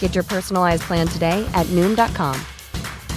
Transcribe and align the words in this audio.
Get 0.00 0.16
your 0.16 0.24
personalized 0.24 0.82
plan 0.82 1.06
today 1.06 1.48
at 1.54 1.66
Noom.com. 1.66 2.36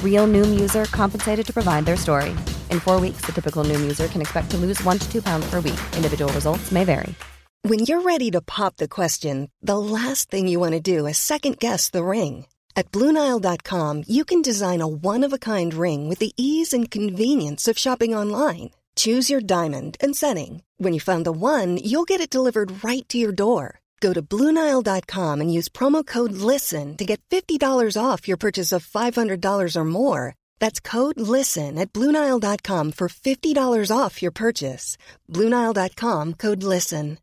Real 0.04 0.28
Noom 0.28 0.60
user 0.60 0.86
compensated 0.86 1.46
to 1.48 1.54
provide 1.54 1.86
their 1.86 1.98
story. 1.98 2.30
In 2.70 2.80
four 2.80 3.00
weeks, 3.00 3.22
the 3.26 3.32
typical 3.32 3.64
Noom 3.64 3.82
user 3.82 4.08
can 4.08 4.22
expect 4.22 4.52
to 4.52 4.58
lose 4.58 4.84
one 4.84 5.00
to 5.00 5.12
two 5.12 5.24
pounds 5.24 5.50
per 5.50 5.60
week. 5.60 5.82
Individual 5.96 6.32
results 6.34 6.72
may 6.72 6.84
vary. 6.84 7.16
When 7.64 7.80
you're 7.80 8.02
ready 8.02 8.32
to 8.32 8.42
pop 8.42 8.78
the 8.78 8.88
question, 8.88 9.52
the 9.62 9.78
last 9.78 10.32
thing 10.32 10.48
you 10.48 10.60
want 10.60 10.74
to 10.74 10.80
do 10.80 11.06
is 11.06 11.20
second 11.20 11.60
guess 11.60 11.92
the 11.92 12.04
ring. 12.04 12.48
At 12.76 12.92
Bluenile.com, 12.92 14.06
you 14.08 14.26
can 14.26 14.42
design 14.42 14.82
a 14.82 14.88
one 14.88 15.24
of 15.24 15.34
a 15.34 15.38
kind 15.38 15.74
ring 15.74 16.10
with 16.10 16.18
the 16.20 16.34
ease 16.38 16.74
and 16.74 16.90
convenience 16.90 17.68
of 17.68 17.78
shopping 17.78 18.16
online. 18.16 18.72
Choose 18.96 19.30
your 19.30 19.42
diamond 19.42 19.96
and 20.02 20.16
setting. 20.16 20.64
When 20.78 20.94
you 20.94 21.00
find 21.00 21.24
the 21.24 21.32
one, 21.32 21.78
you'll 21.78 22.10
get 22.10 22.20
it 22.22 22.30
delivered 22.30 22.84
right 22.84 23.08
to 23.10 23.18
your 23.20 23.32
door. 23.32 23.81
Go 24.02 24.14
to 24.14 24.22
Bluenile.com 24.22 25.42
and 25.42 25.54
use 25.54 25.70
promo 25.70 26.06
code 26.06 26.34
LISTEN 26.34 26.98
to 26.98 27.06
get 27.06 27.22
$50 27.30 27.96
off 27.96 28.28
your 28.28 28.38
purchase 28.38 28.72
of 28.72 28.86
$500 28.86 29.76
or 29.76 29.86
more. 29.86 30.36
That's 30.60 30.80
code 30.80 31.20
LISTEN 31.20 31.78
at 31.78 31.94
Bluenile.com 31.94 32.94
for 32.94 33.08
$50 33.08 33.96
off 33.96 34.22
your 34.22 34.32
purchase. 34.32 34.98
Bluenile.com 35.30 36.34
code 36.34 36.64
LISTEN. 36.64 37.20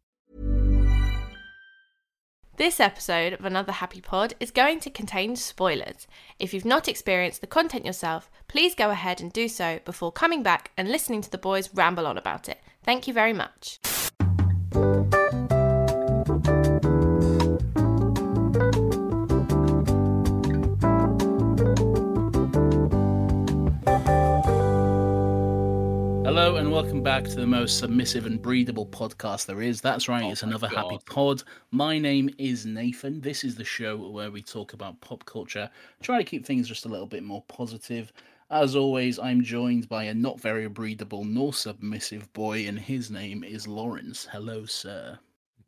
This 2.56 2.80
episode 2.80 3.34
of 3.34 3.44
Another 3.44 3.70
Happy 3.70 4.00
Pod 4.00 4.34
is 4.40 4.50
going 4.50 4.80
to 4.80 4.90
contain 4.90 5.36
spoilers. 5.36 6.08
If 6.40 6.52
you've 6.52 6.64
not 6.64 6.88
experienced 6.88 7.40
the 7.40 7.46
content 7.46 7.86
yourself, 7.86 8.28
please 8.48 8.74
go 8.74 8.90
ahead 8.90 9.20
and 9.20 9.32
do 9.32 9.46
so 9.46 9.78
before 9.84 10.10
coming 10.10 10.42
back 10.42 10.72
and 10.76 10.88
listening 10.88 11.22
to 11.22 11.30
the 11.30 11.38
boys 11.38 11.70
ramble 11.72 12.04
on 12.04 12.18
about 12.18 12.48
it. 12.48 12.58
Thank 12.82 13.06
you 13.06 13.14
very 13.14 13.32
much. 13.32 13.78
And 26.68 26.74
welcome 26.74 27.02
back 27.02 27.24
to 27.24 27.36
the 27.36 27.46
most 27.46 27.78
submissive 27.78 28.26
and 28.26 28.42
breedable 28.42 28.86
podcast 28.90 29.46
there 29.46 29.62
is. 29.62 29.80
That's 29.80 30.06
right, 30.06 30.24
oh 30.24 30.32
it's 30.32 30.42
another 30.42 30.68
happy 30.68 30.98
pod. 31.06 31.42
My 31.70 31.98
name 31.98 32.28
is 32.36 32.66
Nathan. 32.66 33.22
This 33.22 33.42
is 33.42 33.54
the 33.54 33.64
show 33.64 33.96
where 33.96 34.30
we 34.30 34.42
talk 34.42 34.74
about 34.74 35.00
pop 35.00 35.24
culture, 35.24 35.70
try 36.02 36.18
to 36.18 36.24
keep 36.24 36.44
things 36.44 36.68
just 36.68 36.84
a 36.84 36.88
little 36.90 37.06
bit 37.06 37.22
more 37.22 37.42
positive. 37.48 38.12
As 38.50 38.76
always, 38.76 39.18
I'm 39.18 39.42
joined 39.42 39.88
by 39.88 40.04
a 40.04 40.14
not 40.14 40.42
very 40.42 40.68
breedable 40.68 41.26
nor 41.26 41.54
submissive 41.54 42.30
boy, 42.34 42.66
and 42.66 42.78
his 42.78 43.10
name 43.10 43.44
is 43.44 43.66
Lawrence. 43.66 44.28
Hello, 44.30 44.66
sir. 44.66 45.18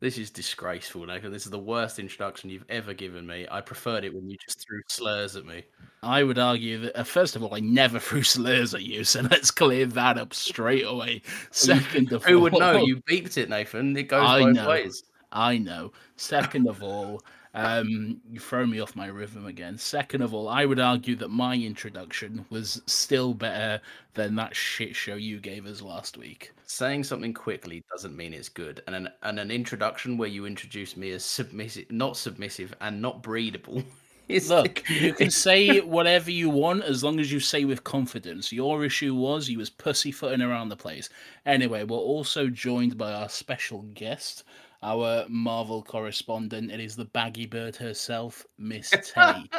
This 0.01 0.17
is 0.17 0.31
disgraceful, 0.31 1.05
Nathan. 1.05 1.31
This 1.31 1.45
is 1.45 1.51
the 1.51 1.59
worst 1.59 1.99
introduction 1.99 2.49
you've 2.49 2.65
ever 2.69 2.91
given 2.91 3.27
me. 3.27 3.45
I 3.51 3.61
preferred 3.61 4.03
it 4.03 4.11
when 4.11 4.27
you 4.27 4.35
just 4.43 4.59
threw 4.65 4.81
slurs 4.89 5.35
at 5.35 5.45
me. 5.45 5.63
I 6.01 6.23
would 6.23 6.39
argue 6.39 6.79
that, 6.79 6.99
uh, 6.99 7.03
first 7.03 7.35
of 7.35 7.43
all, 7.43 7.53
I 7.53 7.59
never 7.59 7.99
threw 8.07 8.23
slurs 8.23 8.73
at 8.73 8.81
you, 8.81 9.03
so 9.03 9.21
let's 9.21 9.51
clear 9.51 9.85
that 9.85 10.17
up 10.17 10.33
straight 10.33 10.85
away. 10.87 11.21
Second 11.51 12.11
of 12.13 12.25
all, 12.25 12.31
Who 12.31 12.39
would 12.39 12.53
know? 12.53 12.83
You 12.83 12.97
beeped 13.03 13.37
it, 13.37 13.47
Nathan. 13.47 13.95
It 13.95 14.07
goes 14.07 14.27
I 14.27 14.39
both 14.39 14.55
know. 14.55 14.69
ways. 14.69 15.03
I 15.31 15.59
know. 15.59 15.91
Second 16.15 16.67
of 16.67 16.81
all, 16.81 17.21
um, 17.53 18.21
you 18.29 18.39
throw 18.39 18.65
me 18.65 18.79
off 18.79 18.95
my 18.95 19.07
rhythm 19.07 19.45
again. 19.45 19.77
Second 19.77 20.21
of 20.21 20.33
all, 20.33 20.47
I 20.47 20.65
would 20.65 20.79
argue 20.79 21.15
that 21.17 21.29
my 21.29 21.55
introduction 21.55 22.45
was 22.49 22.81
still 22.85 23.33
better 23.33 23.81
than 24.13 24.35
that 24.35 24.55
shit 24.55 24.95
show 24.95 25.15
you 25.15 25.39
gave 25.39 25.65
us 25.65 25.81
last 25.81 26.17
week. 26.17 26.53
Saying 26.65 27.03
something 27.03 27.33
quickly 27.33 27.83
doesn't 27.91 28.15
mean 28.15 28.33
it's 28.33 28.49
good. 28.49 28.81
And 28.87 28.95
an, 28.95 29.09
and 29.23 29.39
an 29.39 29.51
introduction 29.51 30.17
where 30.17 30.29
you 30.29 30.45
introduce 30.45 30.95
me 30.95 31.11
as 31.11 31.25
submissive, 31.25 31.91
not 31.91 32.15
submissive, 32.15 32.73
and 32.79 33.01
not 33.01 33.21
breedable. 33.21 33.83
is 34.31 34.49
Look, 34.49 34.89
you 34.89 35.13
can 35.13 35.29
say 35.29 35.81
whatever 35.81 36.31
you 36.31 36.49
want 36.49 36.83
as 36.83 37.03
long 37.03 37.19
as 37.19 37.31
you 37.31 37.39
say 37.39 37.65
with 37.65 37.83
confidence. 37.83 38.51
Your 38.51 38.85
issue 38.85 39.13
was 39.13 39.49
you 39.49 39.57
was 39.57 39.69
pussyfooting 39.69 40.41
around 40.41 40.69
the 40.69 40.77
place. 40.77 41.09
Anyway, 41.45 41.83
we're 41.83 41.97
also 41.97 42.47
joined 42.47 42.97
by 42.97 43.13
our 43.13 43.29
special 43.29 43.81
guest, 43.93 44.43
our 44.83 45.25
Marvel 45.29 45.83
correspondent. 45.83 46.71
It 46.71 46.79
is 46.79 46.95
the 46.95 47.05
baggy 47.05 47.45
bird 47.45 47.75
herself, 47.75 48.45
Miss 48.57 48.89
T. 49.03 49.21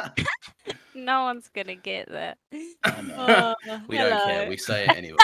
No 0.95 1.23
one's 1.23 1.49
gonna 1.49 1.75
get 1.75 2.07
that. 2.11 2.37
I 2.83 3.01
know. 3.01 3.55
Oh, 3.67 3.79
we 3.87 3.97
don't 3.97 4.23
care. 4.25 4.47
We 4.47 4.57
say 4.57 4.85
it 4.85 4.95
anyway. 4.95 5.17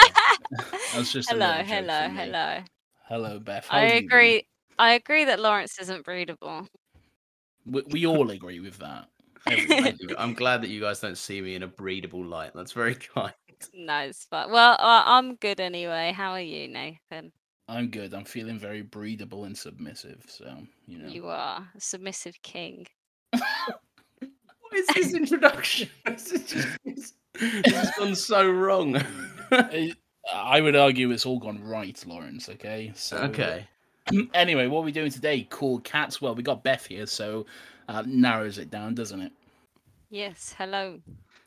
That's 0.92 1.12
just 1.12 1.30
a 1.30 1.34
hello, 1.34 1.62
hello, 1.62 2.08
me. 2.08 2.14
hello. 2.14 2.58
Hello, 3.06 3.38
Beth. 3.38 3.66
How 3.68 3.78
I 3.78 3.84
you 3.84 3.90
doing? 3.90 4.04
agree. 4.04 4.46
I 4.78 4.92
agree 4.94 5.24
that 5.26 5.38
Lawrence 5.38 5.78
isn't 5.80 6.04
breedable. 6.04 6.66
We, 7.66 7.82
we 7.88 8.06
all 8.06 8.30
agree 8.30 8.58
with 8.60 8.78
that. 8.78 9.08
I'm 10.18 10.34
glad 10.34 10.62
that 10.62 10.70
you 10.70 10.80
guys 10.80 11.00
don't 11.00 11.18
see 11.18 11.40
me 11.40 11.54
in 11.54 11.62
a 11.62 11.68
breedable 11.68 12.28
light. 12.28 12.52
That's 12.54 12.72
very 12.72 12.94
kind. 12.94 13.32
No, 13.74 13.98
it's 13.98 14.24
fine. 14.24 14.50
Well, 14.50 14.72
uh, 14.72 15.02
I'm 15.06 15.36
good 15.36 15.60
anyway. 15.60 16.12
How 16.16 16.32
are 16.32 16.40
you, 16.40 16.68
Nathan? 16.68 17.32
I'm 17.70 17.88
good. 17.88 18.12
I'm 18.12 18.24
feeling 18.24 18.58
very 18.58 18.82
breedable 18.82 19.46
and 19.46 19.56
submissive. 19.56 20.24
So 20.26 20.56
you 20.86 20.98
know. 20.98 21.08
You 21.08 21.28
are 21.28 21.68
a 21.74 21.80
submissive 21.80 22.40
king. 22.42 22.86
What 23.30 24.74
is 24.74 24.86
this 24.88 25.14
introduction? 25.14 25.88
this, 26.06 26.32
is 26.32 26.44
just, 26.46 26.78
this, 26.84 27.14
this 27.34 27.74
has 27.74 27.90
gone 27.96 28.14
so 28.14 28.50
wrong. 28.50 28.96
I- 29.52 29.94
I 30.32 30.60
would 30.60 30.76
argue 30.76 31.10
it's 31.10 31.26
all 31.26 31.38
gone 31.38 31.62
right, 31.64 32.00
Lawrence. 32.06 32.48
Okay. 32.48 32.92
So 32.94 33.16
okay. 33.18 33.66
Anyway, 34.34 34.66
what 34.66 34.80
are 34.80 34.84
we 34.84 34.92
doing 34.92 35.10
today? 35.10 35.46
Cool 35.50 35.78
cats. 35.80 36.20
Well, 36.20 36.34
we 36.34 36.42
got 36.42 36.64
Beth 36.64 36.86
here, 36.86 37.06
so 37.06 37.46
uh, 37.88 38.02
narrows 38.06 38.58
it 38.58 38.70
down, 38.70 38.94
doesn't 38.94 39.20
it? 39.20 39.32
Yes. 40.10 40.54
Hello. 40.58 41.00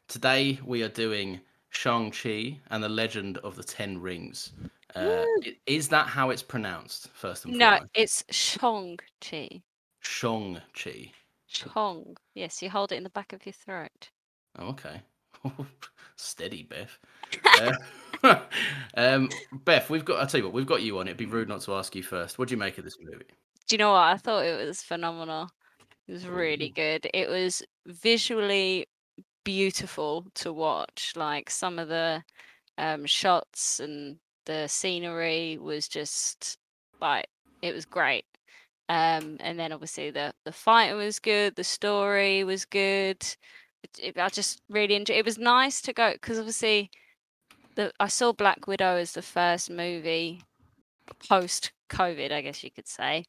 Today 0.07 0.59
we 0.65 0.81
are 0.81 0.89
doing 0.89 1.41
Shang-Chi 1.71 2.59
and 2.69 2.83
the 2.83 2.87
Legend 2.89 3.37
of 3.39 3.55
the 3.57 3.63
Ten 3.63 3.99
Rings. 3.99 4.53
Uh, 4.95 5.25
is 5.65 5.89
that 5.89 6.07
how 6.07 6.29
it's 6.29 6.43
pronounced, 6.43 7.09
first 7.13 7.45
and 7.45 7.55
No, 7.55 7.65
foremost? 7.65 7.83
No, 7.83 8.01
it's 8.01 8.23
Shong-Chi. 8.29 9.61
Shong-Chi. 10.01 11.11
Shong. 11.47 12.15
Yes, 12.33 12.61
you 12.61 12.69
hold 12.69 12.91
it 12.91 12.95
in 12.95 13.03
the 13.03 13.09
back 13.09 13.33
of 13.33 13.45
your 13.45 13.53
throat. 13.53 14.09
Oh, 14.57 14.69
okay. 14.69 15.01
Steady, 16.15 16.63
Beth. 16.63 16.97
Uh, 18.23 18.39
um, 18.95 19.27
Beth, 19.65 19.89
we've 19.89 20.05
got. 20.05 20.19
I'll 20.19 20.27
tell 20.27 20.39
you 20.39 20.45
what. 20.45 20.53
We've 20.53 20.65
got 20.65 20.81
you 20.81 20.97
on. 20.99 21.07
It'd 21.07 21.17
be 21.17 21.25
rude 21.25 21.49
not 21.49 21.59
to 21.61 21.73
ask 21.73 21.93
you 21.93 22.03
first. 22.03 22.39
What 22.39 22.47
do 22.47 22.53
you 22.53 22.57
make 22.57 22.77
of 22.77 22.85
this 22.85 22.95
movie? 23.01 23.25
Do 23.67 23.73
you 23.73 23.77
know 23.77 23.91
what? 23.91 24.03
I 24.03 24.17
thought 24.17 24.45
it 24.45 24.65
was 24.65 24.81
phenomenal. 24.81 25.49
It 26.07 26.13
was 26.13 26.25
really 26.25 26.69
good. 26.69 27.05
It 27.13 27.29
was 27.29 27.63
visually 27.85 28.87
beautiful 29.43 30.25
to 30.35 30.53
watch. 30.53 31.13
Like 31.17 31.49
some 31.49 31.79
of 31.79 31.89
the 31.89 32.23
um, 32.77 33.05
shots 33.05 33.81
and 33.81 34.17
the 34.45 34.67
scenery 34.67 35.57
was 35.57 35.87
just 35.87 36.57
like 37.01 37.27
it 37.61 37.73
was 37.73 37.85
great. 37.85 38.25
Um, 38.89 39.37
and 39.39 39.57
then 39.59 39.71
obviously 39.71 40.11
the 40.11 40.33
the 40.45 40.51
fighting 40.51 40.97
was 40.97 41.19
good. 41.19 41.55
The 41.55 41.63
story 41.63 42.43
was 42.43 42.65
good. 42.65 43.21
It, 43.83 43.99
it- 44.01 44.17
I 44.19 44.29
just 44.29 44.61
really 44.69 44.95
enjoyed. 44.95 45.17
It 45.17 45.25
was 45.25 45.37
nice 45.37 45.81
to 45.83 45.93
go 45.93 46.13
because 46.13 46.37
obviously 46.39 46.91
the 47.75 47.91
I 47.99 48.07
saw 48.07 48.33
Black 48.33 48.67
Widow 48.67 48.97
as 48.97 49.13
the 49.13 49.21
first 49.21 49.69
movie 49.69 50.41
post 51.29 51.71
COVID, 51.89 52.31
I 52.31 52.41
guess 52.41 52.63
you 52.63 52.71
could 52.71 52.87
say. 52.87 53.25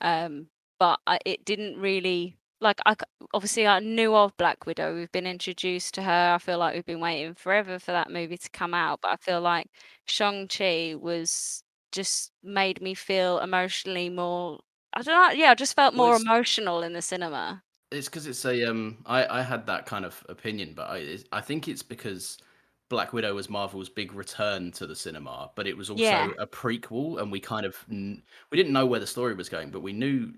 Um, 0.00 0.48
but 0.78 1.00
I, 1.06 1.18
it 1.26 1.44
didn't 1.44 1.78
really 1.80 2.36
like 2.62 2.78
I 2.86 2.94
obviously 3.34 3.66
I 3.66 3.80
knew 3.80 4.14
of 4.14 4.36
Black 4.38 4.64
Widow. 4.66 4.94
We've 4.94 5.12
been 5.12 5.26
introduced 5.26 5.94
to 5.94 6.02
her. 6.02 6.32
I 6.34 6.38
feel 6.38 6.58
like 6.58 6.74
we've 6.74 6.86
been 6.86 7.00
waiting 7.00 7.34
forever 7.34 7.78
for 7.78 7.92
that 7.92 8.10
movie 8.10 8.38
to 8.38 8.50
come 8.50 8.72
out. 8.72 9.00
But 9.02 9.12
I 9.12 9.16
feel 9.16 9.40
like 9.40 9.66
Shang 10.06 10.48
Chi 10.48 10.94
was 10.98 11.62
just 11.90 12.30
made 12.42 12.80
me 12.80 12.94
feel 12.94 13.38
emotionally 13.40 14.08
more. 14.08 14.60
I 14.94 15.02
don't 15.02 15.14
know. 15.14 15.34
Yeah, 15.38 15.50
I 15.50 15.54
just 15.54 15.74
felt 15.76 15.94
more 15.94 16.14
it's- 16.14 16.22
emotional 16.22 16.82
in 16.82 16.92
the 16.94 17.02
cinema. 17.02 17.62
It's 17.90 18.08
because 18.08 18.26
it's 18.26 18.44
a 18.46 18.64
um. 18.70 18.98
I 19.04 19.40
I 19.40 19.42
had 19.42 19.66
that 19.66 19.84
kind 19.84 20.06
of 20.06 20.24
opinion, 20.30 20.72
but 20.74 20.88
I 20.88 21.18
I 21.32 21.42
think 21.42 21.68
it's 21.68 21.82
because 21.82 22.38
Black 22.88 23.12
Widow 23.12 23.34
was 23.34 23.50
Marvel's 23.50 23.88
big 23.90 24.14
return 24.14 24.70
to 24.72 24.86
the 24.86 24.96
cinema, 24.96 25.50
but 25.56 25.66
it 25.66 25.76
was 25.76 25.90
also 25.90 26.02
Yeah. 26.02 26.30
a 26.38 26.46
prequel, 26.46 27.20
and 27.20 27.30
we 27.30 27.38
kind 27.40 27.66
of 27.66 27.76
we 27.88 28.56
didn't 28.56 28.72
know 28.72 28.86
where 28.86 29.00
the 29.00 29.06
story 29.06 29.34
was 29.34 29.50
going, 29.50 29.70
but 29.70 29.80
we 29.80 29.92
knew 29.92 30.32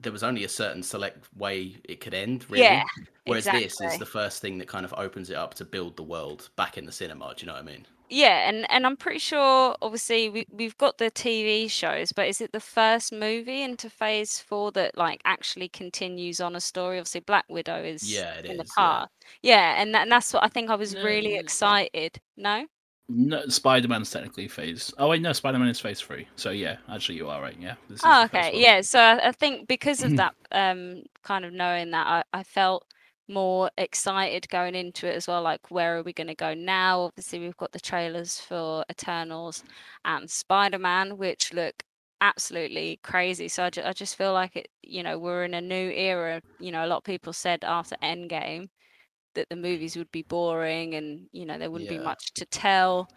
there 0.00 0.12
was 0.12 0.22
only 0.22 0.44
a 0.44 0.48
certain 0.48 0.82
select 0.82 1.28
way 1.36 1.76
it 1.84 2.00
could 2.00 2.14
end. 2.14 2.46
Really. 2.48 2.62
Yeah, 2.64 2.84
Whereas 3.24 3.44
this 3.44 3.80
is 3.80 3.98
the 3.98 4.06
first 4.06 4.40
thing 4.40 4.58
that 4.58 4.68
kind 4.68 4.84
of 4.84 4.94
opens 4.96 5.30
it 5.30 5.36
up 5.36 5.54
to 5.54 5.64
build 5.64 5.96
the 5.96 6.02
world 6.02 6.50
back 6.56 6.78
in 6.78 6.86
the 6.86 6.92
cinema. 6.92 7.34
Do 7.36 7.42
you 7.42 7.46
know 7.46 7.54
what 7.54 7.62
I 7.62 7.66
mean? 7.66 7.86
Yeah, 8.10 8.48
and 8.48 8.70
and 8.70 8.86
I'm 8.86 8.96
pretty 8.96 9.18
sure 9.18 9.76
obviously 9.82 10.30
we 10.30 10.46
we've 10.50 10.76
got 10.78 10.96
the 10.96 11.10
TV 11.10 11.70
shows, 11.70 12.12
but 12.12 12.26
is 12.26 12.40
it 12.40 12.52
the 12.52 12.60
first 12.60 13.12
movie 13.12 13.62
into 13.62 13.90
Phase 13.90 14.40
Four 14.40 14.72
that 14.72 14.96
like 14.96 15.20
actually 15.26 15.68
continues 15.68 16.40
on 16.40 16.56
a 16.56 16.60
story? 16.60 16.98
Obviously, 16.98 17.20
Black 17.20 17.44
Widow 17.50 17.82
is 17.84 18.10
Yeah, 18.10 18.32
it 18.38 18.46
in 18.46 18.56
the 18.56 18.64
is, 18.64 18.74
yeah. 18.78 19.00
past. 19.00 19.10
Yeah, 19.42 19.80
and, 19.80 19.94
that, 19.94 20.02
and 20.02 20.12
that's 20.12 20.32
what 20.32 20.42
I 20.44 20.48
think 20.48 20.70
I 20.70 20.76
was 20.76 20.96
really 20.96 21.36
excited. 21.36 22.20
No? 22.36 22.66
No, 23.10 23.46
Spider 23.48 23.88
Man's 23.88 24.10
technically 24.10 24.48
phase. 24.48 24.92
Oh 24.98 25.08
wait, 25.08 25.22
no, 25.22 25.32
Spider 25.32 25.58
Man 25.58 25.68
is 25.68 25.80
phase 25.80 26.00
three. 26.00 26.28
So 26.36 26.50
yeah, 26.50 26.76
actually 26.90 27.16
you 27.16 27.28
are 27.28 27.40
right. 27.40 27.56
Yeah. 27.58 27.74
This 27.88 28.04
Oh, 28.04 28.24
okay. 28.24 28.52
Yeah. 28.60 28.80
So 28.82 29.00
I, 29.00 29.28
I 29.28 29.32
think 29.32 29.66
because 29.66 30.02
of 30.02 30.14
that, 30.16 30.34
um, 30.52 31.02
kind 31.22 31.44
of 31.44 31.52
knowing 31.52 31.90
that, 31.92 32.06
I, 32.06 32.22
I 32.38 32.42
felt 32.42 32.86
more 33.28 33.70
excited 33.78 34.48
going 34.48 34.74
into 34.74 35.06
it 35.08 35.16
as 35.16 35.26
well. 35.26 35.42
Like, 35.42 35.70
where 35.70 35.98
are 35.98 36.02
we 36.02 36.12
going 36.12 36.28
to 36.28 36.34
go 36.34 36.54
now? 36.54 37.00
Obviously, 37.02 37.40
we've 37.40 37.56
got 37.56 37.72
the 37.72 37.80
trailers 37.80 38.38
for 38.40 38.84
Eternals 38.90 39.64
and 40.04 40.30
Spider 40.30 40.78
Man, 40.78 41.16
which 41.16 41.52
look 41.52 41.82
absolutely 42.20 43.00
crazy. 43.02 43.48
So 43.48 43.64
I, 43.64 43.70
ju- 43.70 43.82
I 43.84 43.92
just 43.92 44.16
feel 44.16 44.32
like 44.32 44.56
it, 44.56 44.68
you 44.82 45.02
know, 45.02 45.18
we're 45.18 45.44
in 45.44 45.54
a 45.54 45.60
new 45.60 45.90
era. 45.90 46.42
You 46.58 46.72
know, 46.72 46.84
a 46.84 46.88
lot 46.88 46.98
of 46.98 47.04
people 47.04 47.32
said 47.32 47.64
after 47.64 47.96
Endgame 48.02 48.68
that 49.38 49.48
the 49.48 49.56
movies 49.56 49.96
would 49.96 50.10
be 50.12 50.22
boring 50.22 50.94
and, 50.94 51.26
you 51.32 51.46
know, 51.46 51.58
there 51.58 51.70
wouldn't 51.70 51.90
be 51.90 51.98
much 51.98 52.32
to 52.34 52.44
tell. 52.46 53.08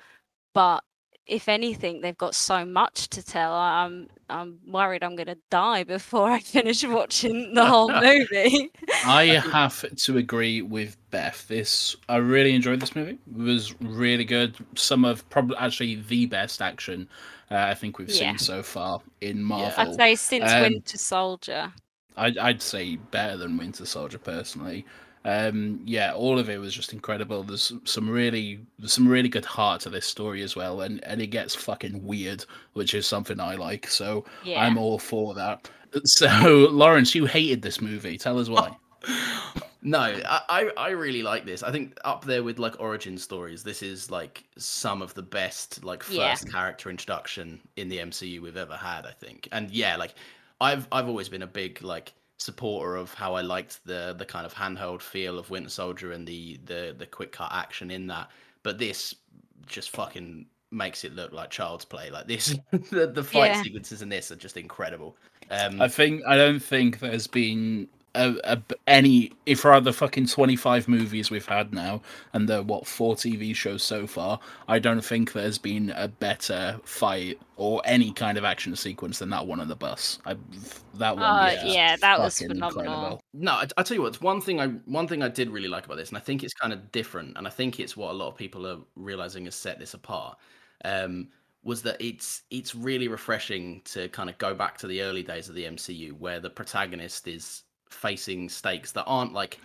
But 0.54 0.84
if 1.28 1.48
anything, 1.48 2.02
they've 2.02 2.18
got 2.18 2.36
so 2.36 2.66
much 2.66 3.10
to 3.10 3.24
tell. 3.24 3.54
I'm 3.54 4.08
I'm 4.30 4.60
worried 4.66 5.04
I'm 5.04 5.16
gonna 5.16 5.38
die 5.50 5.84
before 5.98 6.30
I 6.32 6.40
finish 6.40 6.84
watching 6.84 7.54
the 7.54 7.66
whole 7.66 7.92
movie. 8.02 8.72
I 9.06 9.26
have 9.52 9.86
to 9.96 10.18
agree 10.18 10.62
with 10.62 10.98
Beth. 11.12 11.48
This 11.48 11.96
I 12.10 12.18
really 12.18 12.56
enjoyed 12.56 12.80
this 12.80 12.96
movie. 12.96 13.18
It 13.30 13.38
was 13.38 13.74
really 13.82 14.26
good. 14.26 14.56
Some 14.76 15.06
of 15.06 15.28
probably 15.30 15.58
actually 15.58 15.96
the 15.96 16.26
best 16.26 16.62
action 16.62 17.08
uh, 17.52 17.56
I 17.70 17.74
think 17.76 18.00
we've 18.00 18.10
Yeah. 18.10 18.32
seen 18.32 18.38
so 18.38 18.64
far 18.64 19.02
in 19.22 19.44
Marvel. 19.44 19.74
I'd 19.78 19.96
say 19.96 20.16
since 20.16 20.52
Um, 20.52 20.62
Winter 20.62 20.98
Soldier. 20.98 21.74
I'd, 22.18 22.38
I'd 22.38 22.62
say 22.62 22.96
better 22.96 23.38
than 23.38 23.58
Winter 23.58 23.86
Soldier 23.86 24.18
personally. 24.18 24.86
Um, 25.24 25.82
yeah, 25.86 26.14
all 26.14 26.40
of 26.40 26.50
it 26.50 26.60
was 26.60 26.74
just 26.74 26.94
incredible. 26.94 27.44
There's 27.44 27.72
some 27.84 28.10
really, 28.10 28.60
there's 28.80 28.94
some 28.94 29.08
really 29.08 29.30
good 29.30 29.46
heart 29.46 29.82
to 29.82 29.90
this 29.90 30.06
story 30.06 30.42
as 30.42 30.56
well, 30.56 30.82
and 30.82 31.04
and 31.04 31.22
it 31.22 31.28
gets 31.28 31.54
fucking 31.56 32.04
weird, 32.06 32.46
which 32.74 32.94
is 32.94 33.06
something 33.06 33.40
I 33.40 33.56
like. 33.56 33.88
So 33.88 34.26
Yeah. 34.44 34.64
I'm 34.64 34.78
all 34.78 34.98
for 35.00 35.34
that. 35.36 35.70
So 36.06 36.70
Lawrence, 36.72 37.14
you 37.14 37.26
hated 37.26 37.62
this 37.62 37.82
movie. 37.82 38.18
Tell 38.18 38.40
us 38.40 38.48
why. 38.50 38.76
No, 39.84 40.00
I, 40.00 40.42
I 40.48 40.70
I 40.78 40.90
really 40.92 41.24
like 41.24 41.44
this. 41.44 41.64
I 41.64 41.72
think 41.72 41.98
up 42.06 42.24
there 42.24 42.44
with 42.44 42.60
like 42.60 42.80
origin 42.80 43.18
stories, 43.18 43.64
this 43.64 43.82
is 43.82 44.12
like 44.12 44.44
some 44.56 45.02
of 45.02 45.16
the 45.16 45.24
best 45.24 45.84
like 45.84 46.04
first 46.04 46.46
Yeah. 46.46 46.52
character 46.52 46.92
introduction 46.92 47.60
in 47.78 47.90
the 47.90 47.98
MCU 47.98 48.42
we've 48.42 48.58
ever 48.58 48.76
had. 48.76 49.08
I 49.08 49.12
think, 49.12 49.48
and 49.52 49.72
yeah, 49.72 49.96
like 49.96 50.14
I've 50.62 50.88
I've 50.92 51.08
always 51.08 51.30
been 51.30 51.42
a 51.42 51.48
big 51.48 51.82
like 51.82 52.14
supporter 52.42 52.96
of 52.96 53.14
how 53.14 53.36
I 53.36 53.42
liked 53.42 53.86
the 53.86 54.16
the 54.18 54.26
kind 54.26 54.46
of 54.46 54.54
handheld 54.54 55.02
feel 55.02 55.38
of 55.38 55.50
Winter 55.50 55.70
Soldier 55.70 56.12
and 56.12 56.28
the 56.28 56.60
the 56.66 56.96
the 56.98 57.06
quick 57.06 57.32
cut 57.32 57.52
action 57.54 57.92
in 57.92 58.08
that. 58.08 58.30
But 58.64 58.78
this 58.78 59.16
just 59.68 59.92
fucking 59.92 60.48
makes 60.72 61.04
it 61.04 61.14
look 61.14 61.32
like 61.34 61.50
child's 61.52 61.86
play. 61.86 62.10
Like 62.10 62.28
this, 62.28 62.58
the 62.72 63.08
the 63.08 63.24
fight 63.24 63.52
Yeah. 63.52 63.62
sequences 63.64 64.02
in 64.02 64.10
this 64.10 64.32
are 64.32 64.36
just 64.36 64.58
incredible. 64.58 65.18
Um, 65.50 65.82
I 65.82 65.88
think 65.88 66.24
I 66.26 66.36
don't 66.36 66.60
think 66.62 67.00
there's 67.00 67.28
been 67.28 67.88
a, 68.16 68.36
a, 68.44 68.62
any 68.88 69.32
if 69.46 69.62
for 69.62 69.80
the 69.80 69.94
fucking 69.94 70.28
25 70.28 70.88
movies 70.88 71.32
we've 71.32 71.46
had 71.46 71.74
now 71.74 72.02
and 72.34 72.48
the 72.48 72.62
what 72.64 72.86
four 72.86 73.16
TV 73.16 73.56
shows 73.56 73.84
so 73.84 74.06
far, 74.06 74.40
I 74.68 74.80
don't 74.80 75.02
think 75.02 75.34
there's 75.34 75.58
been 75.58 75.92
a 75.96 76.08
better 76.08 76.80
fight 76.84 77.40
or 77.56 77.82
any 77.86 78.12
kind 78.12 78.38
of 78.38 78.44
action 78.44 78.76
sequence 78.76 79.20
than 79.20 79.30
that 79.30 79.46
one 79.48 79.60
on 79.60 79.68
the 79.68 79.76
bus. 79.76 80.20
I 80.26 80.36
that 80.96 81.16
one, 81.16 81.24
Uh, 81.24 81.52
yeah, 81.64 81.66
yeah, 81.66 81.96
that 81.98 82.20
was 82.20 82.40
fucking 82.40 82.56
phenomenal. 82.56 83.22
No, 83.34 83.52
I, 83.52 83.68
I 83.78 83.84
tell 83.84 83.96
you 83.96 84.02
what. 84.02 84.10
it's 84.10 84.22
One 84.22 84.42
thing 84.42 84.60
I 84.60 84.68
one 84.68 85.08
thing 85.08 85.24
I 85.24 85.30
did 85.30 85.50
really 85.50 85.70
like 85.70 85.86
about 85.86 85.98
this, 85.98 86.10
and 86.10 86.18
I 86.18 86.22
think 86.22 86.44
it's 86.44 86.54
kind 86.54 86.74
of 86.74 86.92
different, 86.92 87.38
and 87.38 87.48
I 87.48 87.50
think 87.50 87.80
it's 87.80 87.96
what 87.96 88.12
a 88.12 88.14
lot 88.14 88.28
of 88.28 88.36
people 88.36 88.68
are 88.68 88.80
realizing 88.96 89.46
has 89.46 89.56
set 89.56 89.80
this 89.80 89.94
apart. 89.94 90.38
Um, 90.84 91.30
was 91.64 91.84
that 91.84 92.02
it's 92.02 92.42
it's 92.50 92.74
really 92.74 93.08
refreshing 93.08 93.82
to 93.86 94.10
kind 94.10 94.30
of 94.30 94.38
go 94.38 94.54
back 94.54 94.78
to 94.80 94.88
the 94.88 95.02
early 95.02 95.24
days 95.24 95.48
of 95.48 95.56
the 95.56 95.66
MCU, 95.66 96.14
where 96.14 96.40
the 96.40 96.50
protagonist 96.50 97.28
is 97.28 97.64
facing 97.92 98.50
stakes 98.50 98.92
that 98.94 99.04
aren't 99.06 99.34
like, 99.34 99.60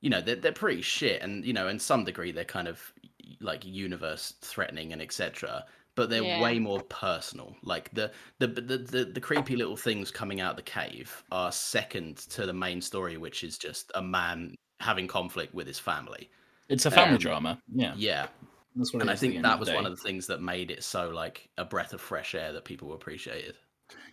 you 0.00 0.10
know, 0.10 0.20
they're 0.20 0.36
they're 0.36 0.52
pretty 0.52 0.82
shit, 0.82 1.22
and 1.22 1.44
you 1.44 1.52
know, 1.52 1.68
in 1.68 1.78
some 1.78 2.04
degree, 2.04 2.32
they're 2.32 2.44
kind 2.44 2.68
of 2.68 2.92
like 3.40 3.64
universe 3.64 4.34
threatening 4.42 4.92
and 4.92 5.02
etc. 5.02 5.64
But 5.94 6.10
they're 6.10 6.24
Yeah. 6.24 6.26
way 6.26 6.58
more 6.58 6.82
personal. 6.84 7.56
Like 7.62 7.90
the 7.92 8.12
the, 8.38 8.46
the 8.48 8.78
the 8.78 9.04
the 9.06 9.20
creepy 9.20 9.56
little 9.56 9.76
things 9.76 10.10
coming 10.10 10.40
out 10.40 10.50
of 10.52 10.56
the 10.56 10.62
cave 10.62 11.24
are 11.32 11.52
second 11.52 12.18
to 12.18 12.46
the 12.46 12.52
main 12.52 12.80
story, 12.82 13.16
which 13.16 13.42
is 13.44 13.58
just 13.58 13.90
a 13.94 14.02
man 14.02 14.54
having 14.80 15.08
conflict 15.08 15.54
with 15.54 15.66
his 15.66 15.78
family. 15.78 16.30
It's 16.68 16.86
a 16.86 16.90
family 16.92 17.18
Um, 17.18 17.18
drama. 17.18 17.60
Yeah, 17.68 17.96
Yeah, 17.96 18.28
that's 18.76 18.92
what. 18.94 19.02
and 19.02 19.10
I 19.10 19.14
is 19.14 19.24
at 19.24 19.34
the 19.34 19.34
think 19.34 19.42
that 19.42 19.60
was 19.60 19.72
day. 19.72 19.72
one 19.72 19.86
of 19.86 19.92
the 19.96 20.02
things 20.02 20.26
that 20.28 20.40
made 20.42 20.70
it 20.70 20.84
so 20.84 21.10
like 21.10 21.50
a 21.58 21.64
breath 21.64 21.92
of 21.94 22.00
fresh 22.00 22.34
air 22.34 22.52
that 22.52 22.64
people 22.64 22.92
appreciated. 22.94 23.58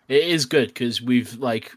It 0.10 0.24
is 0.26 0.46
good 0.46 0.68
because 0.68 1.02
we've 1.02 1.34
like 1.36 1.72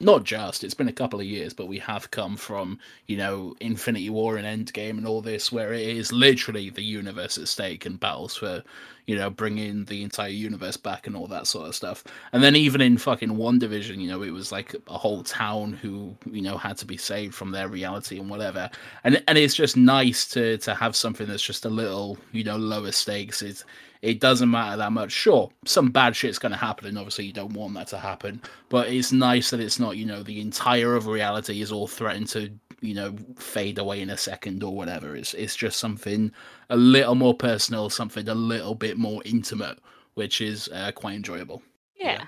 not 0.00 0.24
just 0.24 0.64
it's 0.64 0.74
been 0.74 0.88
a 0.88 0.92
couple 0.92 1.18
of 1.18 1.26
years, 1.26 1.54
but 1.54 1.66
we 1.66 1.78
have 1.78 2.10
come 2.10 2.36
from 2.36 2.78
you 3.06 3.16
know 3.16 3.54
Infinity 3.60 4.10
War 4.10 4.36
and 4.36 4.66
Endgame 4.66 4.98
and 4.98 5.06
all 5.06 5.22
this, 5.22 5.50
where 5.50 5.72
it 5.72 5.88
is 5.88 6.12
literally 6.12 6.68
the 6.68 6.82
universe 6.82 7.38
at 7.38 7.48
stake 7.48 7.86
and 7.86 7.98
battles 7.98 8.36
for 8.36 8.62
you 9.06 9.16
know 9.16 9.30
bringing 9.30 9.86
the 9.86 10.02
entire 10.02 10.28
universe 10.28 10.76
back 10.76 11.06
and 11.06 11.16
all 11.16 11.26
that 11.28 11.46
sort 11.46 11.68
of 11.68 11.74
stuff. 11.74 12.04
And 12.32 12.42
then 12.42 12.54
even 12.54 12.82
in 12.82 12.98
fucking 12.98 13.30
WandaVision, 13.30 13.98
you 13.98 14.08
know, 14.08 14.22
it 14.22 14.30
was 14.30 14.52
like 14.52 14.76
a 14.88 14.98
whole 14.98 15.22
town 15.22 15.72
who 15.72 16.14
you 16.30 16.42
know 16.42 16.58
had 16.58 16.76
to 16.78 16.86
be 16.86 16.98
saved 16.98 17.34
from 17.34 17.50
their 17.50 17.68
reality 17.68 18.18
and 18.18 18.28
whatever. 18.28 18.68
And 19.04 19.22
and 19.26 19.38
it's 19.38 19.54
just 19.54 19.78
nice 19.78 20.28
to 20.28 20.58
to 20.58 20.74
have 20.74 20.94
something 20.94 21.26
that's 21.26 21.42
just 21.42 21.64
a 21.64 21.70
little 21.70 22.18
you 22.32 22.44
know 22.44 22.58
lower 22.58 22.92
stakes. 22.92 23.40
It's 23.40 23.64
it 24.02 24.20
doesn't 24.20 24.50
matter 24.50 24.76
that 24.78 24.92
much. 24.92 25.12
Sure, 25.12 25.50
some 25.64 25.90
bad 25.90 26.16
shit's 26.16 26.38
going 26.38 26.52
to 26.52 26.58
happen, 26.58 26.86
and 26.88 26.98
obviously 26.98 27.26
you 27.26 27.32
don't 27.32 27.52
want 27.52 27.74
that 27.74 27.88
to 27.88 27.98
happen. 27.98 28.40
But 28.68 28.88
it's 28.88 29.12
nice 29.12 29.50
that 29.50 29.60
it's 29.60 29.78
not, 29.78 29.96
you 29.96 30.06
know, 30.06 30.22
the 30.22 30.40
entire 30.40 30.94
of 30.94 31.06
reality 31.06 31.60
is 31.60 31.70
all 31.72 31.86
threatened 31.86 32.28
to, 32.28 32.50
you 32.80 32.94
know, 32.94 33.14
fade 33.38 33.78
away 33.78 34.00
in 34.00 34.10
a 34.10 34.16
second 34.16 34.62
or 34.62 34.74
whatever. 34.74 35.14
It's 35.16 35.34
it's 35.34 35.54
just 35.56 35.78
something 35.78 36.32
a 36.70 36.76
little 36.76 37.14
more 37.14 37.34
personal, 37.34 37.90
something 37.90 38.28
a 38.28 38.34
little 38.34 38.74
bit 38.74 38.96
more 38.96 39.22
intimate, 39.24 39.78
which 40.14 40.40
is 40.40 40.68
uh, 40.72 40.92
quite 40.92 41.14
enjoyable. 41.16 41.62
Yeah. 41.98 42.24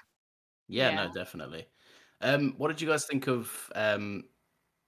Yeah, 0.68 0.90
Yeah. 0.90 1.06
no, 1.06 1.12
definitely. 1.12 1.66
Um, 2.20 2.54
what 2.56 2.68
did 2.68 2.80
you 2.80 2.86
guys 2.88 3.04
think 3.06 3.26
of 3.26 3.70
um, 3.74 4.24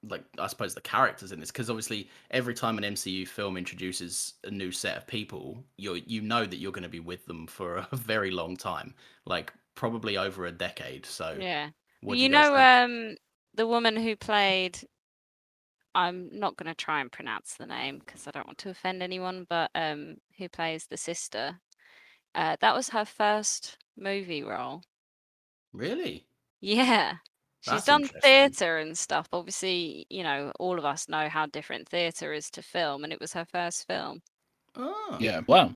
like 0.09 0.25
I 0.39 0.47
suppose 0.47 0.75
the 0.75 0.81
characters 0.81 1.33
in 1.33 1.41
this? 1.41 1.51
Because 1.51 1.71
obviously, 1.71 2.09
every 2.31 2.55
time 2.55 2.79
an 2.79 2.85
MCU 2.85 3.27
film 3.27 3.57
introduces 3.57 4.35
a 4.45 4.51
new 4.51 4.71
set 4.73 4.97
of 4.97 5.07
people, 5.07 5.65
you 5.77 5.95
you 6.07 6.21
know 6.21 6.45
that 6.47 6.57
you're 6.57 6.73
going 6.73 6.83
to 6.85 6.89
be 6.89 7.01
with 7.01 7.27
them 7.27 7.47
for 7.47 7.77
a 7.79 7.89
very 7.97 8.31
long 8.31 8.57
time, 8.57 8.95
like 9.27 9.53
probably 9.75 10.17
over 10.17 10.47
a 10.47 10.53
decade. 10.53 11.07
So 11.07 11.43
Yeah. 11.43 11.71
do 12.07 12.17
you 12.17 12.29
know, 12.29 12.55
um, 12.57 13.17
the 13.55 13.67
woman 13.67 13.97
who 13.97 14.17
played. 14.17 14.81
I'm 15.95 16.29
not 16.39 16.57
going 16.57 16.67
to 16.69 16.75
try 16.75 17.01
and 17.01 17.11
pronounce 17.11 17.55
the 17.57 17.67
name 17.67 17.99
because 17.99 18.27
I 18.27 18.31
don't 18.31 18.47
want 18.47 18.59
to 18.59 18.71
offend 18.71 19.03
anyone, 19.03 19.45
but 19.49 19.71
um, 19.75 20.17
who 20.39 20.49
plays 20.49 20.87
the 20.87 20.97
sister? 20.97 21.61
Uh, 22.35 22.57
that 22.61 22.75
was 22.75 22.91
her 22.91 23.05
first 23.05 23.79
movie 23.97 24.43
role. 24.43 24.83
really? 25.75 26.27
Yeah. 26.61 27.19
She's 27.65 27.73
That's 27.73 27.87
done 27.87 28.05
theatre 28.05 28.77
and 28.77 28.97
stuff. 28.97 29.27
Obviously, 29.33 30.07
you 30.11 30.23
know, 30.23 30.53
all 30.61 30.79
of 30.79 30.85
us 30.85 31.09
know 31.09 31.31
how 31.31 31.47
different 31.47 31.89
theatre 31.89 32.35
is 32.35 32.51
to 32.51 32.63
film, 32.63 33.05
and 33.05 33.13
it 33.13 33.19
was 33.21 33.33
her 33.33 33.47
first 33.47 33.87
film. 33.87 34.21
Oh, 34.77 35.17
Yeah, 35.19 35.41
wow. 35.47 35.73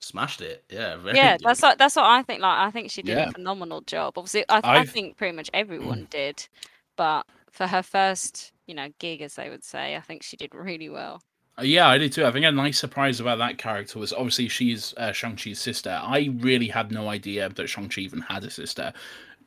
smashed 0.00 0.40
it. 0.40 0.64
Yeah, 0.68 0.96
very 1.02 1.16
yeah, 1.16 1.36
good. 1.36 1.46
that's 1.46 1.62
what 1.62 1.78
that's 1.78 1.94
what 1.94 2.06
I 2.06 2.22
think. 2.24 2.40
Like, 2.40 2.58
I 2.58 2.70
think 2.72 2.90
she 2.90 3.02
did 3.02 3.16
Yeah. 3.18 3.28
a 3.28 3.32
phenomenal 3.32 3.82
job. 3.82 4.14
Obviously, 4.18 4.44
I, 4.48 4.58
I 4.64 4.78
I've- 4.80 4.88
think 4.90 5.16
pretty 5.16 5.36
much 5.36 5.48
everyone 5.54 6.08
did, 6.10 6.48
but 6.96 7.24
for 7.52 7.68
her 7.68 7.82
first, 7.84 8.52
you 8.66 8.74
know, 8.74 8.88
gig, 8.98 9.22
as 9.22 9.34
they 9.34 9.48
would 9.48 9.62
say, 9.64 9.94
I 9.96 10.00
think 10.00 10.22
she 10.24 10.36
did 10.36 10.54
really 10.54 10.88
well. 10.88 11.22
Uh, 11.56 11.62
Yeah, 11.62 11.86
I 11.88 11.98
did 11.98 12.12
too. 12.12 12.24
I 12.26 12.32
think 12.32 12.46
a 12.46 12.50
nice 12.52 12.78
surprise 12.80 13.20
about 13.20 13.38
that 13.38 13.58
character 13.58 13.98
was 14.00 14.12
obviously 14.12 14.48
she's 14.48 14.92
uh, 14.96 15.12
Shang-Chi's 15.12 15.60
sister. 15.60 16.00
I 16.02 16.30
really 16.38 16.68
had 16.68 16.90
no 16.90 17.08
idea 17.08 17.48
that 17.48 17.68
Shang-Chi 17.68 18.00
even 18.00 18.22
had 18.22 18.42
a 18.44 18.50
sister. 18.50 18.92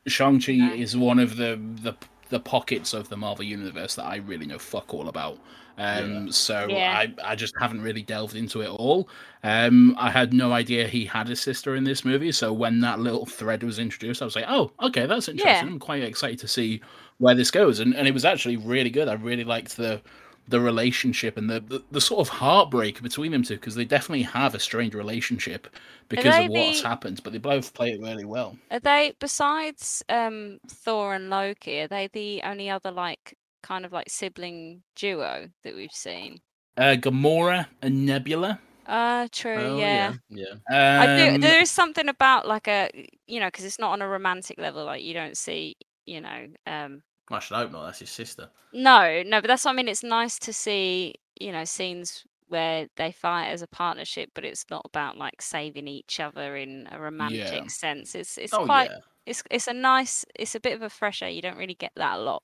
Shang-Chi 0.08 0.54
No. 0.54 0.74
is 0.74 0.96
one 0.98 1.20
of 1.20 1.36
the, 1.38 1.60
the 1.82 1.96
the 2.30 2.40
pockets 2.40 2.94
of 2.94 3.10
the 3.10 3.18
Marvel 3.18 3.44
Universe 3.44 3.96
that 3.96 4.06
I 4.06 4.16
really 4.16 4.46
know 4.46 4.58
fuck 4.58 4.94
all 4.94 5.10
about. 5.10 5.38
Um, 5.78 6.32
So 6.32 6.68
Yeah. 6.70 6.98
I, 6.98 7.32
I 7.32 7.36
just 7.36 7.54
haven't 7.60 7.82
really 7.82 8.04
delved 8.04 8.38
into 8.38 8.62
it 8.62 8.70
all. 8.70 9.10
Um, 9.44 9.96
I 10.00 10.10
had 10.12 10.34
no 10.34 10.54
idea 10.54 10.88
he 10.88 11.04
had 11.04 11.30
a 11.30 11.36
sister 11.36 11.76
in 11.76 11.84
this 11.84 12.06
movie. 12.06 12.32
So 12.32 12.54
when 12.54 12.80
that 12.82 13.00
little 13.02 13.26
thread 13.26 13.64
was 13.64 13.80
introduced, 13.80 14.22
I 14.22 14.26
was 14.26 14.38
like, 14.38 14.46
oh, 14.48 14.72
okay, 14.82 15.08
that's 15.08 15.28
interesting. 15.28 15.68
Yeah. 15.68 15.74
I'm 15.74 15.80
quite 15.80 16.04
excited 16.04 16.40
to 16.40 16.48
see 16.48 16.82
where 17.18 17.36
this 17.36 17.52
goes. 17.52 17.82
And, 17.82 17.94
and 17.96 18.08
it 18.08 18.14
was 18.14 18.24
actually 18.24 18.56
really 18.56 18.90
good. 18.90 19.10
I 19.10 19.14
really 19.14 19.44
liked 19.44 19.76
the 19.76 20.02
the 20.48 20.60
relationship 20.60 21.38
and 21.38 21.50
the, 21.50 21.60
the, 21.60 21.84
the 21.92 22.02
sort 22.02 22.20
of 22.20 22.30
heartbreak 22.30 23.02
between 23.02 23.32
them 23.32 23.44
two 23.44 23.56
because 23.56 23.76
they 23.76 23.86
definitely 23.86 24.24
have 24.24 24.54
a 24.56 24.60
strained 24.60 24.94
relationship 24.96 25.68
because 26.10 26.38
of 26.38 26.48
what's 26.48 26.82
the- 26.82 26.88
happened, 26.88 27.22
but 27.24 27.32
they 27.34 27.40
both 27.40 27.74
play 27.74 27.92
it 27.92 28.02
really 28.02 28.26
well. 28.26 28.58
Are 28.70 28.80
they 28.80 29.14
besides 29.20 30.04
um 30.10 30.60
Thor 30.68 31.14
and 31.14 31.30
Loki? 31.30 31.82
Are 31.82 31.88
they 31.88 32.08
the 32.12 32.42
only 32.44 32.70
other 32.70 32.92
like 32.92 33.38
kind 33.64 33.86
of 33.86 33.92
like 33.94 34.10
sibling 34.10 34.84
duo 34.96 35.50
that 35.64 35.76
we've 35.76 35.92
seen? 35.92 36.42
Uh, 36.78 36.96
Gamora 36.96 37.68
and 37.82 38.06
Nebula. 38.06 38.60
Uh, 38.86 39.28
true. 39.32 39.54
Oh, 39.56 39.78
yeah. 39.78 40.14
yeah. 40.30 40.56
I 40.70 41.06
do. 41.06 41.36
Um, 41.36 41.42
There 41.42 41.62
is 41.62 41.72
something 41.72 42.10
about 42.10 42.48
like 42.48 42.68
a 42.68 42.90
you 43.28 43.40
know 43.40 43.48
because 43.48 43.66
it's 43.66 43.80
not 43.80 43.92
on 43.92 44.02
a 44.02 44.08
romantic 44.08 44.58
level. 44.58 44.86
Like 44.86 45.04
you 45.04 45.14
don't 45.14 45.38
see 45.38 45.76
you 46.06 46.22
know 46.22 46.48
um 46.66 47.04
I 47.34 47.40
should 47.40 47.58
hope 47.58 47.72
not. 47.72 47.86
That's 47.86 48.00
his 48.00 48.10
sister. 48.10 48.50
no 48.74 49.24
no, 49.24 49.42
but 49.42 49.48
that's 49.48 49.66
what 49.66 49.72
I 49.72 49.76
mean. 49.76 49.88
It's 49.88 50.04
nice 50.04 50.40
to 50.40 50.54
see 50.54 51.16
you 51.40 51.52
know 51.52 51.64
scenes 51.66 52.26
where 52.48 52.88
they 52.98 53.12
fight 53.12 53.48
as 53.48 53.62
a 53.62 53.68
partnership, 53.68 54.30
but 54.36 54.44
it's 54.46 54.66
not 54.70 54.82
about 54.86 55.18
like 55.18 55.42
saving 55.42 55.88
each 55.88 56.20
other 56.20 56.58
in 56.58 56.88
a 56.92 57.00
romantic 57.00 57.70
sense. 57.70 58.14
It's 58.16 58.38
it's 58.38 58.54
Oh 58.54 58.66
quite 58.66 58.90
yeah. 58.92 58.98
it's 59.26 59.44
it's 59.52 59.68
a 59.68 59.74
nice 59.74 60.26
it's 60.36 60.56
a 60.56 60.60
bit 60.60 60.74
of 60.74 60.82
a 60.82 60.90
fresh 60.90 61.22
air. 61.22 61.30
You 61.30 61.42
don't 61.42 61.58
really 61.58 61.76
get 61.76 61.92
that 61.96 62.18
a 62.18 62.22
lot. 62.22 62.44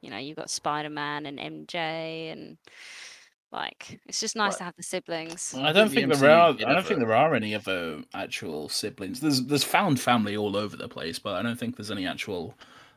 You 0.00 0.10
know, 0.10 0.18
you've 0.18 0.36
got 0.36 0.50
Spider 0.50 0.90
Man 0.90 1.26
and 1.26 1.38
MJ 1.38 2.32
and 2.32 2.58
like 3.52 4.00
it's 4.06 4.20
just 4.20 4.34
nice 4.36 4.52
Right. 4.52 4.58
to 4.58 4.64
have 4.64 4.76
the 4.76 4.82
siblings. 4.82 5.54
I 5.56 5.72
don't 5.72 5.88
think 5.90 6.08
think 6.08 6.12
the 6.12 6.18
there 6.18 6.30
are. 6.30 6.50
I 6.50 6.52
don't 6.54 6.74
have 6.76 6.86
think 6.86 7.00
there 7.00 7.12
are 7.14 7.34
any 7.34 7.54
other 7.54 8.02
actual 8.14 8.68
siblings. 8.68 9.20
There's 9.20 9.42
there's 9.44 9.64
found 9.64 10.00
family 10.00 10.36
all 10.36 10.56
over 10.56 10.76
the 10.76 10.88
place, 10.88 11.18
but 11.18 11.34
I 11.34 11.42
don't 11.42 11.58
think 11.58 11.76
there's 11.76 11.90
any 11.90 12.06
actual 12.06 12.54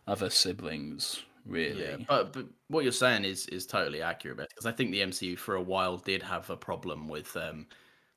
other 0.08 0.30
siblings 0.30 1.24
really. 1.46 1.82
Yeah, 1.82 1.98
but 2.08 2.34
but 2.34 2.46
what 2.68 2.84
you're 2.84 2.92
saying 2.94 3.24
is 3.26 3.48
is 3.48 3.66
totally 3.66 4.02
accurate 4.02 4.38
because 4.38 4.66
I 4.66 4.72
think 4.72 4.92
the 4.92 5.02
MCU 5.02 5.36
for 5.36 5.56
a 5.56 5.62
while 5.62 5.98
did 5.98 6.24
have 6.24 6.50
a 6.50 6.58
problem 6.58 7.08
with 7.08 7.36
um 7.38 7.68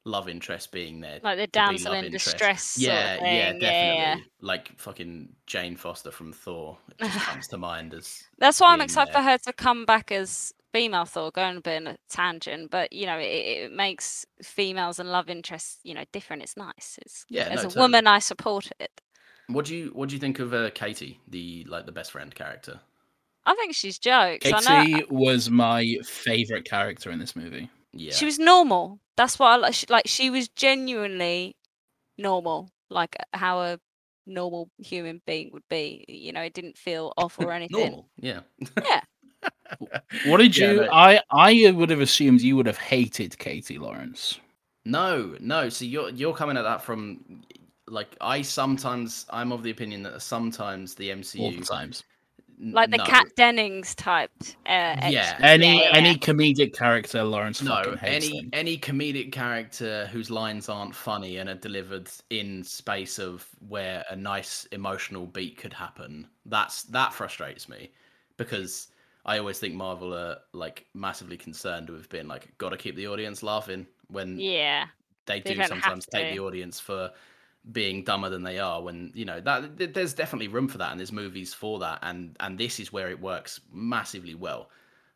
love 0.05 0.29
interest 0.29 0.73
being 0.73 1.01
there. 1.01 1.21
Like 1.23 1.39
the 1.39 1.47
damsel 1.47 1.93
in 1.93 2.07
interest. 2.07 2.13
distress 2.13 2.65
sort 2.65 2.99
of 3.05 3.11
Yeah, 3.21 3.21
yeah, 3.25 3.53
definitely. 3.53 4.03
yeah, 4.03 4.15
yeah. 4.15 4.21
Like 4.41 4.79
fucking 4.79 5.29
Jane 5.47 5.77
Foster 5.77 6.11
from 6.11 6.33
Thor 6.33 6.79
it 6.91 6.99
just 7.01 7.21
comes 7.27 7.49
to 7.49 7.59
mind 7.59 7.95
as 7.95 8.23
That's 8.39 8.61
why 8.61 8.73
I'm 8.73 8.81
excited 8.81 9.13
there. 9.13 9.23
for 9.23 9.29
her 9.31 9.39
to 9.39 9.53
come 9.53 9.85
back 9.85 10.13
as 10.13 10.53
female 10.73 11.05
Thor, 11.07 11.31
going 11.31 11.57
a 11.57 11.61
bit 11.61 11.77
in 11.83 11.87
a 11.89 11.97
tangent, 12.09 12.71
but 12.71 12.93
you 12.93 13.07
know, 13.07 13.19
it, 13.19 13.25
it 13.25 13.73
makes 13.73 14.25
females 14.43 14.99
and 14.99 15.11
love 15.11 15.29
interests, 15.29 15.81
you 15.83 15.95
know, 15.95 16.05
different. 16.13 16.43
It's 16.43 16.57
nice. 16.57 16.99
It's 17.03 17.27
Yeah, 17.29 17.49
as 17.49 17.57
no, 17.57 17.65
a 17.65 17.69
totally. 17.69 17.81
woman, 17.81 18.07
I 18.07 18.19
support 18.21 18.71
it. 18.79 19.01
What 19.49 19.65
do 19.65 19.75
you 19.77 19.91
what 19.95 20.09
do 20.09 20.15
you 20.15 20.21
think 20.21 20.39
of 20.39 20.53
uh, 20.55 20.71
Katie, 20.75 21.19
the 21.29 21.65
like 21.69 21.87
the 21.87 21.93
best 21.93 22.13
friend 22.13 22.35
character? 22.35 22.81
I 23.47 23.55
think 23.55 23.75
she's 23.75 23.99
jokes. 23.99 24.47
I 24.47 24.61
know 24.61 24.85
Katie 24.85 25.07
was 25.11 25.49
my 25.51 25.97
favorite 26.05 26.65
character 26.67 27.11
in 27.11 27.19
this 27.19 27.35
movie. 27.35 27.71
Yeah. 27.93 28.13
she 28.13 28.27
was 28.27 28.39
normal. 28.39 29.01
That's 29.17 29.39
what 29.39 29.47
I 29.49 29.57
like. 29.57 29.75
She, 29.75 29.87
like 29.89 30.07
she 30.07 30.29
was 30.31 30.49
genuinely 30.51 31.57
normal, 32.19 32.71
like 32.91 33.17
uh, 33.19 33.39
how 33.39 33.61
a 33.61 33.79
normal 34.27 34.69
human 34.79 35.23
being 35.27 35.51
would 35.55 35.63
be. 35.71 36.05
You 36.09 36.33
know, 36.33 36.43
it 36.43 36.53
didn't 36.53 36.77
feel 36.77 37.15
off 37.17 37.39
or 37.39 37.51
anything. 37.59 37.79
normal. 37.81 38.09
Yeah. 38.17 38.41
Yeah. 38.85 39.01
What 40.27 40.39
did 40.39 40.57
Yeah, 40.57 40.71
you? 40.73 40.77
no- 40.83 40.93
I 40.93 41.21
I 41.31 41.71
would 41.71 41.91
have 41.91 42.01
assumed 42.01 42.41
you 42.41 42.57
would 42.57 42.67
have 42.67 42.79
hated 42.79 43.39
Katie 43.39 43.79
Lawrence. 43.79 44.41
No, 44.85 45.37
no. 45.41 45.69
So 45.69 45.85
you're 45.85 46.11
you're 46.11 46.35
coming 46.35 46.57
at 46.57 46.63
that 46.63 46.83
from 46.83 47.43
like 47.91 48.17
I 48.21 48.43
sometimes 48.43 49.27
I'm 49.31 49.53
of 49.53 49.63
the 49.63 49.71
opinion 49.71 50.03
that 50.05 50.21
sometimes 50.23 50.95
the 50.95 51.11
MCU 51.11 51.41
all 51.41 51.51
the 51.53 51.61
times. 51.65 52.05
Like 52.61 52.91
the 52.91 52.97
no, 52.97 53.05
Kat 53.05 53.27
Dennings 53.37 53.95
type. 53.95 54.33
Uh, 54.67 54.97
Yeah. 55.09 55.39
Any 55.41 55.79
yeah, 55.79 55.91
any 55.93 56.11
yeah. 56.11 56.17
comedic 56.17 56.75
character, 56.77 57.23
Lawrence 57.23 57.63
No, 57.63 57.97
any 58.03 58.31
them. 58.31 58.51
any 58.53 58.77
comedic 58.77 59.31
character 59.31 60.07
whose 60.07 60.29
lines 60.31 60.69
aren't 60.69 60.95
funny 60.95 61.37
and 61.37 61.49
are 61.49 61.55
delivered 61.55 62.11
in 62.31 62.65
space 62.65 63.19
of 63.19 63.47
where 63.69 64.05
a 64.11 64.17
nice 64.17 64.65
emotional 64.73 65.27
beat 65.27 65.57
could 65.57 65.73
happen. 65.73 66.27
That's 66.47 66.83
that 66.85 67.13
frustrates 67.13 67.69
me 67.69 67.93
because 68.37 68.89
I 69.25 69.39
always 69.39 69.59
think 69.61 69.75
Marvel 69.75 70.13
are 70.15 70.39
like 70.53 70.87
massively 70.95 71.37
concerned 71.37 71.91
with 71.91 72.09
being 72.09 72.27
like 72.27 72.57
got 72.59 72.71
to 72.71 72.77
keep 72.77 72.97
the 72.97 73.07
audience 73.07 73.43
laughing 73.45 73.87
when 74.09 74.39
Yeah. 74.39 74.87
they 75.27 75.41
They 75.41 75.55
do 75.55 75.65
sometimes 75.65 76.07
take 76.07 76.33
the 76.35 76.41
audience 76.41 76.81
for 76.81 77.11
being 77.73 78.03
dumber 78.03 78.31
than 78.31 78.43
they 78.43 78.59
are 78.59 78.83
when 78.83 79.13
you 79.15 79.25
know 79.25 79.41
that 79.41 79.95
there's 79.95 80.15
definitely 80.15 80.49
room 80.49 80.69
for 80.69 80.79
that 80.79 80.91
and 80.91 80.99
there's 80.99 81.13
movies 81.13 81.53
for 81.53 81.79
that 81.79 81.99
and 82.03 82.37
and 82.41 82.59
this 82.59 82.81
is 82.81 82.93
where 82.93 83.11
it 83.11 83.21
works 83.21 83.61
massively 83.73 84.35
well. 84.35 84.71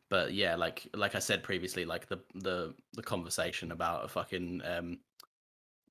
But 0.09 0.35
yeah 0.35 0.56
like 0.56 0.87
like 0.94 1.14
i 1.14 1.18
said 1.18 1.42
previously 1.42 1.87
like 1.87 2.06
the 2.09 2.21
the 2.35 2.75
the 2.92 3.02
conversation 3.02 3.73
about 3.73 4.04
a 4.04 4.09
fucking 4.09 4.61
um 4.64 4.99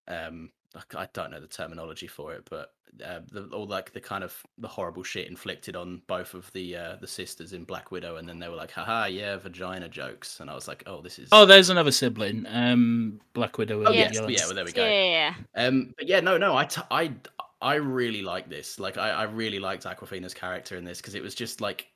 um 0.08 0.52
I- 0.76 1.02
I 1.04 1.08
don't 1.14 1.32
know 1.32 1.40
the 1.40 1.48
terminology 1.48 2.08
for 2.08 2.34
it, 2.34 2.48
but 2.50 2.74
uh, 3.06 3.20
the, 3.32 3.46
all 3.54 3.66
like 3.68 3.94
the 3.94 4.02
kind 4.02 4.24
of 4.24 4.36
the 4.58 4.68
horrible 4.68 5.04
shit 5.04 5.28
inflicted 5.30 5.76
on 5.76 6.02
both 6.08 6.34
of 6.34 6.52
the 6.54 6.76
uh, 6.76 6.96
the 7.00 7.08
sisters 7.08 7.54
in 7.54 7.64
Black 7.64 7.92
Widow, 7.92 8.18
and 8.18 8.28
then 8.28 8.40
they 8.40 8.50
were 8.50 8.56
like, 8.56 8.72
"Haha, 8.72 9.06
yeah, 9.06 9.38
vagina 9.38 9.88
jokes," 9.90 10.40
and 10.40 10.50
I 10.50 10.56
was 10.56 10.68
like, 10.68 10.84
"Oh, 10.88 11.02
this 11.02 11.18
is 11.20 11.30
Oh, 11.32 11.46
there's 11.46 11.70
another 11.70 11.92
sibling. 11.92 12.46
Um, 12.50 13.22
Black 13.34 13.58
Widow. 13.58 13.84
Oh, 13.86 13.92
yes, 13.92 14.18
Yelena. 14.20 14.38
yeah, 14.38 14.46
well, 14.46 14.56
there 14.56 14.66
we 14.66 14.72
go. 14.72 14.84
yeah, 14.86 15.34
yeah. 15.56 15.66
Um, 15.68 15.94
but 15.98 16.08
yeah, 16.08 16.20
no, 16.20 16.38
no, 16.38 16.56
I, 16.58 16.66
t- 16.66 16.82
I, 16.92 17.14
I 17.62 17.76
really 17.76 18.22
like 18.24 18.50
this. 18.50 18.80
Like, 18.80 18.98
I, 18.98 19.10
I 19.12 19.24
really 19.24 19.60
liked 19.60 19.86
Awkwafina's 19.86 20.34
character 20.34 20.76
in 20.78 20.84
this 20.84 20.98
because 21.00 21.16
it 21.16 21.24
was 21.24 21.36
just 21.36 21.62
like, 21.62 21.88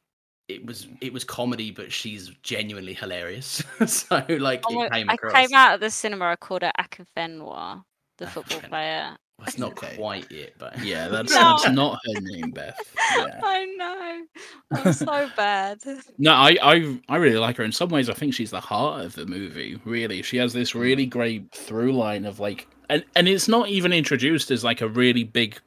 it 0.47 0.65
was, 0.65 0.87
it 1.01 1.11
was 1.11 1.23
comedy, 1.23 1.71
but 1.71 1.91
she's 1.91 2.29
genuinely 2.43 2.93
hilarious. 2.93 3.63
so 3.87 4.23
like, 4.29 4.63
Oh 4.69 4.83
it 4.83 4.91
came 4.91 5.09
I 5.09 5.13
across. 5.15 5.33
came 5.33 5.53
out 5.53 5.73
of 5.75 5.79
the 5.81 5.89
cinema. 5.89 6.25
I 6.25 6.35
called 6.35 6.61
her 6.61 6.71
Akinfenwa, 6.79 7.83
the 8.17 8.27
football 8.33 8.59
player. 8.61 9.15
Well, 9.37 9.47
it's 9.47 9.57
not 9.57 9.71
Okay. 9.73 9.95
quite 9.97 10.31
it, 10.31 10.55
but 10.57 10.79
Yeah, 10.83 11.09
that's 11.09 11.33
No. 11.33 11.57
that's 11.61 11.69
not 11.71 11.99
her 12.05 12.21
name, 12.21 12.51
Beth. 12.51 12.79
Yeah. 13.17 13.39
I 13.43 13.65
know. 13.77 14.25
Oh, 14.73 14.81
I'm 14.85 14.93
so 14.93 15.29
bad. 15.35 15.79
No, 16.17 16.31
I, 16.31 16.57
I 16.61 16.99
I 17.09 17.17
really 17.17 17.37
like 17.37 17.57
her. 17.57 17.63
In 17.63 17.71
some 17.73 17.89
ways, 17.89 18.09
I 18.09 18.13
think 18.13 18.33
she's 18.33 18.51
the 18.51 18.61
heart 18.61 19.03
of 19.03 19.13
the 19.15 19.25
movie. 19.25 19.79
Really, 19.83 20.21
she 20.21 20.37
has 20.37 20.53
this 20.53 20.73
really 20.73 21.05
great 21.05 21.51
through 21.51 21.91
line 21.93 22.25
of 22.25 22.39
like, 22.39 22.67
and 22.89 23.03
and 23.15 23.27
it's 23.27 23.47
not 23.49 23.67
even 23.69 23.91
introduced 23.91 24.51
as 24.51 24.63
like 24.63 24.79
a 24.81 24.87
really 24.87 25.25
big, 25.25 25.59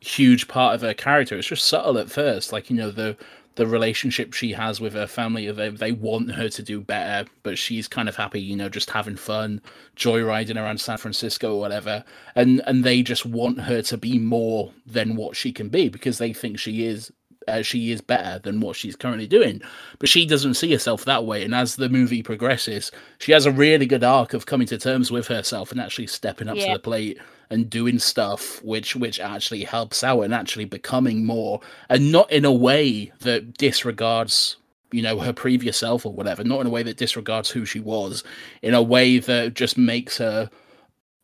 huge 0.00 0.48
part 0.48 0.74
of 0.74 0.80
her 0.80 0.94
character. 0.94 1.38
It's 1.38 1.46
just 1.48 1.66
subtle 1.66 1.98
at 1.98 2.10
first, 2.10 2.52
like 2.52 2.70
you 2.70 2.76
know 2.76 2.90
the 2.90 3.16
the 3.56 3.66
relationship 3.66 4.32
she 4.32 4.52
has 4.52 4.80
with 4.80 4.92
her 4.92 5.06
family. 5.06 5.50
They 5.50 5.68
they 5.70 5.92
want 5.92 6.32
her 6.32 6.48
to 6.48 6.62
do 6.62 6.80
better, 6.80 7.28
but 7.42 7.58
she's 7.58 7.88
kind 7.88 8.08
of 8.08 8.16
happy, 8.16 8.40
you 8.40 8.54
know, 8.56 8.68
just 8.68 8.90
having 8.90 9.16
fun, 9.16 9.60
joyriding 9.96 10.56
around 10.56 10.80
San 10.80 10.98
Francisco 10.98 11.54
or 11.54 11.60
whatever. 11.60 12.04
And 12.34 12.62
and 12.66 12.84
they 12.84 13.02
just 13.02 13.26
want 13.26 13.62
her 13.62 13.82
to 13.82 13.96
be 13.98 14.18
more 14.18 14.72
than 14.86 15.16
what 15.16 15.36
she 15.36 15.52
can 15.52 15.68
be 15.68 15.88
because 15.88 16.18
they 16.18 16.32
think 16.32 16.58
she 16.58 16.84
is 16.84 17.12
uh, 17.48 17.62
she 17.62 17.90
is 17.90 18.00
better 18.00 18.38
than 18.38 18.60
what 18.60 18.76
she's 18.76 18.96
currently 18.96 19.26
doing. 19.26 19.62
But 19.98 20.08
she 20.08 20.26
doesn't 20.26 20.54
see 20.54 20.72
herself 20.72 21.04
that 21.04 21.24
way. 21.24 21.44
And 21.44 21.54
as 21.54 21.76
the 21.76 21.88
movie 21.88 22.22
progresses, 22.22 22.90
she 23.18 23.32
has 23.32 23.46
a 23.46 23.52
really 23.52 23.86
good 23.86 24.04
arc 24.04 24.34
of 24.34 24.46
coming 24.46 24.66
to 24.68 24.78
terms 24.78 25.10
with 25.10 25.28
herself 25.28 25.72
and 25.72 25.80
actually 25.80 26.08
stepping 26.08 26.48
up 26.48 26.56
to 26.56 26.72
the 26.72 26.78
plate 26.78 27.18
and 27.50 27.70
doing 27.70 27.98
stuff 27.98 28.62
which 28.64 28.96
which 28.96 29.20
actually 29.20 29.64
helps 29.64 30.02
out 30.02 30.22
and 30.22 30.34
actually 30.34 30.64
becoming 30.64 31.24
more 31.24 31.60
and 31.88 32.10
not 32.10 32.30
in 32.32 32.44
a 32.44 32.52
way 32.52 33.12
that 33.20 33.56
disregards 33.56 34.56
you 34.90 35.02
know 35.02 35.18
her 35.20 35.32
previous 35.32 35.76
self 35.76 36.04
or 36.04 36.12
whatever 36.12 36.42
not 36.42 36.60
in 36.60 36.66
a 36.66 36.70
way 36.70 36.82
that 36.82 36.96
disregards 36.96 37.50
who 37.50 37.64
she 37.64 37.78
was 37.78 38.24
in 38.62 38.74
a 38.74 38.82
way 38.82 39.18
that 39.18 39.54
just 39.54 39.78
makes 39.78 40.18
her 40.18 40.50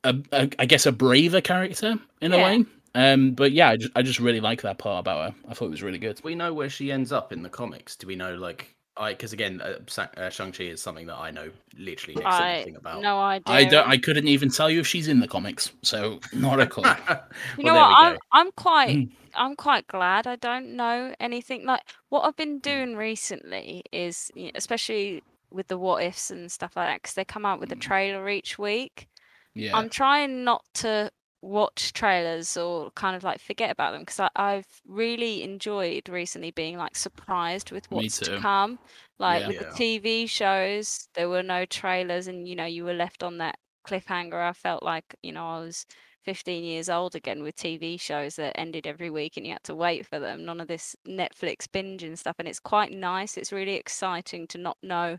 a, 0.05 0.17
a 0.33 0.49
I 0.59 0.67
guess 0.67 0.87
a 0.87 0.93
braver 0.93 1.41
character 1.41 1.97
in 2.21 2.33
a 2.33 2.37
way 2.38 2.64
um 2.94 3.32
but 3.32 3.52
yeah 3.52 3.70
I 3.70 3.76
just, 3.76 3.92
I 3.96 4.02
just 4.02 4.20
really 4.20 4.40
like 4.40 4.62
that 4.62 4.78
part 4.78 5.00
about 5.00 5.32
her 5.32 5.38
i 5.49 5.54
thought 5.54 5.66
it 5.66 5.70
was 5.70 5.82
really 5.82 5.99
good 5.99 6.22
we 6.25 6.34
know 6.34 6.52
where 6.52 6.68
she 6.68 6.92
ends 6.92 7.12
up 7.12 7.32
in 7.32 7.42
the 7.42 7.49
comics. 7.49 7.96
Do 7.96 8.06
we 8.06 8.16
know 8.16 8.34
like 8.34 8.75
I 8.96 9.12
because 9.12 9.32
again, 9.32 9.62
uh, 9.62 9.78
uh, 10.18 10.28
Shang 10.28 10.52
Chi 10.52 10.64
is 10.64 10.82
something 10.82 11.06
that 11.06 11.16
I 11.16 11.30
know 11.30 11.50
literally 11.78 12.20
next 12.20 12.26
I 12.26 12.58
nothing 12.58 12.76
about. 12.76 13.02
no 13.02 13.18
idea. 13.18 13.54
I 13.54 13.64
don't. 13.64 13.88
I 13.88 13.96
couldn't 13.96 14.28
even 14.28 14.50
tell 14.50 14.68
you 14.68 14.80
if 14.80 14.87
she's 14.87 15.08
in 15.08 15.18
the 15.18 15.26
comics, 15.26 15.72
so 15.82 16.20
not 16.34 16.61
a 16.61 16.66
clue. 16.66 16.84
You 17.56 17.64
Well, 17.64 17.75
know 17.75 17.80
what? 17.80 17.99
I'm. 17.99 18.18
I'm 18.32 18.52
quite 18.52 18.96
Mm. 18.96 19.11
I'm 19.34 19.56
quite 19.56 19.87
glad 19.87 20.26
I 20.26 20.37
don't 20.37 20.76
know 20.76 21.14
anything 21.18 21.64
like 21.64 21.80
what 22.11 22.20
I've 22.20 22.37
been 22.37 22.58
doing 22.58 22.94
recently 22.96 23.82
is 23.92 24.30
y- 24.37 24.52
especially 24.54 25.22
with 25.50 25.68
the 25.68 25.78
what 25.78 26.02
ifs 26.02 26.30
and 26.30 26.52
stuff 26.52 26.76
like 26.76 26.88
that 26.88 27.02
because 27.02 27.14
they 27.14 27.25
come 27.25 27.46
out 27.46 27.61
with 27.61 27.72
a 27.72 27.76
trailer 27.76 28.28
each 28.28 28.58
week. 28.58 29.08
Yeah. 29.54 29.75
I'm 29.75 29.88
trying 29.88 30.44
not 30.44 30.64
to 30.75 31.11
watch 31.42 31.92
trailers 31.92 32.56
or 32.56 32.90
kind 32.92 33.16
of 33.16 33.25
like 33.25 33.40
forget 33.40 33.70
about 33.70 33.92
them 33.92 34.02
because 34.02 34.20
I've 34.37 34.80
really 34.87 35.42
enjoyed 35.42 36.08
recently 36.08 36.52
being 36.52 36.76
like 36.78 36.96
surprised 36.96 37.72
with 37.72 37.90
Me 37.90 38.08
what's 38.08 38.20
to 38.20 38.30
come. 38.30 38.78
Like 39.18 39.44
Yeah. 39.44 39.46
with 39.46 39.58
Yeah. 39.58 39.58
the 39.58 39.66
TV 39.76 40.26
shows, 40.26 41.08
there 41.14 41.28
were 41.28 41.42
no 41.42 41.66
trailers, 41.66 42.26
and 42.28 42.49
you 42.49 42.54
know 42.56 42.64
you 42.66 42.84
were 42.84 42.94
left 42.94 43.22
on 43.22 43.38
that 43.38 43.56
cliffhanger. 43.87 44.40
I 44.49 44.52
felt 44.52 44.82
like 44.82 45.14
you 45.22 45.32
know 45.32 45.46
I 45.46 45.61
was 45.61 45.84
15 46.25 46.64
years 46.64 46.88
old 46.88 47.14
again 47.16 47.42
with 47.42 47.56
TV 47.56 47.96
shows 47.96 48.37
that 48.37 48.58
ended 48.58 48.87
every 48.87 49.11
week 49.11 49.37
and 49.37 49.46
you 49.46 49.52
had 49.54 49.64
to 49.64 49.75
wait 49.75 50.06
for 50.06 50.18
them. 50.20 50.44
None 50.44 50.61
of 50.61 50.68
this 50.68 50.94
Netflix 51.06 51.70
binge 51.70 52.02
and 52.04 52.18
stuff, 52.18 52.37
and 52.38 52.49
it's 52.49 52.61
quite 52.61 52.92
nice. 52.92 53.37
It's 53.37 53.52
really 53.52 53.75
exciting 53.75 54.46
to 54.49 54.58
not 54.58 54.78
know 54.82 55.18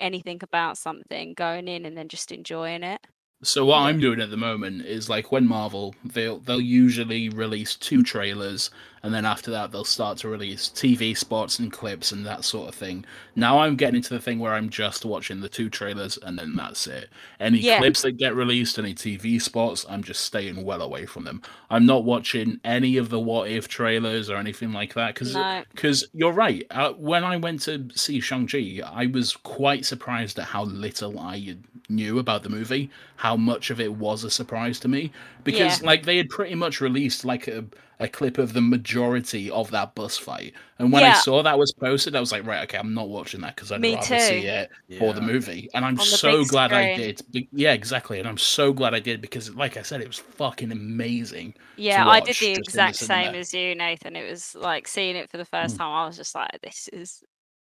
anything 0.00 0.40
about 0.42 0.78
something, 0.78 1.34
going 1.34 1.68
in 1.68 1.86
and 1.86 1.96
then 1.96 2.08
just 2.08 2.32
enjoying 2.32 2.82
it. 2.84 3.00
So 3.44 3.66
what 3.66 3.80
I'm 3.80 4.00
doing 4.00 4.22
at 4.22 4.30
the 4.30 4.38
moment 4.38 4.86
is 4.86 5.10
like 5.10 5.30
when 5.30 5.46
Marvel 5.46 5.94
they'll 6.02 6.38
they'll 6.38 6.60
usually 6.60 7.28
release 7.28 7.76
two 7.76 8.02
trailers 8.02 8.70
and 9.04 9.14
then 9.14 9.24
after 9.24 9.50
that 9.52 9.70
they'll 9.70 9.84
start 9.84 10.18
to 10.18 10.28
release 10.28 10.68
TV 10.74 11.16
spots 11.16 11.58
and 11.60 11.70
clips 11.70 12.10
and 12.10 12.24
that 12.26 12.42
sort 12.42 12.68
of 12.70 12.74
thing. 12.74 13.04
Now 13.36 13.58
I'm 13.60 13.76
getting 13.76 13.96
into 13.96 14.14
the 14.14 14.18
thing 14.18 14.38
where 14.40 14.54
I'm 14.54 14.70
just 14.70 15.04
watching 15.04 15.40
the 15.40 15.48
two 15.48 15.68
trailers 15.70 16.18
and 16.22 16.36
then 16.38 16.56
that's 16.56 16.86
it. 16.88 17.10
Any 17.38 17.58
Yeah. 17.58 17.78
clips 17.78 18.00
that 18.02 18.12
get 18.16 18.34
released, 18.34 18.78
any 18.78 18.94
TV 18.94 19.38
spots, 19.40 19.84
I'm 19.88 20.02
just 20.02 20.22
staying 20.22 20.64
well 20.64 20.82
away 20.82 21.04
from 21.06 21.24
them. 21.24 21.42
I'm 21.70 21.84
not 21.86 22.04
watching 22.04 22.58
any 22.64 22.96
of 22.96 23.10
the 23.10 23.20
what 23.20 23.48
if 23.50 23.68
trailers 23.68 24.30
or 24.30 24.36
anything 24.38 24.72
like 24.72 24.94
that 24.94 25.14
because 25.14 25.34
No. 25.34 25.62
because 25.70 26.08
you're 26.14 26.32
right. 26.32 26.66
Uh, 26.70 26.92
when 26.92 27.22
I 27.24 27.36
went 27.36 27.60
to 27.62 27.88
see 27.94 28.18
Shang 28.20 28.46
Chi, 28.48 28.80
I 28.84 29.06
was 29.06 29.36
quite 29.36 29.84
surprised 29.84 30.38
at 30.38 30.46
how 30.46 30.64
little 30.64 31.20
I 31.20 31.56
knew 31.90 32.18
about 32.18 32.42
the 32.42 32.48
movie, 32.48 32.88
how 33.16 33.36
much 33.36 33.68
of 33.68 33.78
it 33.78 33.92
was 33.92 34.24
a 34.24 34.30
surprise 34.30 34.80
to 34.80 34.88
me, 34.88 35.12
because 35.44 35.80
Yeah. 35.80 35.82
like 35.82 36.04
they 36.04 36.16
had 36.16 36.28
pretty 36.30 36.54
much 36.54 36.80
released 36.80 37.24
like 37.24 37.46
a, 37.48 37.64
a 38.00 38.08
clip 38.08 38.38
of 38.38 38.52
the 38.52 38.60
majority 38.60 39.50
of 39.50 39.70
that 39.70 39.94
bus 39.94 40.18
fight, 40.18 40.54
and 40.78 40.92
when 40.92 41.04
I 41.04 41.12
saw 41.12 41.42
that 41.42 41.58
was 41.58 41.72
posted, 41.74 42.16
I 42.16 42.20
was 42.20 42.32
like, 42.32 42.46
right, 42.46 42.62
okay, 42.64 42.78
I'm 42.78 42.94
not 42.94 43.08
watching 43.08 43.40
that 43.42 43.54
because 43.56 43.70
I'd 43.72 43.84
Me 43.84 43.90
rather 43.90 44.18
see 44.18 44.46
too. 44.46 44.46
it 44.46 44.70
for 44.98 45.14
the 45.14 45.20
movie, 45.20 45.68
and 45.74 45.84
I'm 45.84 45.98
so 45.98 46.44
big 46.44 46.46
glad 46.46 46.72
I 46.72 46.86
did. 46.86 47.22
Yeah, 47.52 47.72
exactly, 47.72 48.18
and 48.18 48.28
I'm 48.28 48.38
so 48.38 48.72
glad 48.72 48.94
I 48.94 49.00
did 49.00 49.20
because, 49.20 49.54
like 49.54 49.76
I 49.76 49.82
said, 49.82 50.00
it 50.00 50.08
was 50.08 50.18
fucking 50.18 50.72
amazing. 50.72 51.54
Yeah, 51.76 52.06
I 52.06 52.20
did 52.20 52.36
the 52.38 52.52
just 52.54 52.72
the 52.72 52.92
exact 52.92 53.00
same 53.00 53.34
as 53.34 53.52
you, 53.52 53.74
Nathan. 53.74 54.14
It 54.16 54.30
was 54.30 54.54
like 54.54 54.86
seeing 54.86 55.16
it 55.16 55.28
for 55.30 55.38
the 55.38 55.44
first 55.44 55.76
Mm. 55.76 55.78
time. 55.78 55.90
I 55.92 56.06
was 56.06 56.16
just 56.16 56.34
like, 56.34 56.60
this 56.62 56.88
is 56.92 57.22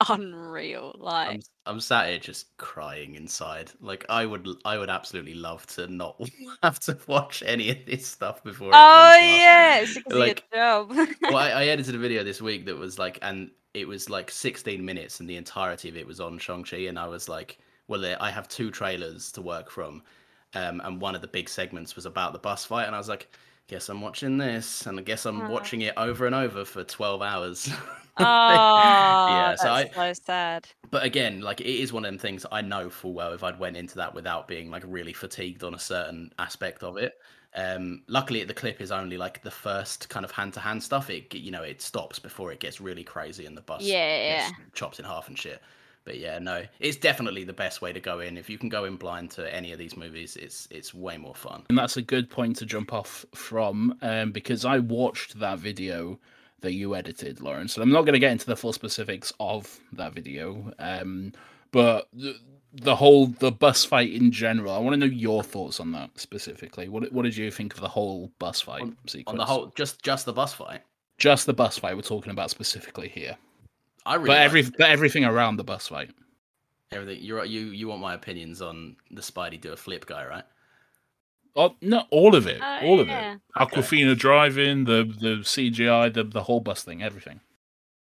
unreal. 0.09 0.95
Like, 0.97 1.29
I'm 1.29 1.41
I'm 1.65 1.79
sat 1.79 2.09
here 2.09 2.19
just 2.19 2.55
crying 2.57 3.15
inside. 3.15 3.71
Like 3.81 4.05
I 4.09 4.25
would 4.25 4.47
I 4.65 4.77
would 4.77 4.89
absolutely 4.89 5.33
love 5.35 5.65
to 5.67 5.88
not 5.88 6.19
have 6.63 6.79
to 6.81 6.97
watch 7.07 7.43
any 7.45 7.69
of 7.71 7.77
this 7.85 8.07
stuff 8.07 8.43
before. 8.43 8.71
oh 8.74 9.17
yeah, 9.19 9.79
it's 9.79 9.97
Like- 10.09 10.43
your 10.53 10.62
job. 10.62 10.89
well, 11.21 11.38
I, 11.38 11.50
I 11.50 11.65
edited 11.65 11.95
a 11.95 12.00
video 12.00 12.24
this 12.24 12.41
week 12.41 12.65
that 12.65 12.75
was 12.77 12.97
like, 13.00 13.19
and 13.21 13.51
it 13.74 13.88
was 13.88 14.09
like 14.09 14.31
16 14.31 14.83
minutes, 14.83 15.19
and 15.19 15.29
the 15.29 15.35
entirety 15.38 15.89
of 15.89 15.97
it 15.97 16.07
was 16.07 16.19
on 16.19 16.38
Shang-Chi, 16.38 16.77
and 16.77 16.97
I 16.97 17.07
was 17.07 17.27
like, 17.27 17.57
well, 17.88 18.05
I 18.19 18.31
have 18.31 18.47
two 18.47 18.71
trailers 18.71 19.31
to 19.33 19.41
work 19.41 19.69
from, 19.69 20.01
um, 20.53 20.81
and 20.85 21.01
one 21.01 21.13
of 21.13 21.21
the 21.21 21.27
big 21.27 21.50
segments 21.50 21.95
was 21.95 22.05
about 22.05 22.31
the 22.31 22.39
bus 22.39 22.63
fight, 22.63 22.85
and 22.85 22.95
I 22.95 22.97
was 22.97 23.09
like, 23.09 23.29
guess 23.67 23.89
I'm 23.89 24.01
watching 24.01 24.38
this, 24.38 24.86
and 24.86 25.00
I 25.00 25.03
guess 25.03 25.25
I'm 25.25 25.41
Aw. 25.41 25.48
watching 25.48 25.81
it 25.81 25.93
over 25.98 26.25
and 26.25 26.36
over 26.36 26.65
for 26.65 26.84
12 26.84 27.22
hours. 27.22 27.69
oh, 28.17 28.24
yeah, 29.25 29.55
so 29.55 29.72
I, 29.72 29.89
that's 29.89 29.93
so 29.93 30.13
sad. 30.13 30.67
but 30.91 31.03
again, 31.03 31.41
like 31.41 31.62
it 31.62 31.67
is 31.67 31.91
one 31.93 32.05
of 32.05 32.12
them 32.12 32.19
things 32.19 32.45
I 32.51 32.62
know 32.62 32.89
full 32.89 33.13
well 33.13 33.34
if 33.34 33.43
I'd 33.43 33.60
went 33.60 33.77
into 33.77 33.95
that 33.95 34.13
without 34.13 34.48
being 34.48 34.69
like 34.72 34.84
really 34.86 35.13
fatigued 35.13 35.63
on 35.63 35.74
a 35.74 35.79
certain 35.79 36.32
aspect 36.39 36.84
of 36.84 36.97
it. 36.97 37.15
Um, 37.56 38.04
luckily, 38.08 38.43
the 38.43 38.54
clip 38.54 38.82
is 38.82 38.91
only 38.91 39.17
like 39.17 39.41
the 39.41 39.51
first 39.51 40.10
kind 40.10 40.25
of 40.25 40.32
hand-to-hand 40.32 40.84
stuff. 40.84 41.10
It 41.10 41.34
you 41.34 41.51
know 41.51 41.63
it 41.63 41.82
stops 41.82 42.19
before 42.19 42.51
it 42.51 42.60
gets 42.60 42.82
really 42.82 43.04
crazy 43.04 43.45
and 43.45 43.58
the 43.58 43.62
bus 43.62 43.84
Yeah, 43.84 44.49
gets 44.49 44.54
chopped 44.73 44.99
in 44.99 45.06
half 45.06 45.28
and 45.28 45.38
shit. 45.38 45.62
But 46.06 46.20
yeah, 46.20 46.38
no, 46.39 46.63
it's 46.80 46.98
definitely 46.98 47.44
the 47.44 47.54
best 47.54 47.82
way 47.82 47.91
to 47.91 48.00
go 48.00 48.20
in. 48.20 48.38
If 48.38 48.50
you 48.50 48.60
can 48.60 48.70
go 48.70 48.86
in 48.86 48.96
blind 48.96 49.32
to 49.32 49.54
any 49.54 49.74
of 49.74 49.80
these 49.80 49.98
movies, 49.98 50.38
it's 50.38 50.68
it's 50.70 50.94
way 50.94 51.18
more 51.18 51.36
fun. 51.36 51.65
And 51.68 51.78
that's 51.78 51.98
a 51.98 52.02
good 52.02 52.30
point 52.30 52.56
to 52.58 52.65
jump 52.65 52.94
off 52.94 53.26
from 53.34 53.98
um, 54.04 54.32
because 54.32 54.65
I 54.65 54.80
watched 54.80 55.39
that 55.39 55.60
video 55.60 56.20
that 56.62 56.74
you 56.74 56.96
edited, 56.96 57.41
Lawrence. 57.41 57.76
And 57.76 57.84
I'm 57.84 57.91
not 57.91 58.02
going 58.04 58.13
to 58.13 58.20
get 58.20 58.32
into 58.32 58.46
the 58.46 58.56
full 58.56 58.74
specifics 58.74 59.34
of 59.39 59.80
that 59.94 60.13
video, 60.13 60.72
um, 60.80 61.34
but 61.72 62.08
the, 62.13 62.36
the 62.72 62.96
whole 62.96 63.28
the 63.28 63.52
bus 63.52 63.84
fight 63.84 64.12
in 64.12 64.32
general. 64.32 64.74
I 64.74 64.78
want 64.80 64.94
to 64.94 64.98
know 64.98 65.06
your 65.06 65.44
thoughts 65.44 65.80
on 65.80 65.91
that 65.94 66.12
specifically. 66.20 66.88
What 66.88 67.12
what 67.12 67.24
did 67.24 67.36
you 67.36 67.50
think 67.50 67.74
of 67.74 67.82
the 67.82 67.89
whole 67.89 68.32
bus 68.38 68.62
fight 68.62 68.84
On- 68.84 68.98
sequence? 69.08 69.34
On 69.34 69.38
the 69.38 69.46
whole, 69.46 69.74
just 69.76 70.04
just 70.04 70.26
the 70.26 70.34
bus 70.34 70.54
fight, 70.54 70.82
just 71.18 71.46
the 71.46 71.54
bus 71.54 71.78
fight 71.80 71.96
we're 71.96 72.02
talking 72.02 72.32
about 72.32 72.52
specifically 72.52 73.08
here, 73.10 73.38
I 74.06 74.15
really 74.15 74.28
but 74.28 74.38
every 74.38 74.60
it. 74.62 74.76
but 74.78 74.89
everything 74.89 75.26
around 75.26 75.58
the 75.58 75.63
bus 75.63 75.88
fight. 75.88 76.12
everything. 76.91 77.24
You're 77.24 77.46
you 77.46 77.68
you 77.68 77.88
want 77.88 78.02
my 78.02 78.13
opinions 78.13 78.62
on 78.62 78.96
the 79.12 79.22
Spidey 79.22 79.60
do 79.60 79.74
a 79.74 79.78
flip 79.78 80.06
guy, 80.06 80.26
right? 80.26 80.44
Oh 81.56 81.76
no, 81.82 82.04
all 82.12 82.36
of 82.36 82.48
it, 82.48 82.60
Oh, 82.62 82.80
all 82.84 83.00
of 83.00 83.08
yeah. 83.08 83.36
it. 83.36 83.41
Awkwafina 83.58 84.18
driving 84.18 84.84
the 84.84 85.04
the 85.20 85.38
CGI, 85.44 86.13
the 86.13 86.24
the 86.24 86.44
whole 86.44 86.60
bus 86.60 86.84
thing, 86.84 87.02
everything. 87.02 87.39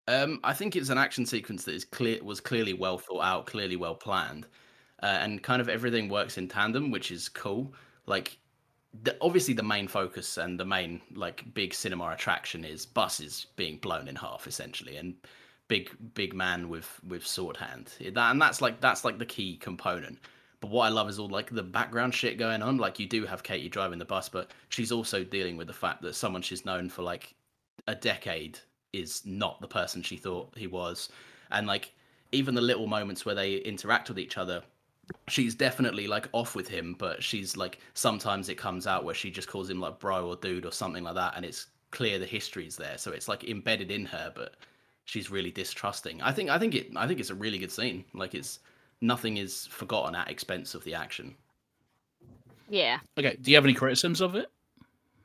Um, 0.07 0.39
I 0.43 0.53
think 0.53 0.75
it's 0.75 0.89
an 0.89 0.97
action 0.97 1.25
sequence 1.25 1.63
that 1.65 1.75
is 1.75 1.85
clear 1.85 2.23
was 2.23 2.39
clearly 2.39 2.73
well 2.73 2.97
thought 2.97 3.21
out, 3.23 3.45
clearly 3.45 3.75
well 3.75 3.95
planned, 3.95 4.47
uh, 5.03 5.05
and 5.21 5.41
kind 5.43 5.61
of 5.61 5.69
everything 5.69 6.09
works 6.09 6.37
in 6.37 6.47
tandem, 6.47 6.89
which 6.91 7.11
is 7.11 7.29
cool. 7.29 7.73
Like, 8.07 8.39
the, 9.03 9.15
obviously, 9.21 9.53
the 9.53 9.61
main 9.63 9.87
focus 9.87 10.37
and 10.37 10.59
the 10.59 10.65
main 10.65 10.99
like 11.13 11.43
big 11.53 11.75
cinema 11.75 12.09
attraction 12.09 12.63
is 12.65 12.85
buses 12.87 13.47
being 13.55 13.77
blown 13.77 14.07
in 14.07 14.15
half, 14.15 14.47
essentially, 14.47 14.97
and 14.97 15.13
big 15.69 15.95
big 16.13 16.33
man 16.33 16.67
with 16.67 16.99
with 17.07 17.25
sword 17.25 17.55
hand. 17.55 17.93
That 18.01 18.31
and 18.31 18.41
that's 18.41 18.61
like 18.61 18.81
that's 18.81 19.05
like 19.05 19.17
the 19.17 19.25
key 19.25 19.55
component. 19.55 20.19
But 20.59 20.71
what 20.71 20.87
I 20.87 20.89
love 20.89 21.07
is 21.07 21.19
all 21.19 21.29
like 21.29 21.49
the 21.49 21.63
background 21.63 22.13
shit 22.13 22.37
going 22.37 22.61
on. 22.61 22.77
Like 22.77 22.99
you 22.99 23.07
do 23.07 23.25
have 23.25 23.43
Katie 23.43 23.69
driving 23.69 23.99
the 23.99 24.03
bus, 24.03 24.27
but 24.27 24.51
she's 24.67 24.91
also 24.91 25.23
dealing 25.23 25.55
with 25.55 25.67
the 25.67 25.73
fact 25.73 26.01
that 26.01 26.15
someone 26.15 26.41
she's 26.41 26.65
known 26.65 26.89
for 26.89 27.01
like 27.03 27.33
a 27.87 27.95
decade 27.95 28.59
is 28.91 29.25
not 29.25 29.61
the 29.61 29.67
person 29.67 30.01
she 30.01 30.17
thought 30.17 30.51
he 30.57 30.67
was. 30.67 31.09
And 31.51 31.65
like 31.65 31.93
even 32.33 32.55
the 32.55 32.61
little 32.61 32.87
moments 32.87 33.25
where 33.25 33.35
they 33.35 33.55
interact 33.55 34.09
with 34.09 34.19
each 34.19 34.37
other, 34.37 34.61
she's 35.29 35.55
definitely 35.55 36.07
like 36.07 36.27
off 36.33 36.55
with 36.55 36.67
him, 36.67 36.95
but 36.97 37.23
she's 37.23 37.55
like 37.55 37.79
sometimes 37.93 38.49
it 38.49 38.57
comes 38.57 38.85
out 38.85 39.05
where 39.05 39.15
she 39.15 39.31
just 39.31 39.47
calls 39.47 39.69
him 39.69 39.79
like 39.79 39.99
bro 39.99 40.27
or 40.27 40.35
dude 40.35 40.65
or 40.65 40.71
something 40.71 41.03
like 41.03 41.15
that, 41.15 41.33
and 41.37 41.45
it's 41.45 41.67
clear 41.91 42.19
the 42.19 42.25
history's 42.25 42.75
there. 42.75 42.97
So 42.97 43.11
it's 43.11 43.27
like 43.27 43.45
embedded 43.45 43.91
in 43.91 44.05
her, 44.07 44.33
but 44.35 44.55
she's 45.09 45.31
really 45.31 45.51
distrusting. 45.51 46.21
I 46.21 46.31
think 46.31 46.49
I 46.49 46.59
think 46.59 46.75
it 46.75 46.91
I 46.95 47.07
think 47.07 47.19
it's 47.19 47.31
a 47.31 47.35
really 47.35 47.57
good 47.57 47.71
scene. 47.71 48.05
Like 48.13 48.35
it's 48.35 48.59
nothing 49.01 49.37
is 49.37 49.65
forgotten 49.65 50.15
at 50.15 50.29
expense 50.29 50.75
of 50.75 50.83
the 50.83 50.93
action. 50.93 51.35
Yeah. 52.69 52.99
Okay, 53.17 53.35
do 53.41 53.49
you 53.49 53.57
have 53.57 53.65
any 53.65 53.73
criticisms 53.73 54.21
of 54.21 54.35
it? 54.35 54.51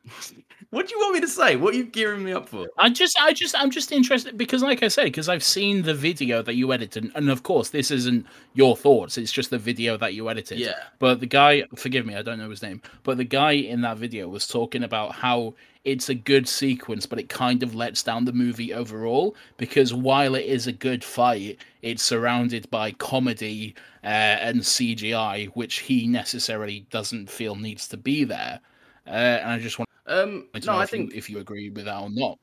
What 0.70 0.88
do 0.88 0.94
you 0.96 1.00
want 1.02 1.14
me 1.14 1.20
to 1.20 1.28
say? 1.28 1.54
What 1.54 1.72
are 1.72 1.76
you 1.76 1.84
gearing 1.84 2.24
me 2.24 2.32
up 2.32 2.48
for? 2.48 2.66
I 2.78 2.90
just, 2.90 3.16
I 3.20 3.32
just, 3.32 3.54
I'm 3.56 3.70
just 3.70 3.92
interested 3.92 4.36
because, 4.36 4.60
like 4.60 4.82
I 4.82 4.88
said, 4.88 5.04
because 5.04 5.28
I've 5.28 5.44
seen 5.44 5.82
the 5.82 5.94
video 5.94 6.42
that 6.42 6.54
you 6.54 6.72
edited, 6.72 7.12
and 7.14 7.30
of 7.30 7.44
course, 7.44 7.68
this 7.68 7.92
isn't 7.92 8.26
your 8.54 8.76
thoughts; 8.76 9.16
it's 9.16 9.30
just 9.30 9.50
the 9.50 9.58
video 9.58 9.96
that 9.98 10.14
you 10.14 10.28
edited. 10.28 10.58
Yeah. 10.58 10.74
But 10.98 11.20
the 11.20 11.26
guy, 11.26 11.62
forgive 11.76 12.06
me, 12.06 12.16
I 12.16 12.22
don't 12.22 12.40
know 12.40 12.50
his 12.50 12.60
name, 12.60 12.82
but 13.04 13.18
the 13.18 13.24
guy 13.24 13.52
in 13.52 13.82
that 13.82 13.98
video 13.98 14.26
was 14.26 14.48
talking 14.48 14.82
about 14.82 15.12
how 15.12 15.54
it's 15.84 16.08
a 16.08 16.14
good 16.14 16.48
sequence, 16.48 17.06
but 17.06 17.20
it 17.20 17.28
kind 17.28 17.62
of 17.62 17.76
lets 17.76 18.02
down 18.02 18.24
the 18.24 18.32
movie 18.32 18.74
overall 18.74 19.36
because 19.58 19.94
while 19.94 20.34
it 20.34 20.46
is 20.46 20.66
a 20.66 20.72
good 20.72 21.04
fight, 21.04 21.58
it's 21.82 22.02
surrounded 22.02 22.68
by 22.70 22.90
comedy 22.92 23.76
uh, 24.02 24.06
and 24.06 24.60
CGI, 24.60 25.48
which 25.48 25.80
he 25.80 26.08
necessarily 26.08 26.86
doesn't 26.90 27.30
feel 27.30 27.54
needs 27.54 27.86
to 27.88 27.96
be 27.96 28.24
there. 28.24 28.60
Uh, 29.06 29.10
and 29.10 29.50
I 29.50 29.58
just 29.58 29.78
want 29.78 29.88
Um, 30.06 30.48
to 30.54 30.66
no, 30.66 30.72
know 30.72 30.78
I 30.78 30.84
if, 30.84 30.90
think 30.90 31.12
you, 31.12 31.18
if 31.18 31.30
you 31.30 31.38
agree 31.38 31.70
with 31.70 31.84
that 31.86 32.00
or 32.00 32.10
not. 32.10 32.38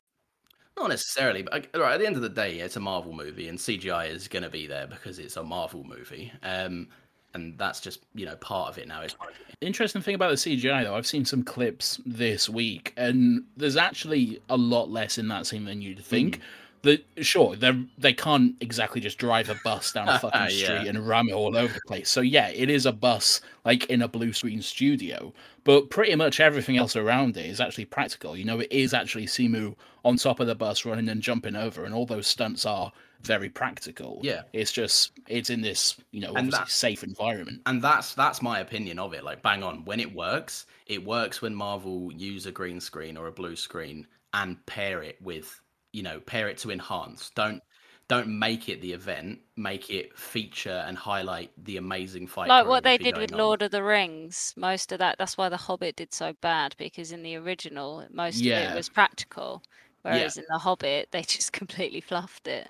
Not 0.78 0.88
necessarily, 0.88 1.42
but 1.42 1.66
uh, 1.74 1.80
right, 1.80 1.94
at 1.94 2.00
the 2.00 2.06
end 2.06 2.16
of 2.16 2.22
the 2.22 2.28
day, 2.30 2.58
it's 2.60 2.76
a 2.76 2.80
Marvel 2.80 3.12
movie, 3.12 3.48
and 3.48 3.58
CGI 3.58 4.08
is 4.08 4.26
going 4.26 4.42
to 4.42 4.48
be 4.48 4.66
there 4.66 4.86
because 4.86 5.18
it's 5.18 5.36
a 5.36 5.42
Marvel 5.42 5.84
movie. 5.84 6.32
Um, 6.42 6.88
and 7.34 7.56
that's 7.58 7.80
just 7.80 8.04
you 8.14 8.26
know 8.26 8.36
part 8.36 8.70
of 8.70 8.78
it 8.78 8.88
now. 8.88 9.02
It's 9.02 9.14
Interesting 9.60 10.02
thing 10.02 10.14
about 10.14 10.30
the 10.30 10.36
CGI 10.36 10.84
though, 10.84 10.96
I've 10.96 11.06
seen 11.06 11.24
some 11.24 11.42
clips 11.42 12.00
this 12.06 12.48
week, 12.48 12.92
and 12.96 13.44
there's 13.56 13.76
actually 13.76 14.40
a 14.48 14.56
lot 14.56 14.90
less 14.90 15.18
in 15.18 15.28
that 15.28 15.46
scene 15.46 15.64
than 15.64 15.82
you'd 15.82 16.04
think. 16.04 16.40
The 16.82 17.02
sure 17.20 17.54
they 17.56 17.72
they 17.96 18.12
can't 18.12 18.54
exactly 18.60 19.00
just 19.00 19.18
drive 19.18 19.48
a 19.48 19.54
bus 19.64 19.92
down 19.92 20.08
a 20.08 20.18
fucking 20.20 20.40
Yeah. 20.50 20.64
street 20.64 20.88
and 20.88 21.06
ram 21.06 21.28
it 21.28 21.32
all 21.32 21.56
over 21.56 21.72
the 21.72 21.80
place. 21.86 22.10
So 22.10 22.20
yeah, 22.20 22.48
it 22.48 22.68
is 22.70 22.86
a 22.86 22.92
bus 22.92 23.40
like 23.64 23.86
in 23.86 24.02
a 24.02 24.08
blue 24.08 24.32
screen 24.32 24.60
studio, 24.62 25.32
but 25.64 25.90
pretty 25.90 26.14
much 26.16 26.40
everything 26.40 26.76
else 26.76 26.96
around 26.96 27.36
it 27.36 27.46
is 27.46 27.60
actually 27.60 27.84
practical. 27.84 28.36
You 28.36 28.44
know, 28.44 28.60
it 28.60 28.72
is 28.72 28.92
actually 28.94 29.26
Simu 29.26 29.74
on 30.04 30.16
top 30.16 30.40
of 30.40 30.48
the 30.48 30.54
bus 30.56 30.84
running 30.84 31.08
and 31.08 31.22
jumping 31.22 31.54
over, 31.54 31.84
and 31.84 31.94
all 31.94 32.04
those 32.06 32.26
stunts 32.26 32.66
are 32.66 32.90
very 33.22 33.48
practical. 33.48 34.18
Yeah. 34.20 34.42
it's 34.52 34.72
just 34.72 35.12
it's 35.28 35.48
in 35.50 35.60
this 35.60 35.94
you 36.10 36.20
know 36.20 36.30
obviously 36.30 36.50
that- 36.58 36.68
safe 36.68 37.04
environment. 37.04 37.60
and 37.66 37.80
that's 37.80 38.14
that's 38.14 38.42
my 38.42 38.58
opinion 38.58 38.98
of 38.98 39.14
it 39.14 39.22
like 39.22 39.40
bang 39.42 39.62
on 39.62 39.84
when 39.84 40.00
it 40.00 40.12
works 40.12 40.66
it 40.88 41.04
works 41.04 41.40
when 41.40 41.54
marvel 41.54 42.12
use 42.12 42.46
a 42.46 42.50
green 42.50 42.80
screen 42.80 43.16
or 43.16 43.28
a 43.28 43.32
blue 43.32 43.54
screen 43.54 44.04
and 44.34 44.66
pair 44.66 45.04
it 45.04 45.22
with 45.22 45.60
you 45.92 46.02
know 46.02 46.20
pair 46.20 46.48
it 46.48 46.58
to 46.58 46.70
enhance 46.70 47.30
don't 47.34 47.62
don't 48.08 48.28
make 48.28 48.68
it 48.68 48.80
the 48.82 48.92
event 48.92 49.38
make 49.56 49.88
it 49.88 50.16
feature 50.18 50.84
and 50.86 50.98
highlight 50.98 51.50
the 51.64 51.76
amazing 51.78 52.26
fight 52.26 52.48
like 52.48 52.66
what 52.66 52.84
they 52.84 52.98
did 52.98 53.16
with 53.16 53.32
on. 53.32 53.38
Lord 53.38 53.62
of 53.62 53.70
the 53.70 53.82
Rings. 53.82 54.52
Most 54.56 54.92
of 54.92 54.98
that, 54.98 55.16
that's 55.18 55.38
why 55.38 55.48
The 55.48 55.56
Hobbit 55.56 55.96
did 55.96 56.12
so 56.12 56.34
bad 56.40 56.74
because 56.78 57.12
in 57.12 57.22
the 57.22 57.36
original, 57.36 58.06
most 58.10 58.40
of 58.40 58.46
it 58.46 58.74
was 58.74 58.88
practical, 58.88 59.62
whereas 60.02 60.36
in 60.36 60.44
The 60.50 60.58
Hobbit, 60.58 61.08
they 61.12 61.22
just 61.26 61.52
completely 61.52 62.00
fluffed 62.00 62.48
it. 62.48 62.68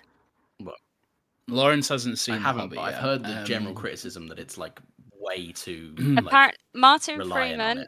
Lawrence 1.48 1.88
hasn't 1.88 2.18
seen. 2.18 2.34
i 2.34 2.38
haven't 2.38 2.70
Hobbit 2.70 2.76
but 2.76 2.82
i've 2.82 2.92
yet. 2.94 3.02
heard 3.02 3.24
the 3.24 3.34
general 3.44 3.70
Um, 3.70 3.74
criticism 3.74 4.28
that 4.28 4.38
it's 4.38 4.56
like 4.58 4.80
way 5.12 5.52
too 5.52 5.94
like, 5.98 6.26
Apparent 6.26 6.56
Martin 6.74 7.22
Freeman, 7.22 7.86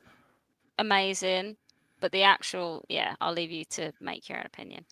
amazing, 0.79 1.57
but 2.01 2.13
the 2.13 2.23
actual, 2.23 2.85
yeah, 2.89 3.15
I'll 3.21 3.33
leave 3.33 3.51
you 3.51 3.65
to 3.67 3.93
make 4.01 4.29
your 4.29 4.39
own 4.39 4.47
opinion. 4.47 4.85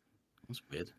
That's 0.53 0.63
weird 0.71 0.91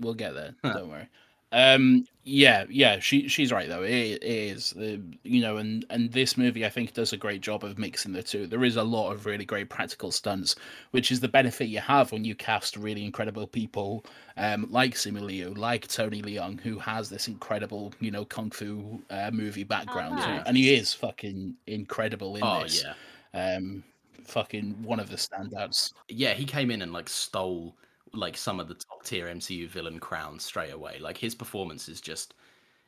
We'll 0.00 0.14
get 0.14 0.34
there. 0.34 0.54
Huh. 0.62 0.74
Don't 0.74 0.90
worry. 0.90 1.08
Um, 1.50 2.06
yeah, 2.24 2.66
yeah, 2.68 3.00
she 3.00 3.26
she's 3.26 3.50
right 3.50 3.68
though. 3.68 3.82
It, 3.82 4.22
it 4.22 4.22
is, 4.22 4.74
uh, 4.76 4.98
you 5.24 5.40
know, 5.40 5.56
and 5.56 5.84
and 5.90 6.12
this 6.12 6.36
movie 6.36 6.64
I 6.64 6.68
think 6.68 6.92
does 6.92 7.12
a 7.12 7.16
great 7.16 7.40
job 7.40 7.64
of 7.64 7.78
mixing 7.78 8.12
the 8.12 8.22
two. 8.22 8.46
There 8.46 8.64
is 8.64 8.76
a 8.76 8.82
lot 8.82 9.10
of 9.10 9.24
really 9.26 9.46
great 9.46 9.70
practical 9.70 10.12
stunts, 10.12 10.54
which 10.90 11.10
is 11.10 11.20
the 11.20 11.26
benefit 11.28 11.68
you 11.68 11.80
have 11.80 12.12
when 12.12 12.24
you 12.24 12.34
cast 12.34 12.76
really 12.76 13.04
incredible 13.04 13.46
people, 13.46 14.04
um, 14.36 14.68
like 14.70 14.94
Simu 14.94 15.22
Liu, 15.22 15.54
like 15.54 15.88
Tony 15.88 16.20
Leung, 16.22 16.60
who 16.60 16.78
has 16.78 17.08
this 17.08 17.26
incredible, 17.28 17.92
you 17.98 18.10
know, 18.10 18.26
kung 18.26 18.50
fu 18.50 19.02
uh, 19.10 19.30
movie 19.32 19.64
background, 19.64 20.16
nice. 20.16 20.42
and 20.46 20.56
he 20.56 20.74
is 20.74 20.92
fucking 20.94 21.56
incredible 21.66 22.36
in 22.36 22.44
oh 22.44 22.62
this. 22.62 22.84
yeah 22.84 23.56
Um, 23.56 23.82
fucking 24.22 24.82
one 24.82 25.00
of 25.00 25.08
the 25.08 25.16
standouts. 25.16 25.94
yeah, 26.08 26.34
he 26.34 26.44
came 26.44 26.70
in 26.70 26.82
and 26.82 26.92
like 26.92 27.08
stole 27.08 27.74
like 28.12 28.36
some 28.36 28.60
of 28.60 28.68
the 28.68 28.74
top 28.74 29.04
tier 29.04 29.26
MCU 29.26 29.68
villain 29.68 29.98
crowns 29.98 30.44
straight 30.44 30.72
away. 30.72 30.98
Like 31.00 31.18
his 31.18 31.34
performance 31.34 31.88
is 31.88 32.00
just 32.00 32.34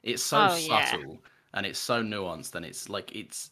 it's 0.03 0.23
so 0.23 0.49
Oh, 0.51 0.57
yeah. 0.57 0.85
subtle 0.91 1.19
and 1.55 1.67
it's 1.67 1.79
so 1.79 2.03
nuanced 2.03 2.55
and 2.55 2.65
it's 2.65 2.89
like 2.89 3.15
it's 3.15 3.51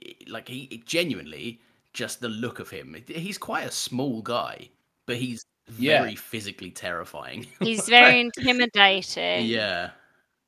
it- 0.00 0.28
like 0.28 0.48
he 0.48 0.64
it 0.70 0.86
genuinely 0.86 1.60
just 1.92 2.20
the 2.20 2.28
look 2.28 2.58
of 2.60 2.70
him. 2.70 2.94
He's 3.08 3.38
quite 3.38 3.66
a 3.66 3.70
small 3.72 4.22
guy, 4.22 4.68
but 5.06 5.16
he's 5.16 5.44
Yeah. 5.76 6.00
very 6.02 6.14
physically 6.16 6.70
terrifying. 6.70 7.46
He's 7.60 7.88
very 7.88 8.20
intimidating. 8.20 9.46
yeah. 9.46 9.90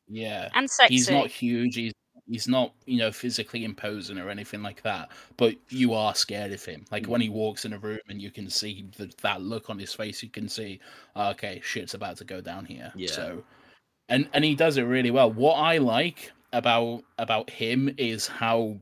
Yeah, 0.09 0.49
And 0.55 0.69
sexy. 0.71 0.95
he's 0.95 1.11
not 1.11 1.29
huge. 1.31 1.77
He's 1.77 1.93
he's 2.31 2.49
not 2.49 2.73
you 2.87 2.99
know 2.99 3.11
physically 3.11 3.65
imposing 3.65 4.19
or 4.19 4.31
anything 4.31 4.63
like 4.63 4.83
that. 4.83 5.11
But 5.37 5.57
you 5.69 5.93
are 5.93 6.15
scared 6.15 6.53
of 6.53 6.65
him. 6.65 6.85
Like 6.91 7.07
when 7.07 7.21
he 7.21 7.29
walks 7.29 7.65
in 7.65 7.73
a 7.73 7.79
room 7.79 7.99
and 8.09 8.23
you 8.23 8.31
can 8.31 8.49
see 8.49 8.87
the, 8.97 9.13
that 9.23 9.43
look 9.43 9.69
on 9.69 9.79
his 9.79 9.93
face, 9.93 10.23
you 10.23 10.31
can 10.31 10.49
see, 10.49 10.81
ah, 11.17 11.31
okay, 11.31 11.61
shit's 11.65 11.95
about 11.95 12.17
to 12.19 12.25
go 12.25 12.41
down 12.41 12.65
here. 12.65 12.93
Yeah. 12.95 13.11
So, 13.11 13.45
and 14.09 14.29
and 14.33 14.45
he 14.45 14.55
does 14.55 14.77
it 14.77 14.83
really 14.83 15.11
well. 15.11 15.31
What 15.31 15.55
I 15.55 15.79
like 15.79 16.33
about 16.53 17.03
about 17.19 17.51
him 17.51 17.95
is 17.99 18.27
how 18.27 18.79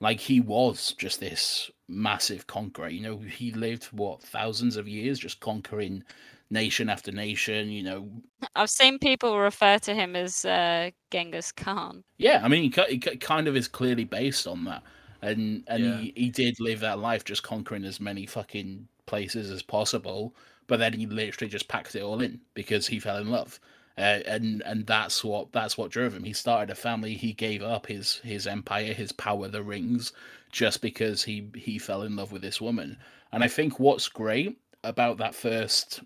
like 0.00 0.20
he 0.20 0.40
was 0.40 0.94
just 0.98 1.20
this 1.20 1.70
massive 1.88 2.46
conqueror. 2.46 2.88
You 2.88 3.02
know, 3.02 3.18
he 3.18 3.52
lived 3.52 3.86
what 3.86 4.22
thousands 4.22 4.76
of 4.76 4.88
years 4.88 5.18
just 5.18 5.40
conquering 5.40 6.04
nation 6.50 6.88
after 6.88 7.12
nation. 7.12 7.70
You 7.70 7.82
know, 7.82 8.22
I've 8.54 8.70
seen 8.70 8.98
people 8.98 9.38
refer 9.38 9.78
to 9.80 9.94
him 9.94 10.14
as 10.16 10.44
uh, 10.44 10.90
Genghis 11.10 11.52
Khan. 11.52 12.04
Yeah, 12.18 12.40
I 12.44 12.48
mean, 12.48 12.70
he, 12.70 12.82
he 12.88 12.98
kind 12.98 13.48
of 13.48 13.56
is 13.56 13.66
clearly 13.68 14.04
based 14.04 14.46
on 14.46 14.64
that, 14.64 14.82
and 15.22 15.64
and 15.66 15.82
Yeah. 15.82 15.94
he, 15.94 16.12
he 16.16 16.30
did 16.30 16.60
live 16.60 16.80
that 16.80 16.98
life, 16.98 17.24
just 17.24 17.42
conquering 17.42 17.84
as 17.84 17.98
many 18.00 18.26
fucking 18.26 18.88
places 19.06 19.50
as 19.50 19.62
possible. 19.62 20.34
But 20.66 20.78
then 20.78 20.92
he 20.92 21.06
literally 21.06 21.50
just 21.50 21.66
packed 21.68 21.94
it 21.96 22.02
all 22.02 22.20
in 22.20 22.40
because 22.54 22.86
he 22.86 23.00
fell 23.00 23.16
in 23.16 23.30
love, 23.30 23.58
uh, 23.98 24.20
and 24.26 24.62
and 24.66 24.86
that's 24.86 25.24
what 25.24 25.52
that's 25.52 25.78
what 25.78 25.90
drove 25.90 26.14
him. 26.14 26.24
He 26.24 26.32
started 26.34 26.70
a 26.70 26.74
family. 26.74 27.14
He 27.14 27.32
gave 27.32 27.62
up 27.62 27.86
his 27.86 28.16
his 28.16 28.46
empire, 28.46 28.92
his 28.92 29.12
power, 29.12 29.48
the 29.48 29.62
rings, 29.62 30.12
just 30.52 30.82
because 30.82 31.24
he 31.24 31.50
he 31.54 31.78
fell 31.78 32.02
in 32.02 32.16
love 32.16 32.32
with 32.32 32.42
this 32.42 32.60
woman. 32.60 32.98
And 33.32 33.42
I 33.42 33.48
think 33.48 33.80
what's 33.80 34.08
great 34.08 34.58
about 34.84 35.16
that 35.18 35.34
first 35.34 36.00
f- 36.00 36.04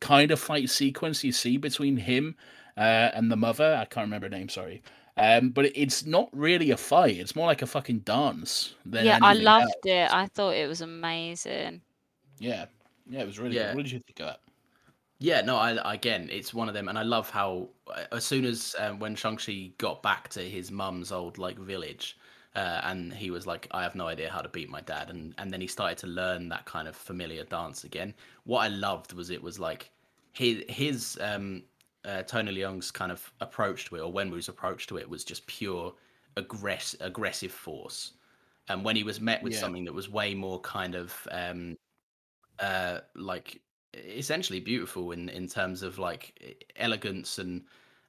kind 0.00 0.30
of 0.30 0.40
fight 0.40 0.70
sequence 0.70 1.24
you 1.24 1.32
see 1.32 1.56
between 1.56 1.96
him 1.96 2.36
uh, 2.76 3.10
and 3.14 3.30
the 3.30 3.36
mother. 3.36 3.76
I 3.80 3.84
can't 3.84 4.06
remember 4.06 4.26
her 4.26 4.30
name. 4.30 4.48
Sorry. 4.48 4.82
Um, 5.16 5.50
but 5.50 5.72
it's 5.74 6.06
not 6.06 6.28
really 6.32 6.70
a 6.70 6.76
fight. 6.76 7.16
It's 7.16 7.34
more 7.34 7.46
like 7.46 7.62
a 7.62 7.66
fucking 7.66 8.00
dance. 8.00 8.74
Than 8.86 9.04
yeah, 9.04 9.18
I 9.20 9.32
loved 9.32 9.64
else. 9.64 9.74
it. 9.84 10.12
I 10.12 10.26
thought 10.26 10.54
it 10.54 10.68
was 10.68 10.80
amazing. 10.80 11.82
Yeah, 12.38 12.66
yeah, 13.08 13.20
it 13.20 13.26
was 13.26 13.38
really 13.38 13.56
Yeah. 13.56 13.68
good. 13.68 13.76
What 13.76 13.82
did 13.84 13.92
you 13.92 13.98
think 14.00 14.20
of 14.20 14.26
that? 14.26 14.40
Yeah, 15.18 15.40
no, 15.40 15.56
I 15.56 15.94
again, 15.94 16.28
it's 16.30 16.54
one 16.54 16.68
of 16.68 16.74
them, 16.74 16.88
and 16.88 16.96
I 16.96 17.02
love 17.02 17.28
how 17.28 17.70
uh, 17.88 18.04
as 18.12 18.24
soon 18.24 18.44
as 18.44 18.76
um, 18.78 19.00
when 19.00 19.16
Shang-Chi 19.16 19.72
got 19.78 20.00
back 20.00 20.28
to 20.30 20.40
his 20.40 20.70
mum's 20.70 21.10
old 21.10 21.38
like 21.38 21.58
village, 21.58 22.16
uh, 22.54 22.80
and 22.84 23.12
he 23.14 23.30
was 23.30 23.46
like, 23.46 23.68
"I 23.72 23.82
have 23.82 23.94
no 23.94 24.06
idea 24.08 24.30
how 24.30 24.40
to 24.42 24.48
beat 24.48 24.68
my 24.68 24.80
dad," 24.80 25.10
and 25.10 25.34
and 25.38 25.50
then 25.52 25.60
he 25.60 25.66
started 25.66 25.98
to 25.98 26.06
learn 26.06 26.48
that 26.50 26.66
kind 26.66 26.88
of 26.88 26.96
familiar 26.96 27.44
dance 27.44 27.84
again. 27.84 28.14
What 28.44 28.60
I 28.60 28.68
loved 28.68 29.12
was 29.12 29.30
it 29.30 29.42
was 29.42 29.58
like 29.58 29.92
his 30.32 30.64
his 30.68 31.18
um, 31.20 31.64
uh, 32.04 32.22
Tony 32.24 32.52
Leung's 32.52 32.90
kind 32.90 33.12
of 33.12 33.32
approach 33.40 33.86
to 33.86 33.96
it, 33.96 34.00
or 34.00 34.12
Wenwu's 34.12 34.48
approach 34.48 34.86
to 34.88 34.98
it, 34.98 35.08
was 35.08 35.24
just 35.24 35.46
pure 35.46 35.94
aggress 36.36 36.96
aggressive 37.00 37.52
force. 37.52 38.14
And 38.68 38.84
when 38.84 38.96
he 38.96 39.02
was 39.04 39.20
met 39.20 39.42
with 39.42 39.54
Yeah. 39.54 39.56
something 39.56 39.84
that 39.86 39.94
was 39.94 40.08
way 40.10 40.34
more 40.34 40.60
kind 40.60 40.94
of 40.94 41.26
um, 41.30 41.76
uh, 42.58 43.00
like 43.14 43.62
essentially 43.94 44.60
beautiful 44.60 45.12
in 45.12 45.28
in 45.28 45.46
terms 45.48 45.82
of 45.82 45.98
like 45.98 46.68
elegance 46.76 47.38
and 47.38 47.66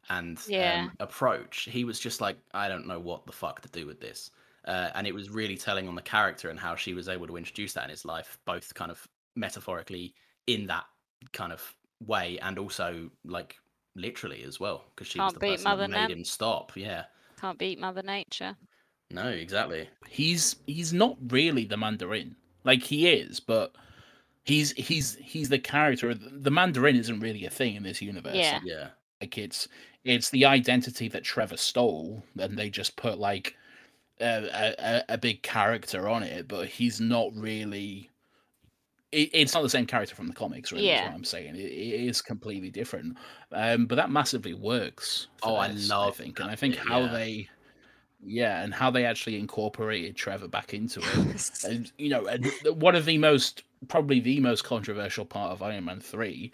and 0.09 0.39
Yeah. 0.47 0.83
um, 0.85 0.91
approach. 0.99 1.67
He 1.71 1.83
was 1.83 1.99
just 1.99 2.21
like, 2.21 2.38
I 2.53 2.67
don't 2.69 2.88
know 2.88 2.99
what 2.99 3.25
the 3.25 3.31
fuck 3.31 3.62
to 3.62 3.69
do 3.69 3.85
with 3.85 3.99
this, 3.99 4.31
uh, 4.65 4.89
and 4.95 5.05
it 5.07 5.13
was 5.13 5.29
really 5.29 5.57
telling 5.57 5.88
on 5.88 5.95
the 5.95 6.01
character 6.01 6.49
and 6.49 6.59
how 6.59 6.75
she 6.75 6.93
was 6.93 7.09
able 7.09 7.27
to 7.27 7.38
introduce 7.38 7.73
that 7.73 7.83
in 7.85 7.89
his 7.89 8.05
life, 8.05 8.38
both 8.45 8.73
kind 8.73 8.91
of 8.91 9.07
metaphorically 9.35 10.13
in 10.47 10.67
that 10.67 10.85
kind 11.33 11.51
of 11.51 11.75
way, 12.05 12.39
and 12.39 12.57
also 12.57 13.09
like 13.25 13.57
literally 13.95 14.43
as 14.43 14.59
well, 14.59 14.85
because 14.95 15.07
she 15.07 15.19
Can't 15.19 15.33
the 15.33 15.39
beat 15.39 15.49
person 15.51 15.63
that 15.65 15.69
Mother 15.71 15.88
made 15.88 15.97
Nat- 16.01 16.12
him 16.12 16.23
stop. 16.23 16.75
Yeah, 16.75 17.05
Can't 17.39 17.57
beat 17.59 17.79
Mother 17.79 18.01
Nature. 18.03 18.55
no, 19.12 19.27
exactly. 19.27 19.89
He's 20.07 20.55
he's 20.67 20.93
not 20.93 21.17
really 21.29 21.65
the 21.65 21.77
Mandarin. 21.77 22.35
Like 22.63 22.83
he 22.83 23.07
is, 23.09 23.39
but 23.39 23.75
he's 24.43 24.71
he's 24.73 25.15
he's 25.15 25.49
the 25.49 25.59
character. 25.59 26.13
The 26.13 26.51
Mandarin 26.51 26.95
isn't 26.95 27.19
really 27.19 27.45
a 27.45 27.49
thing 27.49 27.75
in 27.75 27.83
this 27.83 28.01
universe. 28.01 28.35
Yeah. 28.35 28.59
Yeah, 28.63 28.88
Like 29.21 29.38
it's 29.38 29.67
it's 30.03 30.29
the 30.29 30.45
identity 30.45 31.10
that 31.10 31.23
Trevor 31.23 31.58
stole, 31.58 32.23
and 32.38 32.58
they 32.58 32.69
just 32.69 32.95
put 32.95 33.19
like 33.19 33.55
a, 34.21 34.73
a, 34.79 35.03
a 35.10 35.17
big 35.17 35.41
character 35.43 36.08
on 36.08 36.23
it, 36.23 36.47
but 36.47 36.67
he's 36.67 36.99
not 37.01 37.32
really. 37.36 38.10
It, 39.12 39.32
it's 39.34 39.53
not 39.53 39.63
the 39.63 39.69
same 39.69 39.88
character 39.88 40.15
from 40.15 40.27
the 40.27 40.34
comics, 40.34 40.71
really. 40.71 40.86
Is 40.86 40.89
Yeah. 40.91 41.08
what 41.08 41.15
I'm 41.15 41.23
saying. 41.23 41.55
It, 41.55 41.60
it 41.60 42.08
is 42.08 42.21
completely 42.21 42.69
different, 42.69 43.17
um, 43.51 43.88
but 43.88 43.95
that 43.95 44.12
massively 44.12 44.53
works. 44.53 45.27
for 45.38 45.49
Oh, 45.49 45.55
I 45.55 45.67
love 45.67 46.10
I 46.10 46.23
think, 46.23 46.39
and 46.39 46.49
I 46.49 46.55
think 46.55 46.75
bit, 46.75 46.84
how 46.84 47.08
they, 47.08 47.49
yeah, 48.23 48.63
and 48.63 48.73
how 48.73 48.91
they 48.91 49.05
actually 49.05 49.39
incorporated 49.39 50.15
Trevor 50.15 50.47
back 50.47 50.73
into 50.73 51.01
it 51.01 51.49
and 51.63 51.91
you 51.97 52.10
know, 52.10 52.27
and 52.27 52.45
one 52.75 52.95
of 52.95 53.05
the 53.05 53.17
most 53.17 53.63
probably 53.88 54.19
the 54.19 54.39
most 54.39 54.63
controversial 54.63 55.25
part 55.25 55.51
of 55.51 55.62
Iron 55.62 55.86
Man 55.86 55.99
three. 55.99 56.51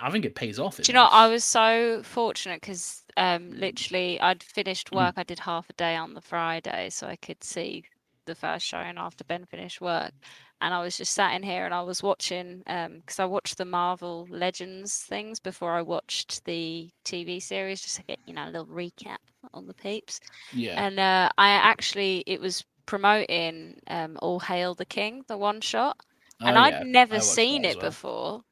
I 0.00 0.10
think 0.10 0.24
it 0.24 0.34
pays 0.34 0.58
off. 0.58 0.80
Do 0.82 0.92
you 0.92 0.94
know, 0.94 1.04
this. 1.04 1.10
I 1.10 1.26
was 1.28 1.44
so 1.44 2.02
fortunate 2.04 2.60
because 2.60 3.04
um, 3.16 3.50
literally 3.52 4.20
I'd 4.20 4.42
finished 4.42 4.92
Mm. 4.92 4.96
work. 4.96 5.14
I 5.16 5.24
did 5.24 5.40
half 5.40 5.68
a 5.68 5.72
day 5.72 5.96
on 5.96 6.14
the 6.14 6.20
Friday, 6.20 6.90
so 6.90 7.08
I 7.08 7.16
could 7.16 7.42
see 7.42 7.84
the 8.26 8.34
first 8.34 8.66
showing 8.66 8.96
after 8.98 9.24
Ben 9.24 9.46
finished 9.46 9.80
work. 9.80 10.12
And 10.60 10.72
I 10.72 10.80
was 10.80 10.96
just 10.96 11.12
sat 11.12 11.34
in 11.34 11.42
here 11.42 11.64
and 11.66 11.74
I 11.74 11.82
was 11.82 12.02
watching 12.02 12.58
because 12.66 13.18
I 13.18 13.24
watched 13.26 13.58
the 13.58 13.64
Marvel 13.64 14.26
Legends 14.30 15.02
things 15.02 15.40
before 15.40 15.72
I 15.74 15.82
watched 15.82 16.44
the 16.44 16.90
TV 17.04 17.40
series, 17.40 17.82
just 17.82 17.96
to 17.96 18.04
get 18.04 18.20
you 18.24 18.34
know 18.34 18.46
a 18.48 18.50
little 18.52 18.66
recap 18.66 19.18
on 19.52 19.66
the 19.66 19.74
peeps. 19.74 20.20
yeah, 20.50 20.86
And 20.86 21.00
uh, 21.00 21.30
I 21.38 21.50
actually 21.50 22.22
it 22.26 22.40
was 22.40 22.64
promoting 22.86 23.80
um, 23.88 24.18
All 24.22 24.40
Hail 24.40 24.74
the 24.76 24.86
King, 24.86 25.24
the 25.28 25.38
one 25.38 25.60
shot, 25.60 25.98
and 26.44 26.56
Oh, 26.56 26.58
I'd 26.58 26.80
never 26.80 27.20
seen 27.20 27.64
it 27.64 27.78
well. 27.78 27.80
before. 27.80 28.44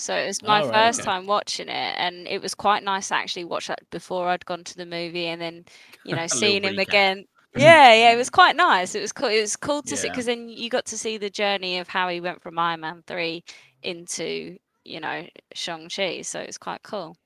So 0.00 0.14
it 0.16 0.26
was 0.26 0.42
my 0.42 0.62
Oh, 0.62 0.66
right, 0.66 0.86
first 0.88 1.02
okay. 1.02 1.04
time 1.04 1.26
watching 1.26 1.68
it, 1.68 1.94
and 1.98 2.26
it 2.28 2.40
was 2.42 2.54
quite 2.54 2.82
nice 2.82 3.08
to 3.08 3.14
actually 3.16 3.44
watch 3.44 3.68
that 3.68 3.88
before 3.90 4.28
I'd 4.28 4.46
gone 4.46 4.64
to 4.64 4.76
the 4.76 4.86
movie, 4.86 5.26
and 5.26 5.40
then 5.40 5.64
you 6.02 6.14
know 6.14 6.26
seeing 6.28 6.64
him 6.64 6.78
recap. 6.78 6.78
again. 6.78 7.26
Yeah, 7.54 7.92
yeah, 7.94 8.12
it 8.12 8.16
was 8.16 8.30
quite 8.30 8.56
nice. 8.56 8.94
It 8.94 9.00
was 9.00 9.12
cool. 9.12 9.28
It 9.28 9.40
was 9.40 9.56
cool 9.56 9.82
to 9.84 9.96
see 9.96 10.08
because 10.08 10.26
then 10.26 10.48
you 10.48 10.70
got 10.70 10.86
to 10.86 10.98
see 10.98 11.18
the 11.18 11.30
journey 11.30 11.78
of 11.78 11.88
how 11.88 12.08
he 12.08 12.20
went 12.20 12.42
from 12.42 12.58
Iron 12.58 12.80
Man 12.80 13.02
three 13.06 13.44
into 13.82 14.58
you 14.84 15.00
know 15.00 15.26
Shang 15.54 15.88
Chi. 15.88 16.22
So 16.22 16.40
it's 16.40 16.58
quite 16.58 16.82
cool. 16.82 17.16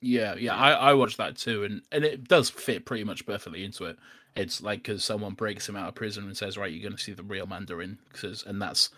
Yeah, 0.00 0.34
yeah, 0.36 0.54
I, 0.54 0.72
I 0.72 0.94
watched 0.94 1.16
that 1.16 1.36
too, 1.36 1.64
and, 1.64 1.82
and 1.90 2.04
it 2.04 2.28
does 2.28 2.50
fit 2.50 2.84
pretty 2.84 3.04
much 3.04 3.24
perfectly 3.26 3.64
into 3.64 3.84
it. 3.86 3.98
It's 4.36 4.60
like 4.62 4.82
because 4.82 5.04
someone 5.04 5.34
breaks 5.34 5.68
him 5.68 5.76
out 5.76 5.88
of 5.88 5.94
prison 5.94 6.24
and 6.24 6.36
says, 6.36 6.58
"Right, 6.58 6.70
you're 6.72 6.82
going 6.82 6.96
to 6.96 7.02
see 7.02 7.12
the 7.14 7.22
real 7.22 7.46
Mandarin," 7.46 7.98
'cause- 8.12 8.44
and 8.46 8.60
that's 8.60 8.90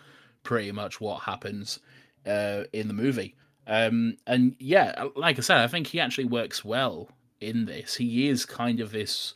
pretty 0.43 0.71
much 0.71 0.99
what 0.99 1.23
happens 1.23 1.79
uh, 2.29 2.63
in 2.71 2.87
the 2.87 2.93
movie. 2.93 3.35
Um, 3.67 4.17
and 4.25 4.55
yeah, 4.59 5.05
like 5.15 5.37
I 5.37 5.41
said, 5.41 5.57
I 5.57 5.67
think 5.67 5.87
he 5.87 5.99
actually 5.99 6.25
works 6.25 6.63
well 6.63 7.09
in 7.41 7.65
this. 7.65 7.95
He 7.95 8.27
is 8.27 8.45
kind 8.45 8.79
of 8.79 8.91
this 8.91 9.35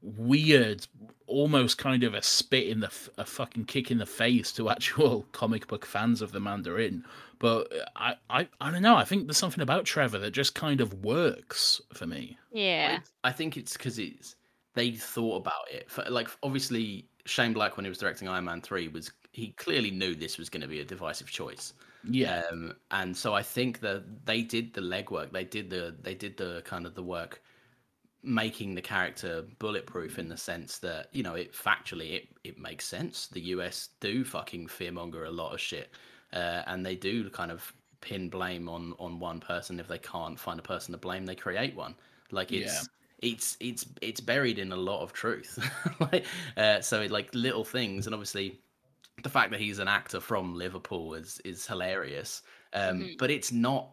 weird, 0.00 0.86
almost 1.26 1.78
kind 1.78 2.02
of 2.02 2.14
a 2.14 2.22
spit 2.22 2.68
in 2.68 2.80
the 2.80 2.86
f- 2.86 3.10
a 3.18 3.24
fucking 3.24 3.66
kick 3.66 3.90
in 3.90 3.98
the 3.98 4.06
face 4.06 4.52
to 4.52 4.70
actual 4.70 5.26
comic 5.32 5.66
book 5.68 5.84
fans 5.84 6.22
of 6.22 6.32
the 6.32 6.40
Mandarin. 6.40 7.04
But 7.38 7.72
I, 7.96 8.14
I, 8.30 8.48
I 8.60 8.70
don't 8.70 8.82
know. 8.82 8.96
I 8.96 9.04
think 9.04 9.26
there's 9.26 9.36
something 9.36 9.62
about 9.62 9.84
Trevor 9.84 10.18
that 10.18 10.30
just 10.30 10.54
kind 10.54 10.80
of 10.80 11.04
works 11.04 11.80
for 11.92 12.06
me. 12.06 12.38
Yeah, 12.52 13.00
I 13.24 13.32
think 13.32 13.56
it's 13.56 13.72
because 13.74 13.98
it's 13.98 14.36
they 14.74 14.92
thought 14.92 15.36
about 15.36 15.70
it. 15.70 15.90
For, 15.90 16.04
like 16.08 16.28
obviously, 16.42 17.06
Shane 17.26 17.52
Black 17.52 17.76
when 17.76 17.84
he 17.84 17.90
was 17.90 17.98
directing 17.98 18.28
Iron 18.28 18.44
Man 18.44 18.60
three 18.60 18.88
was 18.88 19.12
he 19.32 19.48
clearly 19.52 19.90
knew 19.90 20.14
this 20.14 20.38
was 20.38 20.48
going 20.48 20.60
to 20.62 20.68
be 20.68 20.80
a 20.80 20.84
divisive 20.84 21.30
choice. 21.30 21.74
Yeah, 22.04 22.42
Um, 22.50 22.74
and 22.90 23.16
so 23.16 23.34
I 23.34 23.42
think 23.42 23.80
that 23.80 24.26
they 24.26 24.42
did 24.42 24.74
the 24.74 24.80
legwork. 24.80 25.32
They 25.32 25.44
did 25.44 25.70
the 25.70 25.96
they 26.00 26.14
did 26.14 26.36
the 26.36 26.62
kind 26.64 26.86
of 26.86 26.94
the 26.94 27.02
work 27.02 27.42
making 28.24 28.74
the 28.74 28.82
character 28.82 29.42
bulletproof 29.58 30.18
in 30.18 30.28
the 30.28 30.36
sense 30.36 30.78
that 30.78 31.08
you 31.12 31.22
know 31.22 31.34
it 31.34 31.52
factually 31.52 32.12
it, 32.14 32.28
it 32.44 32.58
makes 32.58 32.86
sense. 32.86 33.28
The 33.28 33.40
us 33.42 33.90
do 34.00 34.24
fucking 34.24 34.68
fearmonger 34.68 35.26
a 35.26 35.30
lot 35.30 35.52
of 35.54 35.60
shit. 35.60 35.90
Uh, 36.32 36.62
and 36.66 36.84
they 36.84 36.96
do 36.96 37.28
kind 37.30 37.50
of 37.50 37.72
pin 38.00 38.28
blame 38.28 38.68
on 38.68 38.94
on 38.98 39.18
one 39.18 39.40
person 39.40 39.78
if 39.80 39.88
they 39.88 39.98
can't 39.98 40.38
find 40.38 40.58
a 40.58 40.62
person 40.62 40.92
to 40.92 40.98
blame 40.98 41.26
they 41.26 41.34
create 41.36 41.74
one. 41.76 41.96
Like 42.30 42.52
it's 42.52 42.88
it's 43.18 43.56
it's 43.60 43.86
it's 44.00 44.20
buried 44.20 44.58
in 44.58 44.72
a 44.72 44.76
lot 44.76 45.02
of 45.02 45.12
truth. 45.12 45.58
Like 46.00 46.26
uh, 46.56 46.80
so 46.80 47.02
it, 47.02 47.10
like 47.10 47.34
little 47.34 47.64
things. 47.64 48.06
And 48.06 48.14
obviously 48.14 48.60
the 49.22 49.28
fact 49.28 49.50
that 49.50 49.60
he's 49.60 49.78
an 49.78 49.88
actor 49.88 50.20
from 50.20 50.54
liverpool 50.54 51.14
is 51.14 51.38
is 51.44 51.66
hilarious 51.66 52.42
um 52.72 53.00
Mhm. 53.00 53.18
but 53.18 53.30
it's 53.30 53.52
not 53.52 53.90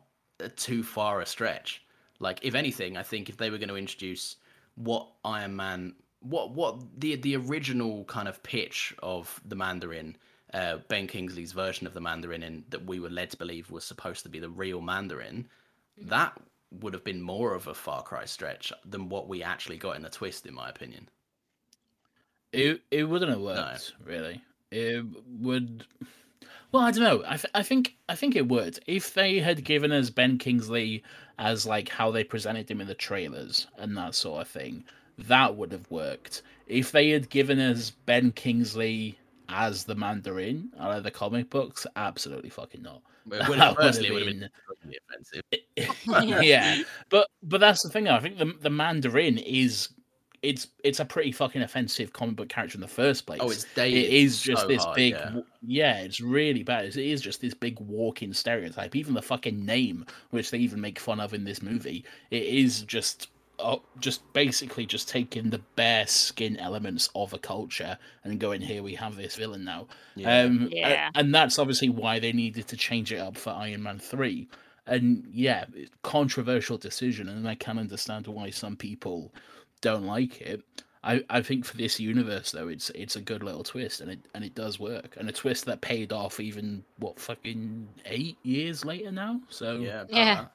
too 0.56 0.84
far 0.84 1.22
a 1.22 1.26
stretch 1.26 1.84
like, 2.22 2.40
if 2.44 2.54
anything, 2.54 2.98
I 2.98 3.04
think 3.04 3.30
if 3.30 3.38
they 3.38 3.50
were 3.50 3.58
going 3.58 3.70
to 3.70 3.78
introduce 3.78 4.36
what 4.76 5.10
Iron 5.24 5.56
Man, 5.56 5.96
what 6.20 6.52
what 6.54 7.00
the 7.00 7.16
the 7.16 7.38
original 7.38 8.04
kind 8.06 8.28
of 8.28 8.44
pitch 8.44 8.94
of 9.02 9.40
the 9.46 9.56
Mandarin, 9.56 10.18
uh, 10.54 10.80
Ben 10.90 11.08
Kingsley's 11.08 11.54
version 11.54 11.88
of 11.88 11.94
the 11.94 12.02
Mandarin, 12.02 12.44
and 12.44 12.66
that 12.72 12.86
we 12.86 13.00
were 13.00 13.10
led 13.10 13.30
to 13.32 13.38
believe 13.38 13.72
was 13.72 13.86
supposed 13.86 14.24
to 14.24 14.30
be 14.30 14.40
the 14.40 14.50
real 14.50 14.82
Mandarin, 14.82 15.50
that 15.98 16.38
would 16.72 16.94
have 16.94 17.06
been 17.06 17.22
more 17.22 17.54
of 17.56 17.68
a 17.68 17.74
Far 17.74 18.04
Cry 18.04 18.26
stretch 18.26 18.74
than 18.84 19.08
what 19.08 19.30
we 19.30 19.42
actually 19.42 19.78
got 19.78 19.96
in 19.96 20.02
the 20.02 20.10
twist, 20.10 20.46
in 20.46 20.54
my 20.54 20.68
opinion. 20.70 21.10
it 22.52 22.82
it 22.92 23.04
wouldn't 23.06 23.32
have 23.32 23.42
worked 23.42 23.94
really. 24.04 24.42
It 24.72 25.04
would. 25.40 25.86
Well, 26.72 26.84
I 26.84 26.92
don't 26.92 27.04
know. 27.04 27.24
I, 27.28 27.38
th- 27.38 27.52
I 27.56 27.64
think 27.64 27.96
I 28.08 28.16
think 28.16 28.36
it 28.36 28.48
would 28.48 28.80
if 28.86 29.14
they 29.14 29.40
had 29.40 29.64
given 29.64 29.92
us 29.92 30.10
Ben 30.10 30.38
Kingsley 30.38 31.04
as 31.40 31.66
like 31.66 31.90
how 31.90 32.12
they 32.12 32.24
presented 32.24 32.70
him 32.70 32.82
in 32.82 32.88
the 32.88 32.94
trailers 32.96 33.68
and 33.78 33.98
that 33.98 34.14
sort 34.16 34.42
of 34.42 34.48
thing. 34.48 34.84
That 35.18 35.56
would 35.58 35.72
have 35.72 35.90
worked. 35.90 36.44
If 36.68 36.92
they 36.92 37.10
had 37.10 37.30
given 37.30 37.60
us 37.60 37.90
Ben 38.06 38.32
Kingsley 38.32 39.18
as 39.50 39.84
the 39.84 39.96
Mandarin 39.96 40.70
out 40.80 40.96
of 40.96 41.04
the 41.04 41.10
comic 41.12 41.50
books, 41.50 41.88
absolutely 41.96 42.50
fucking 42.52 42.84
not. 42.84 43.02
It 43.32 43.48
would 43.48 43.60
That 43.60 43.68
have, 43.68 43.78
would 43.78 43.86
firstly, 43.86 44.06
have 44.08 44.14
would 44.16 44.28
have 44.28 44.40
been 44.40 44.50
been- 44.84 44.96
offensive. 45.78 46.44
yeah, 46.44 46.82
but 47.10 47.28
but 47.44 47.60
that's 47.60 47.84
the 47.84 47.90
thing. 47.90 48.08
I 48.08 48.20
think 48.20 48.38
the 48.38 48.54
the 48.62 48.70
Mandarin 48.70 49.38
is 49.40 49.90
it's 50.42 50.68
it's 50.84 51.00
a 51.00 51.06
pretty 51.06 51.32
fucking 51.32 51.62
offensive 51.62 52.14
comic 52.14 52.36
book 52.36 52.50
character 52.50 52.76
in 52.78 52.82
the 52.82 52.88
first 52.88 53.26
place. 53.26 53.40
Oh, 53.42 53.50
it's 53.50 53.66
dated 53.76 54.06
it 54.06 54.10
is 54.14 54.42
just 54.42 54.62
so 54.64 54.68
this 54.68 54.84
hard, 54.84 54.96
big. 54.96 55.14
yeah. 55.14 55.40
Yeah, 55.62 55.98
it's 56.00 56.22
really 56.22 56.64
bad. 56.64 56.86
It 56.86 56.96
is 56.98 57.22
just 57.22 57.42
this 57.42 57.54
big 57.54 57.80
walking 57.80 58.34
stereotype. 58.34 58.96
Even 58.96 59.14
the 59.14 59.22
fucking 59.22 59.66
name, 59.66 60.06
which 60.30 60.52
they 60.52 60.58
even 60.60 60.80
make 60.82 61.00
fun 61.00 61.20
of 61.20 61.34
in 61.34 61.44
this 61.44 61.62
movie, 61.62 62.06
it 62.32 62.44
is 62.44 62.82
just. 62.82 63.28
Oh, 63.62 63.82
just 64.00 64.22
basically 64.32 64.86
just 64.86 65.10
taking 65.10 65.50
the 65.50 65.60
bare 65.76 66.08
skin 66.08 66.56
elements 66.56 67.10
of 67.14 67.34
a 67.34 67.38
culture 67.38 67.98
and 68.24 68.40
going 68.40 68.62
here 68.62 68.82
we 68.82 68.96
have 68.96 69.18
this 69.18 69.36
villain 69.36 69.66
now 69.66 69.86
Yeah. 70.16 70.44
um, 70.44 70.70
Yeah. 70.72 71.10
and 71.14 71.36
that's 71.36 71.60
obviously 71.60 71.90
why 71.90 72.20
they 72.20 72.32
needed 72.32 72.70
to 72.70 72.78
change 72.78 73.12
it 73.12 73.18
up 73.18 73.36
for 73.36 73.50
Iron 73.50 73.84
Man 73.84 74.00
3. 74.00 74.48
And 74.88 75.28
yeah, 75.34 75.66
controversial 76.04 76.78
decision, 76.78 77.28
and 77.28 77.46
I 77.48 77.56
can 77.56 77.78
understand 77.78 78.28
why 78.28 78.50
some 78.50 78.78
people 78.78 79.34
don't 79.82 80.06
like 80.06 80.42
it. 80.42 80.62
I, 81.04 81.24
I 81.30 81.42
think 81.42 81.64
for 81.66 81.78
this 81.78 82.00
universe 82.00 82.52
though, 82.52 82.68
it's 82.68 82.90
it's 82.92 83.16
a 83.16 83.22
good 83.22 83.42
little 83.44 83.64
twist, 83.64 84.02
and 84.02 84.12
it 84.12 84.20
and 84.34 84.44
it 84.44 84.54
does 84.56 84.80
work, 84.80 85.16
and 85.18 85.30
a 85.30 85.32
twist 85.32 85.66
that 85.66 85.82
paid 85.82 86.12
off 86.12 86.40
even 86.40 86.84
what 86.98 87.20
fucking 87.20 87.88
eight 88.06 88.38
years 88.44 88.84
later 88.84 89.12
now. 89.12 89.40
So 89.50 89.78
yeah, 89.78 90.04
Yeah. 90.10 90.46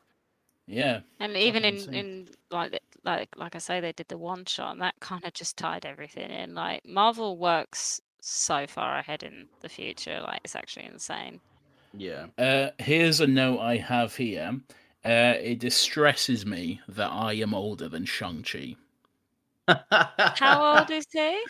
yeah, 0.67 1.01
and 1.21 1.37
even 1.37 1.65
in 1.65 1.75
insane. 1.77 1.95
in 1.95 2.29
like 2.51 2.79
like 3.05 3.31
like 3.37 3.55
I 3.55 3.59
say, 3.59 3.81
they 3.81 3.93
did 3.93 4.09
the 4.09 4.19
one 4.19 4.45
shot, 4.45 4.73
and 4.73 4.83
that 4.83 4.95
kind 5.01 5.25
of 5.25 5.33
just 5.33 5.57
tied 5.57 5.87
everything 5.87 6.31
in. 6.31 6.55
Like 6.55 6.85
Marvel 6.87 7.39
works 7.39 8.01
so 8.21 8.67
far 8.67 8.99
ahead 8.99 9.23
in 9.23 9.49
the 9.61 9.69
future, 9.71 10.21
like 10.21 10.41
it's 10.45 10.57
actually 10.57 10.87
insane. 10.87 11.41
yeah. 11.93 12.27
Uh, 12.37 12.71
here's 12.79 13.21
a 13.21 13.27
note 13.27 13.61
I 13.61 13.77
have 13.79 14.15
here. 14.17 14.61
Uh, 15.05 15.35
it 15.41 15.59
distresses 15.59 16.45
me 16.47 16.81
that 16.89 17.11
I 17.11 17.35
am 17.35 17.53
older 17.55 17.89
than 17.89 18.05
Shang 18.07 18.43
Chi. 18.43 18.77
How 19.68 20.79
old 20.79 20.90
is 20.90 21.07
he? 21.12 21.42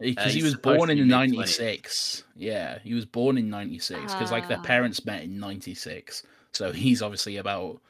because 0.00 0.32
he 0.34 0.42
was 0.42 0.54
born 0.56 0.90
in 0.90 1.08
'96. 1.08 2.24
Yeah, 2.36 2.78
he 2.82 2.94
was 2.94 3.06
born 3.06 3.38
in 3.38 3.48
'96 3.50 4.12
because 4.12 4.30
like 4.30 4.48
their 4.48 4.58
Ah. 4.58 4.62
parents 4.62 5.04
met 5.04 5.22
in 5.22 5.38
'96, 5.38 6.22
so 6.52 6.72
he's 6.72 7.00
obviously 7.02 7.36
about 7.38 7.80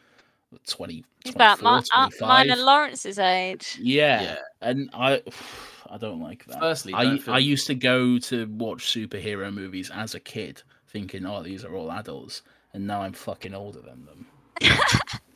20, 0.68 1.04
He's 1.24 1.34
24, 1.34 1.36
about 1.36 1.62
my, 1.62 1.82
uh, 2.04 2.08
mine 2.20 2.50
and 2.50 2.60
Lawrence's 2.60 3.18
age. 3.18 3.76
yeah. 3.80 4.22
Yeah. 4.22 4.36
and 4.60 4.88
I, 4.94 5.20
I 5.90 5.98
don't 5.98 6.20
like 6.20 6.44
that. 6.46 6.60
Firstly, 6.60 6.94
I 6.94 7.18
feel- 7.18 7.34
I 7.34 7.38
used 7.38 7.66
to 7.66 7.74
go 7.74 8.18
to 8.18 8.46
watch 8.46 8.84
superhero 8.92 9.52
movies 9.52 9.90
as 9.92 10.14
a 10.14 10.20
kid, 10.20 10.62
thinking, 10.88 11.26
"Oh, 11.26 11.42
these 11.42 11.64
are 11.64 11.74
all 11.74 11.90
adults," 11.90 12.42
and 12.72 12.86
now 12.86 13.02
I'm 13.02 13.12
fucking 13.12 13.54
older 13.54 13.80
than 13.80 14.06
them. 14.06 14.26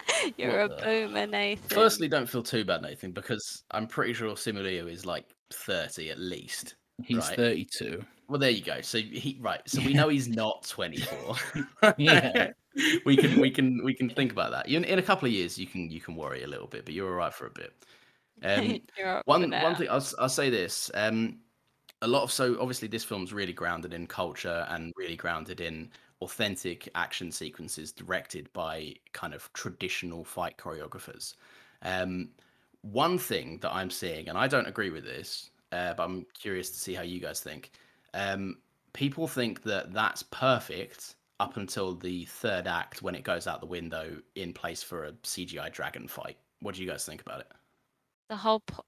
You're 0.36 0.62
a 0.62 0.68
the- 0.68 0.76
boomer, 0.76 1.26
Nathan. 1.26 1.68
Firstly, 1.68 2.08
don't 2.08 2.28
feel 2.28 2.42
too 2.42 2.64
bad, 2.64 2.82
Nathan, 2.82 3.12
because 3.12 3.62
I'm 3.70 3.86
pretty 3.86 4.12
sure 4.12 4.34
Simu 4.34 4.62
Liu 4.62 4.88
is 4.88 5.04
like 5.06 5.26
30 5.50 6.10
at 6.10 6.18
least. 6.18 6.74
He's 7.04 7.18
Right. 7.28 7.36
32. 7.36 8.04
Well, 8.28 8.38
there 8.38 8.50
you 8.50 8.62
go. 8.62 8.80
So 8.82 8.98
he 8.98 9.38
right. 9.40 9.60
So 9.66 9.80
we 9.82 9.94
know 9.94 10.08
he's 10.08 10.28
not 10.42 10.64
24. 10.68 11.36
Yeah. 11.96 12.50
we 13.06 13.16
can 13.16 13.40
we 13.40 13.50
can 13.50 13.82
we 13.82 13.94
can 13.94 14.10
think 14.10 14.32
about 14.32 14.50
that. 14.50 14.68
In, 14.68 14.84
in 14.84 14.98
a 14.98 15.02
couple 15.02 15.26
of 15.26 15.32
years, 15.32 15.58
you 15.58 15.66
can 15.66 15.90
you 15.90 16.00
can 16.00 16.14
worry 16.14 16.42
a 16.42 16.46
little 16.46 16.66
bit, 16.66 16.84
but 16.84 16.92
you're 16.94 17.08
all 17.08 17.14
right 17.14 17.32
for 17.32 17.46
a 17.46 17.50
bit. 17.50 17.72
Um, 18.42 18.78
You're 18.96 19.08
up 19.16 19.26
one 19.26 19.50
one 19.50 19.74
thing 19.76 19.88
I'll, 19.90 19.96
s- 19.96 20.14
I'll 20.16 20.28
say 20.28 20.48
this 20.48 20.92
um 20.94 21.38
a 22.02 22.06
lot 22.06 22.22
of 22.22 22.30
so 22.30 22.56
obviously 22.60 22.86
this 22.86 23.02
film's 23.02 23.32
really 23.32 23.52
grounded 23.52 23.92
in 23.92 24.06
culture 24.06 24.64
and 24.68 24.92
really 24.96 25.16
grounded 25.16 25.60
in 25.60 25.90
authentic 26.22 26.88
action 26.94 27.30
sequences 27.30 27.92
directed 27.92 28.52
by 28.52 28.94
kind 29.12 29.34
of 29.34 29.52
traditional 29.52 30.24
fight 30.24 30.56
choreographers. 30.58 31.34
Um 31.82 32.30
one 32.82 33.18
thing 33.18 33.58
that 33.60 33.74
i'm 33.74 33.90
seeing 33.90 34.28
and 34.28 34.38
i 34.38 34.46
don't 34.46 34.68
agree 34.68 34.88
with 34.90 35.04
this 35.04 35.50
uh, 35.72 35.92
but 35.94 36.04
i'm 36.04 36.24
curious 36.32 36.70
to 36.70 36.78
see 36.78 36.94
how 36.94 37.02
you 37.02 37.20
guys 37.20 37.40
think. 37.40 37.72
Um 38.14 38.58
people 38.92 39.26
think 39.28 39.62
that 39.64 39.92
that's 39.92 40.22
perfect 40.24 41.16
up 41.40 41.56
until 41.56 41.94
the 41.94 42.24
third 42.24 42.66
act 42.66 43.02
when 43.02 43.14
it 43.14 43.22
goes 43.22 43.46
out 43.46 43.60
the 43.60 43.66
window 43.66 44.16
in 44.34 44.52
place 44.52 44.82
for 44.82 45.04
a 45.06 45.12
cgi 45.12 45.72
dragon 45.72 46.08
fight. 46.08 46.36
What 46.60 46.74
do 46.74 46.82
you 46.82 46.88
guys 46.88 47.04
think 47.04 47.20
about 47.20 47.40
it? 47.40 47.48
The 48.28 48.36
whole 48.36 48.60
po- 48.60 48.84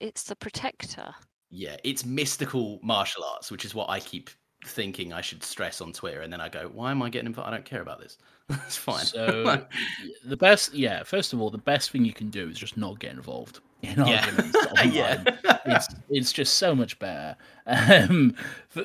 it's 0.00 0.24
the 0.24 0.36
protector. 0.36 1.14
yeah, 1.50 1.76
it's 1.84 2.04
mystical 2.04 2.78
martial 2.82 3.24
arts, 3.24 3.50
which 3.50 3.64
is 3.64 3.74
what 3.74 3.88
I 3.90 4.00
keep 4.00 4.30
thinking 4.64 5.12
I 5.12 5.20
should 5.20 5.42
stress 5.42 5.80
on 5.80 5.92
Twitter, 5.92 6.20
and 6.20 6.32
then 6.32 6.40
I 6.40 6.48
go, 6.48 6.70
"Why 6.72 6.90
am 6.90 7.02
I 7.02 7.10
getting 7.10 7.26
involved? 7.26 7.48
I 7.48 7.52
don't 7.52 7.64
care 7.64 7.82
about 7.82 8.00
this. 8.00 8.18
It's 8.66 8.76
fine." 8.76 9.04
So 9.04 9.64
the 10.24 10.36
best, 10.36 10.74
yeah. 10.74 11.02
First 11.02 11.32
of 11.32 11.40
all, 11.40 11.50
the 11.50 11.58
best 11.58 11.90
thing 11.90 12.04
you 12.04 12.12
can 12.12 12.30
do 12.30 12.48
is 12.48 12.58
just 12.58 12.76
not 12.76 12.98
get 12.98 13.12
involved 13.12 13.60
in 13.82 14.04
yeah, 14.04 14.24
arguments 14.24 14.56
online. 14.66 14.92
yeah, 14.92 15.24
it's 15.66 15.88
it's 16.08 16.32
just 16.32 16.54
so 16.54 16.74
much 16.74 16.98
better. 16.98 17.36
Um, 17.66 18.34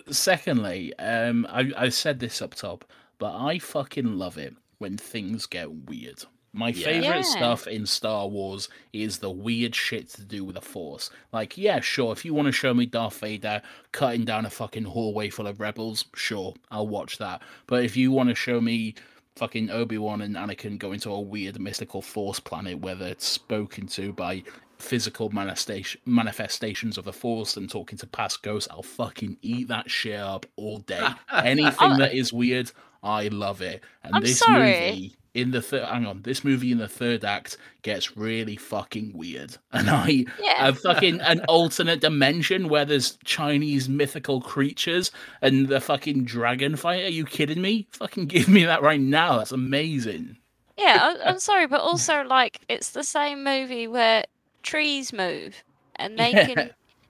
secondly, 0.09 0.97
um, 0.99 1.45
I 1.49 1.71
I 1.77 1.89
said 1.89 2.19
this 2.19 2.41
up 2.41 2.55
top, 2.55 2.85
but 3.19 3.35
I 3.35 3.59
fucking 3.59 4.17
love 4.17 4.37
it 4.37 4.55
when 4.77 4.97
things 4.97 5.45
get 5.45 5.71
weird. 5.71 6.23
My 6.55 6.69
Yeah. 6.69 6.85
favorite 6.85 7.15
Yeah. 7.17 7.21
stuff 7.21 7.67
in 7.67 7.85
Star 7.85 8.27
Wars 8.27 8.69
is 8.93 9.19
the 9.19 9.29
weird 9.29 9.75
shit 9.75 10.09
to 10.13 10.23
do 10.23 10.43
with 10.43 10.55
the 10.55 10.61
Force. 10.61 11.09
Like, 11.33 11.57
yeah, 11.57 11.81
sure, 11.81 12.13
if 12.13 12.23
you 12.25 12.33
want 12.33 12.47
to 12.47 12.51
show 12.51 12.73
me 12.73 12.85
Darth 12.85 13.19
Vader 13.19 13.61
cutting 13.91 14.23
down 14.25 14.45
a 14.45 14.49
fucking 14.49 14.85
hallway 14.85 15.29
full 15.29 15.47
of 15.47 15.59
rebels, 15.59 16.05
sure, 16.15 16.53
I'll 16.71 16.87
watch 16.87 17.17
that. 17.17 17.41
But 17.67 17.83
if 17.83 17.97
you 17.97 18.11
want 18.11 18.29
to 18.29 18.35
show 18.35 18.61
me 18.61 18.95
fucking 19.35 19.69
Obi 19.69 19.97
Wan 19.97 20.21
and 20.21 20.35
Anakin 20.35 20.77
go 20.79 20.93
into 20.93 21.11
a 21.11 21.19
weird 21.19 21.59
mystical 21.59 22.01
Force 22.01 22.39
planet 22.39 22.79
where 22.79 22.95
they're 22.95 23.15
spoken 23.17 23.85
to 23.87 24.13
by 24.13 24.41
physical 24.77 25.29
manifestation 25.29 25.99
manifestations 26.05 26.97
of 26.97 27.05
the 27.05 27.13
Force 27.13 27.55
and 27.57 27.69
talking 27.69 27.97
to 27.97 28.07
past 28.07 28.43
ghosts, 28.43 28.67
I'll 28.71 28.81
fucking 28.83 29.37
eat 29.41 29.67
that 29.69 29.89
shit 29.89 30.19
up 30.19 30.45
all 30.55 30.79
day. 30.79 31.05
Anything 31.33 31.97
that 31.97 32.13
is 32.13 32.31
weird, 32.33 32.71
I 33.05 33.27
love 33.29 33.61
it. 33.61 33.83
And 34.03 34.15
I'm 34.15 34.21
this 34.21 34.39
sorry. 34.39 34.61
movie 34.63 35.15
in 35.33 35.51
the 35.51 35.61
third 35.61 35.83
hang 35.85 36.05
on, 36.05 36.21
this 36.23 36.43
movie 36.43 36.71
in 36.71 36.77
the 36.79 36.87
third 36.87 37.23
act 37.25 37.57
gets 37.83 38.17
really 38.17 38.55
fucking 38.55 39.11
weird. 39.13 39.57
And 39.71 39.89
I 39.89 40.25
Yeah. 40.41 40.69
a 40.69 40.73
fucking 40.73 41.21
an 41.21 41.41
alternate 41.47 42.01
dimension 42.01 42.67
where 42.69 42.85
there's 42.85 43.17
Chinese 43.25 43.87
mythical 43.87 44.41
creatures 44.41 45.11
and 45.41 45.67
the 45.67 45.79
fucking 45.81 46.23
dragon 46.25 46.75
fight. 46.77 47.03
Are 47.03 47.09
you 47.09 47.25
kidding 47.25 47.61
me? 47.61 47.87
Fucking 47.91 48.25
give 48.25 48.47
me 48.47 48.65
that 48.65 48.81
right 48.81 48.99
now. 48.99 49.37
That's 49.37 49.51
amazing. 49.51 50.37
Yeah, 50.77 51.15
I'm 51.25 51.39
sorry, 51.39 51.67
but 51.67 51.81
also 51.81 52.23
like 52.23 52.61
it's 52.67 52.91
the 52.91 53.03
same 53.03 53.43
movie 53.43 53.87
where 53.87 54.23
trees 54.63 55.13
move 55.13 55.63
and 55.97 56.17
they 56.17 56.31
Yeah. 56.33 56.45
can 56.47 56.69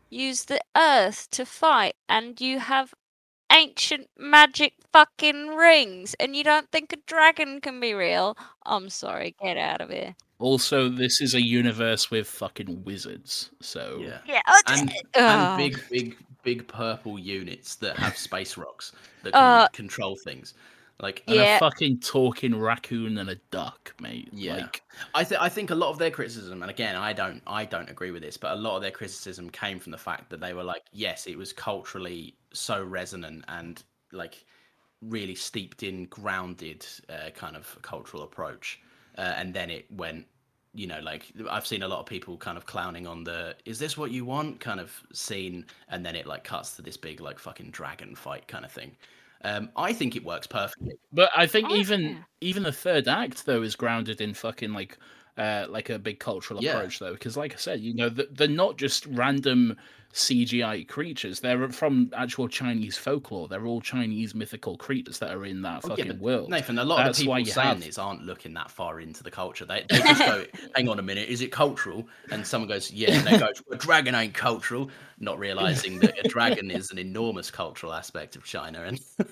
use 0.10 0.46
the 0.46 0.62
earth 0.78 1.30
to 1.32 1.46
fight, 1.46 1.96
and 2.08 2.40
you 2.40 2.60
have 2.60 2.94
ancient 3.56 4.10
magic 4.18 4.74
fucking 4.92 5.48
rings, 5.50 6.14
and 6.20 6.36
you 6.36 6.44
don't 6.44 6.70
think 6.72 6.92
a 6.94 6.98
dragon 7.08 7.62
can 7.62 7.80
be 7.80 7.94
real. 7.94 8.38
I'm 8.66 8.90
sorry, 8.90 9.36
get 9.42 9.58
out 9.58 9.82
of 9.82 9.90
here. 9.90 10.16
Also, 10.40 10.90
this 10.90 11.22
is 11.22 11.34
a 11.34 11.42
universe 11.42 12.12
with 12.12 12.28
fucking 12.28 12.84
wizards. 12.84 13.52
So 13.62 14.00
Yeah. 14.02 14.20
Yeah, 14.28 14.42
oh, 14.48 14.62
And, 14.68 14.90
Ugh. 14.90 15.00
and 15.16 15.58
big, 15.58 15.82
big, 15.90 16.18
big 16.44 16.68
purple 16.68 17.18
units 17.18 17.76
that 17.78 17.98
have 17.98 18.18
space 18.18 18.58
rocks 18.58 18.92
that 19.24 19.32
can 19.34 19.42
Uh, 19.42 19.68
control 19.70 20.18
things. 20.26 20.54
Like, 21.00 21.24
and 21.28 21.36
Yeah. 21.36 21.58
a 21.58 21.60
fucking 21.60 22.00
talking 22.00 22.56
raccoon 22.58 23.18
and 23.18 23.30
a 23.30 23.36
duck, 23.52 23.94
mate. 24.00 24.30
Yeah. 24.32 24.56
Like 24.56 24.82
I 25.14 25.24
think 25.24 25.42
I 25.42 25.50
think 25.50 25.70
a 25.72 25.76
lot 25.76 25.90
of 25.90 25.98
their 25.98 26.12
criticism, 26.12 26.62
and 26.62 26.72
again, 26.72 26.96
I 26.96 27.14
don't 27.14 27.42
I 27.48 27.66
don't 27.66 27.90
agree 27.90 28.12
with 28.12 28.22
this, 28.22 28.38
but 28.38 28.52
a 28.54 28.56
lot 28.56 28.76
of 28.78 28.82
their 28.82 28.92
criticism 28.92 29.50
came 29.50 29.80
from 29.80 29.92
the 29.92 29.98
fact 29.98 30.30
that 30.30 30.40
they 30.40 30.54
were 30.54 30.64
like, 30.64 30.84
yes, 30.92 31.28
it 31.28 31.38
was 31.38 31.52
culturally 31.54 32.38
so 32.54 32.84
resonant 32.84 33.44
and 33.48 33.84
like 34.12 34.46
really 35.02 35.36
steeped 35.36 35.84
in 35.84 36.06
grounded 36.06 36.86
uh, 37.10 37.30
kind 37.32 37.56
of 37.58 37.78
cultural 37.82 38.24
approach, 38.24 38.80
uh, 39.18 39.22
and 39.38 39.54
then 39.54 39.70
it 39.70 39.92
went. 39.92 40.28
You 40.78 40.88
know, 40.88 41.00
like 41.00 41.32
I've 41.50 41.66
seen 41.66 41.84
a 41.84 41.88
lot 41.88 42.02
of 42.02 42.06
people 42.06 42.38
kind 42.38 42.58
of 42.58 42.66
clowning 42.66 43.08
on 43.08 43.24
the 43.24 43.56
"is 43.66 43.80
this 43.80 43.98
what 43.98 44.12
you 44.12 44.26
want?" 44.26 44.60
kind 44.60 44.80
of 44.82 45.04
scene, 45.14 45.66
and 45.88 46.06
then 46.06 46.16
it 46.18 46.26
like 46.28 46.44
cuts 46.44 46.76
to 46.76 46.82
this 46.82 46.98
big 46.98 47.22
like 47.22 47.40
fucking 47.40 47.72
dragon 47.72 48.14
fight 48.16 48.48
kind 48.50 48.66
of 48.66 48.72
thing. 48.74 48.98
Um, 49.46 49.70
I 49.78 49.94
think 49.94 50.16
it 50.16 50.26
works 50.26 50.48
perfectly. 50.48 50.96
But 51.14 51.30
I 51.38 51.46
think 51.46 51.70
Oh, 51.70 51.76
even 51.76 52.02
yeah. 52.02 52.16
even 52.42 52.64
the 52.64 52.72
third 52.72 53.08
act 53.08 53.46
though 53.46 53.62
is 53.62 53.76
grounded 53.76 54.20
in 54.20 54.34
fucking 54.34 54.74
like 54.74 54.98
uh 55.38 55.66
like 55.70 55.90
a 55.90 56.00
big 56.00 56.20
cultural 56.20 56.64
Yeah. 56.64 56.72
approach 56.78 57.00
though 57.00 57.14
because 57.14 57.36
like 57.36 57.54
I 57.54 57.58
said 57.58 57.82
you 57.82 57.94
know 57.94 58.10
they're 58.10 58.48
not 58.48 58.78
just 58.78 59.06
random 59.08 59.76
CGI 60.14 60.88
creatures 60.88 61.42
they're 61.42 61.68
from 61.70 62.10
actual 62.16 62.48
Chinese 62.48 62.98
folklore 62.98 63.50
they're 63.50 63.66
all 63.66 63.82
Chinese 63.82 64.34
mythical 64.34 64.78
creatures 64.78 65.20
that 65.20 65.32
are 65.36 65.44
in 65.44 65.62
that 65.64 65.82
Oh, 65.84 65.90
fucking 65.90 66.08
but 66.08 66.20
world 66.20 66.50
Nathan, 66.50 66.80
a 66.80 66.86
lot 66.86 67.04
That's 67.04 67.20
of 67.20 67.26
the 67.26 67.32
people 67.34 67.52
saying 67.52 67.68
have- 67.68 67.84
this 67.84 67.98
aren't 67.98 68.24
looking 68.24 68.54
that 68.54 68.72
far 68.72 69.02
into 69.02 69.24
the 69.24 69.32
culture. 69.32 69.66
They, 69.66 69.86
they 69.90 69.98
just 70.00 70.22
go, 70.22 70.46
"Hang 70.76 70.88
on 70.88 71.00
a 71.00 71.02
minute, 71.02 71.28
is 71.28 71.42
it 71.42 71.52
cultural?" 71.52 72.08
And 72.32 72.48
someone 72.48 72.70
goes, 72.70 72.92
"Yeah." 72.92 73.12
And 73.12 73.28
they 73.28 73.38
go, 73.38 73.50
"A 73.72 73.76
dragon 73.76 74.16
ain't 74.16 74.34
cultural," 74.34 74.90
not 75.20 75.38
realizing 75.38 76.00
that 76.00 76.18
a 76.26 76.30
dragon 76.30 76.72
is 76.72 76.92
an 76.92 76.98
enormous 76.98 77.52
cultural 77.52 77.92
aspect 77.94 78.38
of 78.38 78.46
China. 78.46 78.84
And 78.84 79.00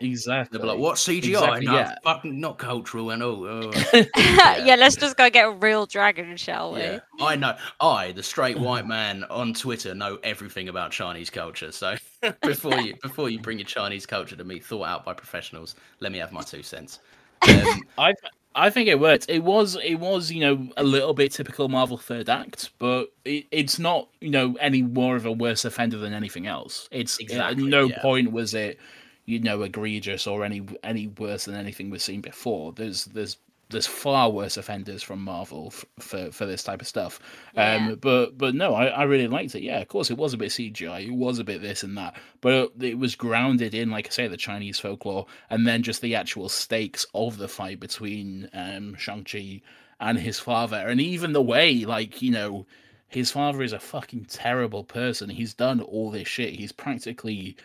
exactly 0.00 0.58
they'll 0.58 0.66
be 0.66 0.72
like, 0.72 0.78
"What 0.78 0.96
CGI? 0.96 1.28
Exactly, 1.28 1.66
no, 1.66 1.74
yeah. 1.74 1.94
fucking 2.02 2.40
not 2.40 2.58
cultural." 2.58 3.10
And 3.10 3.22
oh, 3.22 3.72
oh. 3.72 4.04
yeah. 4.16 4.76
let's 4.76 4.96
just 4.96 5.16
go 5.16 5.30
get 5.30 5.46
a 5.46 5.50
real 5.50 5.86
dragon, 5.86 6.36
shall 6.36 6.72
we? 6.72 6.80
yeah, 6.80 6.98
I 7.20 7.36
know. 7.36 7.56
I, 7.80 8.12
the 8.12 8.22
straight 8.22 8.58
white 8.58 8.86
man 8.86 9.24
on 9.24 9.54
Twitter, 9.54 9.94
know 9.94 10.18
everything 10.22 10.68
about 10.68 10.90
Chinese 10.90 11.30
culture. 11.30 11.72
So 11.72 11.96
before 12.42 12.80
you 12.80 12.94
before 13.02 13.30
you 13.30 13.38
bring 13.38 13.58
your 13.58 13.66
Chinese 13.66 14.06
culture 14.06 14.36
to 14.36 14.44
me, 14.44 14.58
thought 14.58 14.86
out 14.86 15.04
by 15.04 15.14
professionals, 15.14 15.76
let 16.00 16.12
me 16.12 16.18
have 16.18 16.32
my 16.32 16.42
two 16.42 16.62
cents. 16.62 17.00
Um, 17.46 17.82
I 17.98 18.14
I 18.56 18.70
think 18.70 18.88
it 18.88 18.98
worked. 18.98 19.26
It 19.28 19.44
was 19.44 19.76
it 19.76 19.96
was 19.96 20.32
you 20.32 20.40
know 20.40 20.68
a 20.76 20.82
little 20.82 21.12
bit 21.12 21.32
typical 21.32 21.68
Marvel 21.68 21.98
third 21.98 22.30
act, 22.30 22.70
but 22.78 23.12
it, 23.24 23.46
it's 23.50 23.78
not 23.78 24.08
you 24.20 24.30
know 24.30 24.56
any 24.60 24.82
more 24.82 25.14
of 25.14 25.26
a 25.26 25.32
worse 25.32 25.64
offender 25.66 25.98
than 25.98 26.14
anything 26.14 26.46
else. 26.46 26.88
It's 26.90 27.20
uh, 27.20 27.22
Exactly, 27.22 27.64
at 27.64 27.70
no 27.70 27.84
yeah. 27.86 28.00
point 28.00 28.32
was 28.32 28.54
it 28.54 28.78
you 29.26 29.40
know 29.40 29.62
egregious 29.62 30.26
or 30.26 30.42
any 30.44 30.64
any 30.82 31.08
worse 31.08 31.44
than 31.44 31.54
anything 31.54 31.90
we've 31.90 32.02
seen 32.02 32.22
before. 32.22 32.72
There's 32.72 33.04
there's 33.04 33.36
there's 33.68 33.86
far 33.86 34.30
worse 34.30 34.56
offenders 34.56 35.02
from 35.02 35.22
Marvel 35.22 35.72
f- 35.72 35.84
for 35.98 36.30
for 36.30 36.46
this 36.46 36.62
type 36.62 36.80
of 36.80 36.86
stuff. 36.86 37.18
Yeah. 37.54 37.74
Um, 37.74 37.94
but 38.00 38.38
but 38.38 38.54
no, 38.54 38.74
I, 38.74 38.86
I 38.86 39.02
really 39.04 39.26
liked 39.26 39.54
it. 39.54 39.62
Yeah, 39.62 39.80
of 39.80 39.88
course 39.88 40.10
it 40.10 40.16
was 40.16 40.34
a 40.34 40.36
bit 40.36 40.50
CGI, 40.50 41.06
it 41.08 41.14
was 41.14 41.38
a 41.38 41.44
bit 41.44 41.62
this 41.62 41.82
and 41.82 41.96
that, 41.96 42.16
but 42.40 42.72
it 42.80 42.98
was 42.98 43.14
grounded 43.14 43.74
in, 43.74 43.90
like 43.90 44.06
I 44.06 44.10
say, 44.10 44.28
the 44.28 44.36
Chinese 44.36 44.78
folklore, 44.78 45.26
and 45.50 45.66
then 45.66 45.82
just 45.82 46.00
the 46.00 46.14
actual 46.14 46.48
stakes 46.48 47.06
of 47.14 47.38
the 47.38 47.48
fight 47.48 47.80
between 47.80 48.48
um, 48.52 48.94
Shang 48.94 49.24
Chi 49.24 49.62
and 49.98 50.18
his 50.18 50.38
father, 50.38 50.76
and 50.76 51.00
even 51.00 51.32
the 51.32 51.42
way, 51.42 51.84
like 51.84 52.22
you 52.22 52.30
know, 52.30 52.66
his 53.08 53.32
father 53.32 53.62
is 53.62 53.72
a 53.72 53.80
fucking 53.80 54.26
terrible 54.26 54.84
person. 54.84 55.28
He's 55.30 55.54
done 55.54 55.80
all 55.80 56.10
this 56.10 56.28
shit. 56.28 56.54
He's 56.54 56.72
practically 56.72 57.56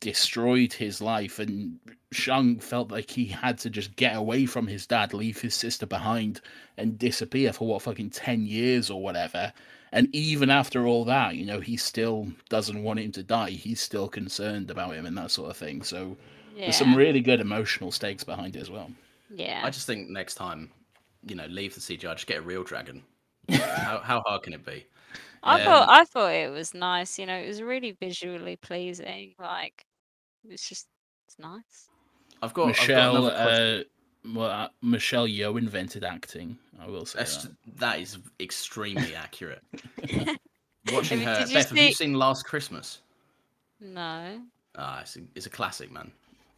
destroyed 0.00 0.72
his 0.72 1.00
life 1.00 1.38
and 1.38 1.78
Shang 2.12 2.58
felt 2.60 2.90
like 2.90 3.10
he 3.10 3.26
had 3.26 3.58
to 3.58 3.70
just 3.70 3.96
get 3.96 4.16
away 4.16 4.46
from 4.46 4.66
his 4.66 4.86
dad, 4.86 5.12
leave 5.14 5.40
his 5.40 5.54
sister 5.54 5.86
behind 5.86 6.40
and 6.76 6.98
disappear 6.98 7.52
for 7.52 7.66
what 7.66 7.82
fucking 7.82 8.10
10 8.10 8.46
years 8.46 8.90
or 8.90 9.02
whatever. 9.02 9.52
And 9.92 10.14
even 10.14 10.50
after 10.50 10.86
all 10.86 11.04
that, 11.06 11.36
you 11.36 11.46
know, 11.46 11.60
he 11.60 11.76
still 11.76 12.28
doesn't 12.48 12.82
want 12.82 13.00
him 13.00 13.12
to 13.12 13.22
die. 13.22 13.50
He's 13.50 13.80
still 13.80 14.08
concerned 14.08 14.70
about 14.70 14.94
him 14.94 15.06
and 15.06 15.16
that 15.16 15.30
sort 15.30 15.50
of 15.50 15.56
thing. 15.56 15.82
So 15.82 16.16
Yeah. 16.54 16.64
there's 16.66 16.76
some 16.76 16.94
really 16.94 17.20
good 17.20 17.40
emotional 17.40 17.90
stakes 17.92 18.24
behind 18.24 18.56
it 18.56 18.60
as 18.60 18.70
well. 18.70 18.90
yeah. 19.30 19.62
I 19.64 19.70
just 19.70 19.86
think 19.86 20.08
next 20.08 20.34
time, 20.34 20.70
you 21.24 21.34
know, 21.34 21.46
leave 21.46 21.74
the 21.74 21.80
CGI, 21.80 22.14
just 22.14 22.26
get 22.26 22.38
a 22.38 22.42
real 22.42 22.62
dragon. 22.64 23.02
how, 23.48 23.98
how 24.02 24.20
hard 24.26 24.42
can 24.42 24.52
it 24.52 24.64
be? 24.64 24.86
I 25.46 25.60
Um, 25.60 25.64
thought 25.64 25.88
I 25.88 26.04
thought 26.04 26.32
it 26.34 26.50
was 26.50 26.74
nice. 26.74 27.18
You 27.18 27.26
know, 27.26 27.36
it 27.36 27.46
was 27.46 27.62
really 27.62 27.92
visually 27.92 28.56
pleasing. 28.56 29.34
Like 29.38 29.84
it 30.44 30.50
was 30.52 30.62
just 30.62 30.86
it's 31.26 31.38
nice. 31.38 31.88
I've 32.42 32.52
got 32.54 32.68
Michelle, 32.68 33.16
I've 33.16 33.32
got 33.32 33.32
another 33.32 33.44
question. 33.44 33.80
uh, 33.80 34.38
well, 34.40 34.50
uh, 34.50 34.68
Michelle 34.82 35.26
Yeoh 35.26 35.58
invented 35.58 36.04
acting. 36.04 36.58
I 36.80 36.86
will 36.88 37.06
say 37.06 37.20
That's, 37.20 37.44
that. 37.44 37.52
that 37.76 38.00
is 38.00 38.18
extremely 38.40 39.14
accurate. 39.14 39.62
Watching 40.92 41.18
mean, 41.18 41.28
her, 41.28 41.38
did 41.40 41.48
you 41.48 41.54
Beth, 41.54 41.68
have 41.70 41.78
you 41.78 41.86
see- 41.88 41.92
seen 41.94 42.14
Last 42.14 42.44
Christmas? 42.44 43.00
No, 43.80 44.40
Ah, 44.78 45.00
it's 45.00 45.16
a, 45.16 45.20
it's 45.34 45.46
a 45.46 45.50
classic, 45.50 45.90
man. 45.90 46.10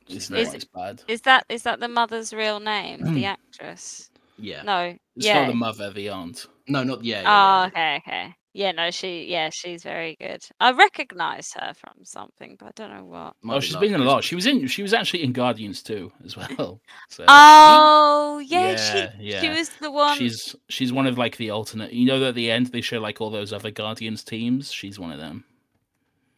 It's 0.03 0.13
She's 0.15 0.31
not 0.31 0.37
very- 0.37 0.49
Is- 0.49 0.55
as 0.55 0.65
bad. 0.65 1.03
is 1.09 1.21
that 1.23 1.45
is 1.49 1.63
that 1.63 1.81
the 1.81 1.89
mother's 1.89 2.33
real 2.33 2.59
name? 2.61 3.15
the 3.15 3.25
actress? 3.37 4.11
yeah. 4.39 4.63
No. 4.63 4.97
It's 5.17 5.27
yeah. 5.27 5.41
not 5.43 5.49
the 5.49 5.55
mother, 5.55 5.91
the 5.93 6.09
aunt. 6.09 6.47
No, 6.69 6.83
not 6.85 7.05
yeah. 7.05 7.23
yeah, 7.23 7.29
Oh, 7.29 7.61
yeah. 7.63 7.67
okay, 7.67 7.97
okay. 8.07 8.35
Yeah, 8.59 8.73
no, 8.73 8.91
she, 8.91 9.27
yeah, 9.27 9.51
she's 9.51 9.85
very 9.85 10.17
good. 10.21 10.43
I 10.59 10.73
recognise 10.73 11.53
her 11.53 11.75
from 11.75 12.05
something, 12.05 12.57
but 12.59 12.67
I 12.67 12.71
don't 12.75 12.91
know 12.93 13.05
what. 13.05 13.37
Might 13.41 13.55
oh, 13.55 13.61
she's 13.61 13.77
been 13.77 13.95
in 13.95 14.01
a 14.01 14.05
lot. 14.05 14.25
She 14.25 14.35
was 14.35 14.47
in. 14.47 14.67
She 14.67 14.83
was 14.83 14.93
actually 14.93 15.23
in 15.23 15.31
Guardians 15.31 15.81
too, 15.81 16.11
as 16.25 16.37
well. 16.59 16.81
So 17.09 17.25
Oh, 17.29 18.43
yeah, 18.45 19.13
Yeah, 19.21 19.41
she, 19.41 19.47
she 19.47 19.49
was 19.49 19.69
the 19.81 19.93
one. 19.93 20.19
she's 20.19 20.57
she's 20.69 20.93
one 20.93 21.07
of 21.07 21.17
like 21.17 21.37
the 21.37 21.51
alternate. 21.51 21.93
You 21.93 22.07
know, 22.07 22.19
that 22.19 22.31
at 22.31 22.35
the 22.35 22.51
end 22.51 22.67
they 22.67 22.81
show 22.81 22.99
like 22.99 23.21
all 23.21 23.31
those 23.31 23.53
other 23.53 23.71
Guardians 23.71 24.25
teams. 24.25 24.73
She's 24.73 24.99
one 24.99 25.13
of 25.13 25.21
them. 25.21 25.45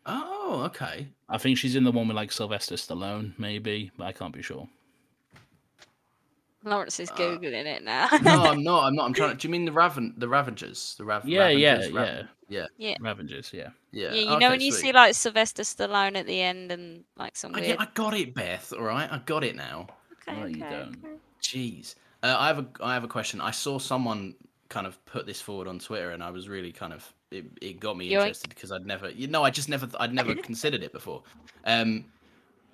Oh, 0.05 0.65
okay. 0.67 1.09
I 1.27 1.39
think 1.39 1.57
she's 1.57 1.75
in 1.75 1.85
the 1.85 1.91
one 1.91 2.07
with 2.07 2.19
like 2.19 2.33
Sylvester 2.33 2.75
Stallone, 2.75 3.33
maybe, 3.39 3.93
but 3.97 4.05
I 4.05 4.13
can't 4.13 4.35
be 4.35 4.43
sure. 4.43 4.69
Lawrence 6.65 7.01
is 7.01 7.11
Uh, 7.11 7.15
googling 7.17 7.65
it 7.67 7.83
now. 7.85 8.09
No, 8.23 8.43
I'm 8.45 8.63
not. 8.71 8.85
I'm 8.85 8.95
not. 8.95 9.05
I'm 9.07 9.13
trying. 9.15 9.31
To, 9.31 9.37
do 9.37 9.49
you 9.49 9.53
mean 9.53 9.65
the 9.65 9.73
Raven, 9.73 10.15
the 10.19 10.29
Ravagers, 10.29 10.95
the 10.99 11.05
Rav? 11.05 11.27
Yeah, 11.27 11.49
yeah, 11.49 11.77
Ravengers, 11.77 11.93
Raven- 11.93 12.29
yeah, 12.49 12.67
yeah, 12.77 12.95
Ravengers, 13.01 13.53
yeah. 13.53 13.69
yeah. 13.93 14.13
yeah. 14.13 14.21
You 14.23 14.29
Okay, 14.33 14.39
know 14.39 14.51
when 14.51 14.61
you 14.61 14.73
sweet. 14.73 14.81
see 14.81 14.93
like 14.93 15.15
Sylvester 15.15 15.63
Stallone 15.63 16.17
at 16.17 16.27
the 16.27 16.41
end 16.41 16.71
and 16.73 17.05
like 17.17 17.37
some 17.37 17.55
I, 17.55 17.61
weird. 17.61 17.79
get, 17.79 17.81
I 17.81 17.89
got 17.95 18.15
it, 18.15 18.35
Beth. 18.35 18.73
All 18.77 18.85
right, 18.85 19.11
I 19.11 19.19
got 19.25 19.43
it 19.45 19.57
now. 19.57 19.87
okay, 20.29 20.39
No, 20.39 20.47
you 20.47 20.63
okay, 20.65 20.71
don't. 20.77 20.97
okay. 21.05 21.15
Jeez. 21.43 21.95
Uh, 22.23 22.37
I 22.39 22.49
have 22.49 22.59
a 22.59 22.67
I 22.83 22.93
have 22.95 23.05
a 23.05 23.09
question. 23.09 23.41
I 23.41 23.51
saw 23.53 23.79
someone 23.79 24.35
kind 24.69 24.87
of 24.87 25.03
put 25.07 25.27
this 25.27 25.41
forward 25.41 25.67
on 25.67 25.79
Twitter, 25.79 26.11
and 26.11 26.23
I 26.23 26.31
was 26.31 26.49
really 26.49 26.73
kind 26.73 26.93
of 26.93 27.11
it, 27.31 27.47
it 27.63 27.81
got 27.81 27.97
me 27.97 28.11
Yoink. 28.11 28.17
interested 28.21 28.51
because 28.51 28.71
I'd 28.71 28.85
never 28.85 29.09
you 29.11 29.29
know 29.29 29.43
I 29.45 29.51
just 29.51 29.69
never 29.71 29.89
I'd 29.99 30.13
never 30.13 30.35
considered 30.51 30.83
it 30.83 30.93
before. 30.93 31.23
Um, 31.65 32.05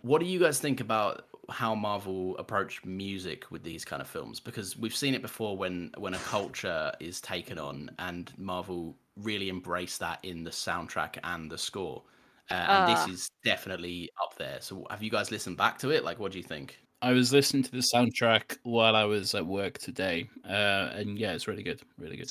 what 0.03 0.21
do 0.21 0.27
you 0.27 0.39
guys 0.41 0.59
think 0.59 0.81
about 0.81 1.27
how 1.51 1.75
Marvel 1.75 2.37
approached 2.39 2.85
music 2.85 3.45
with 3.51 3.63
these 3.63 3.85
kind 3.85 4.01
of 4.03 4.09
films 4.09 4.41
because 4.41 4.77
we've 4.77 4.95
seen 4.95 5.15
it 5.15 5.23
before 5.23 5.57
when 5.57 5.93
when 5.99 6.15
a 6.15 6.19
culture 6.19 6.93
is 7.01 7.21
taken 7.21 7.59
on 7.59 7.91
and 7.99 8.33
Marvel 8.39 8.97
really 9.17 9.49
embraced 9.49 10.01
that 10.01 10.19
in 10.23 10.45
the 10.45 10.51
soundtrack 10.51 11.19
and 11.25 11.51
the 11.51 11.59
score. 11.59 12.03
Uh, 12.51 12.55
and 12.55 12.69
Ah. 12.69 12.87
this 13.07 13.15
is 13.15 13.31
definitely 13.45 14.09
up 14.23 14.37
there. 14.37 14.59
So 14.61 14.87
have 14.91 15.03
you 15.03 15.11
guys 15.11 15.31
listened 15.31 15.57
back 15.57 15.79
to 15.79 15.91
it? 15.91 16.05
Like 16.05 16.19
what 16.19 16.33
do 16.33 16.39
you 16.39 16.45
think? 16.45 16.79
I 17.03 17.13
was 17.13 17.33
listening 17.33 17.63
to 17.65 17.71
the 17.71 17.79
soundtrack 17.95 18.57
while 18.63 18.97
I 18.97 19.05
was 19.05 19.35
at 19.35 19.47
work 19.47 19.79
today, 19.79 20.29
uh, 20.49 20.91
and 20.95 21.19
yeah, 21.19 21.33
it's 21.33 21.47
really 21.47 21.63
good, 21.63 21.81
really 21.99 22.17
good. 22.17 22.31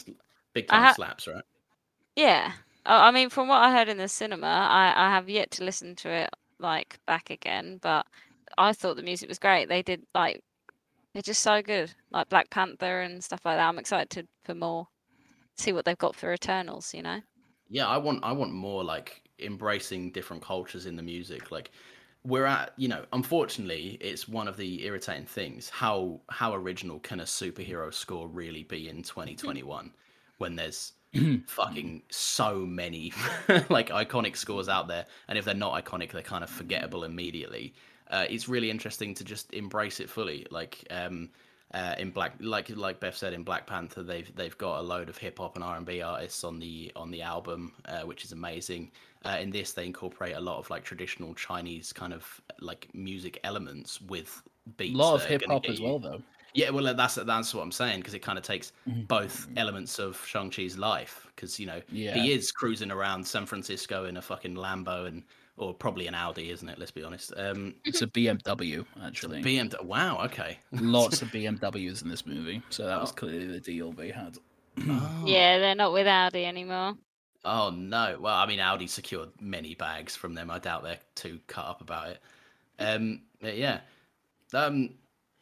Big 0.54 0.66
I 0.70 0.76
time 0.76 0.84
ha- 0.88 0.94
slaps, 0.94 1.28
right? 1.28 1.44
Yeah. 2.16 2.52
I 2.86 3.08
I 3.08 3.12
mean, 3.12 3.30
from 3.30 3.48
what 3.48 3.62
I 3.62 3.72
heard 3.72 3.90
in 3.90 3.98
the 3.98 4.08
cinema, 4.08 4.48
I, 4.48 4.94
I 4.96 5.10
have 5.12 5.30
yet 5.30 5.52
to 5.52 5.64
listen 5.64 5.96
to 5.98 6.10
it 6.10 6.30
like 6.60 7.00
back 7.06 7.30
again, 7.30 7.80
but 7.82 8.06
I 8.58 8.74
thought 8.74 8.96
the 8.96 9.04
music 9.04 9.30
was 9.30 9.40
great. 9.40 9.70
They 9.70 9.82
did 9.82 10.04
like 10.14 10.42
they're 11.14 11.22
just 11.22 11.42
so 11.42 11.62
good, 11.62 11.94
like 12.12 12.30
Black 12.30 12.50
Panther 12.50 13.02
and 13.02 13.24
stuff 13.24 13.46
like 13.46 13.58
that. 13.58 13.68
I'm 13.68 13.80
excited 13.80 14.28
for 14.44 14.54
more, 14.54 14.88
see 15.56 15.72
what 15.72 15.86
they've 15.86 15.98
got 15.98 16.16
for 16.16 16.34
Eternals. 16.34 16.94
You 16.94 17.04
know? 17.04 17.22
Yeah, 17.70 17.88
I 17.88 17.98
want 17.98 18.24
I 18.24 18.32
want 18.32 18.54
more 18.54 18.84
like 18.84 19.22
embracing 19.40 20.12
different 20.12 20.44
cultures 20.44 20.86
in 20.86 20.96
the 20.96 21.04
music. 21.04 21.52
Like 21.52 21.72
we're 22.26 22.46
at, 22.46 22.74
you 22.76 22.88
know, 22.88 23.06
unfortunately, 23.14 23.98
it's 24.02 24.28
one 24.28 24.48
of 24.48 24.58
the 24.58 24.86
irritating 24.86 25.26
things. 25.26 25.70
How 25.70 26.20
how 26.30 26.54
original 26.54 27.00
can 27.00 27.20
a 27.20 27.24
superhero 27.24 27.94
score 27.94 28.28
really 28.28 28.64
be 28.64 28.90
in 28.90 29.04
2021 29.04 29.92
when 30.38 30.56
there's 30.56 30.94
fucking 31.48 32.02
so 32.10 32.58
many 32.58 33.14
like 33.70 33.90
iconic 33.90 34.36
scores 34.36 34.68
out 34.68 34.88
there, 34.88 35.06
and 35.28 35.38
if 35.38 35.46
they're 35.46 35.54
not 35.54 35.84
iconic, 35.84 36.12
they're 36.12 36.22
kind 36.22 36.44
of 36.44 36.50
forgettable 36.50 37.04
immediately. 37.04 37.74
Uh, 38.10 38.26
it's 38.30 38.48
really 38.48 38.70
interesting 38.70 39.14
to 39.16 39.24
just 39.24 39.54
embrace 39.54 40.00
it 40.00 40.10
fully. 40.10 40.46
Like 40.52 40.86
um, 40.92 41.30
uh, 41.74 41.96
in 41.98 42.12
Black, 42.12 42.36
like 42.40 42.70
like 42.76 43.00
Beth 43.00 43.18
said, 43.18 43.34
in 43.34 43.44
Black 43.44 43.66
Panther, 43.68 44.04
they've 44.04 44.34
they've 44.36 44.58
got 44.58 44.80
a 44.80 44.82
load 44.84 45.10
of 45.10 45.18
hip 45.18 45.40
hop 45.40 45.56
and 45.56 45.64
R 45.64 45.78
and 45.78 45.86
B 45.86 46.02
artists 46.02 46.44
on 46.44 46.60
the 46.60 46.92
on 46.96 47.10
the 47.12 47.22
album, 47.22 47.74
uh, 47.86 48.02
which 48.02 48.24
is 48.24 48.32
amazing. 48.32 48.92
Uh, 49.26 49.38
in 49.40 49.50
this, 49.50 49.72
they 49.74 49.86
incorporate 49.86 50.36
a 50.36 50.40
lot 50.40 50.60
of 50.60 50.70
like 50.70 50.84
traditional 50.84 51.34
Chinese 51.34 51.92
kind 51.92 52.14
of 52.14 52.40
like 52.60 52.88
music 52.94 53.40
elements 53.44 54.00
with 54.02 54.44
A 54.68 54.70
beats. 54.78 54.96
lot 54.96 55.16
of 55.16 55.26
hip 55.26 55.42
hop 55.48 55.66
as 55.68 55.82
well, 55.82 55.98
though. 55.98 56.22
yeah, 56.54 56.70
well, 56.70 56.94
that's 56.94 57.16
that's 57.16 57.54
what 57.56 57.64
I'm 57.64 57.72
saying 57.72 58.02
because 58.02 58.14
it 58.14 58.20
kind 58.22 58.38
of 58.38 58.44
takes 58.44 58.72
Mm-hmm. 58.88 59.06
both 59.06 59.48
elements 59.58 59.98
of 59.98 60.24
Shang 60.28 60.52
Chi's 60.52 60.78
life 60.78 61.26
because 61.36 61.60
you 61.60 61.66
know 61.66 61.82
Yeah. 61.92 62.14
he 62.14 62.34
is 62.34 62.52
cruising 62.52 62.92
around 62.92 63.26
San 63.28 63.48
Francisco 63.48 64.06
in 64.06 64.18
a 64.18 64.22
fucking 64.22 64.54
Lambo 64.54 65.08
and 65.08 65.24
or 65.58 65.74
probably 65.74 66.08
an 66.08 66.16
Audi, 66.16 66.50
isn't 66.52 66.68
it? 66.68 66.78
Let's 66.80 66.92
be 66.92 67.04
honest. 67.04 67.34
Um, 67.38 67.76
It's 67.86 68.02
a 68.02 68.08
BMW, 68.08 68.86
actually. 69.04 69.42
BMW. 69.42 69.84
Wow. 69.84 70.20
Okay. 70.26 70.58
Lots 70.72 71.22
of 71.22 71.30
BMWs 71.30 72.02
in 72.04 72.10
this 72.10 72.26
movie, 72.26 72.62
so 72.70 72.86
that 72.86 73.00
was 73.00 73.12
Oh. 73.12 73.16
clearly 73.16 73.48
the 73.48 73.60
deal 73.60 73.92
they 73.92 74.10
had. 74.12 74.38
Oh. 74.88 75.24
Yeah, 75.26 75.60
they're 75.60 75.76
not 75.76 75.94
with 75.94 76.08
Audi 76.08 76.46
anymore. 76.46 76.96
Oh 77.46 77.70
no. 77.70 78.18
Well, 78.20 78.36
I 78.36 78.46
mean, 78.48 78.60
Audi 78.60 78.88
secured 78.88 79.30
many 79.40 79.76
bags 79.76 80.16
from 80.16 80.34
them. 80.34 80.50
I 80.52 80.60
doubt 80.60 80.84
they're 80.84 81.00
too 81.14 81.40
cut 81.48 81.66
up 81.66 81.80
about 81.82 82.10
it. 82.10 82.20
Um, 82.80 83.22
yeah. 83.42 83.82
Um, 84.54 84.96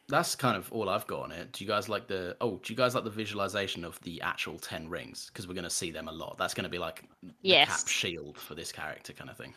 that's 0.09 0.35
kind 0.35 0.57
of 0.57 0.71
all 0.73 0.89
I've 0.89 1.07
got 1.07 1.21
on 1.21 1.31
it. 1.31 1.53
Do 1.53 1.63
you 1.63 1.67
guys 1.69 1.87
like 1.89 2.07
the? 2.07 2.35
Oh, 2.41 2.59
do 2.61 2.73
you 2.73 2.77
guys 2.77 2.93
like 2.93 3.05
the 3.05 3.09
visualization 3.09 3.83
of 3.85 3.99
the 4.01 4.21
actual 4.21 4.59
ten 4.59 4.89
rings? 4.89 5.27
Because 5.31 5.47
we're 5.47 5.53
going 5.53 5.63
to 5.63 5.69
see 5.69 5.91
them 5.91 6.09
a 6.09 6.11
lot. 6.11 6.37
That's 6.37 6.53
going 6.53 6.65
to 6.65 6.69
be 6.69 6.77
like 6.77 7.03
the 7.23 7.31
Yes. 7.41 7.69
cap 7.69 7.87
shield 7.87 8.37
for 8.37 8.53
this 8.53 8.71
character, 8.71 9.13
kind 9.13 9.29
of 9.29 9.37
thing. 9.37 9.53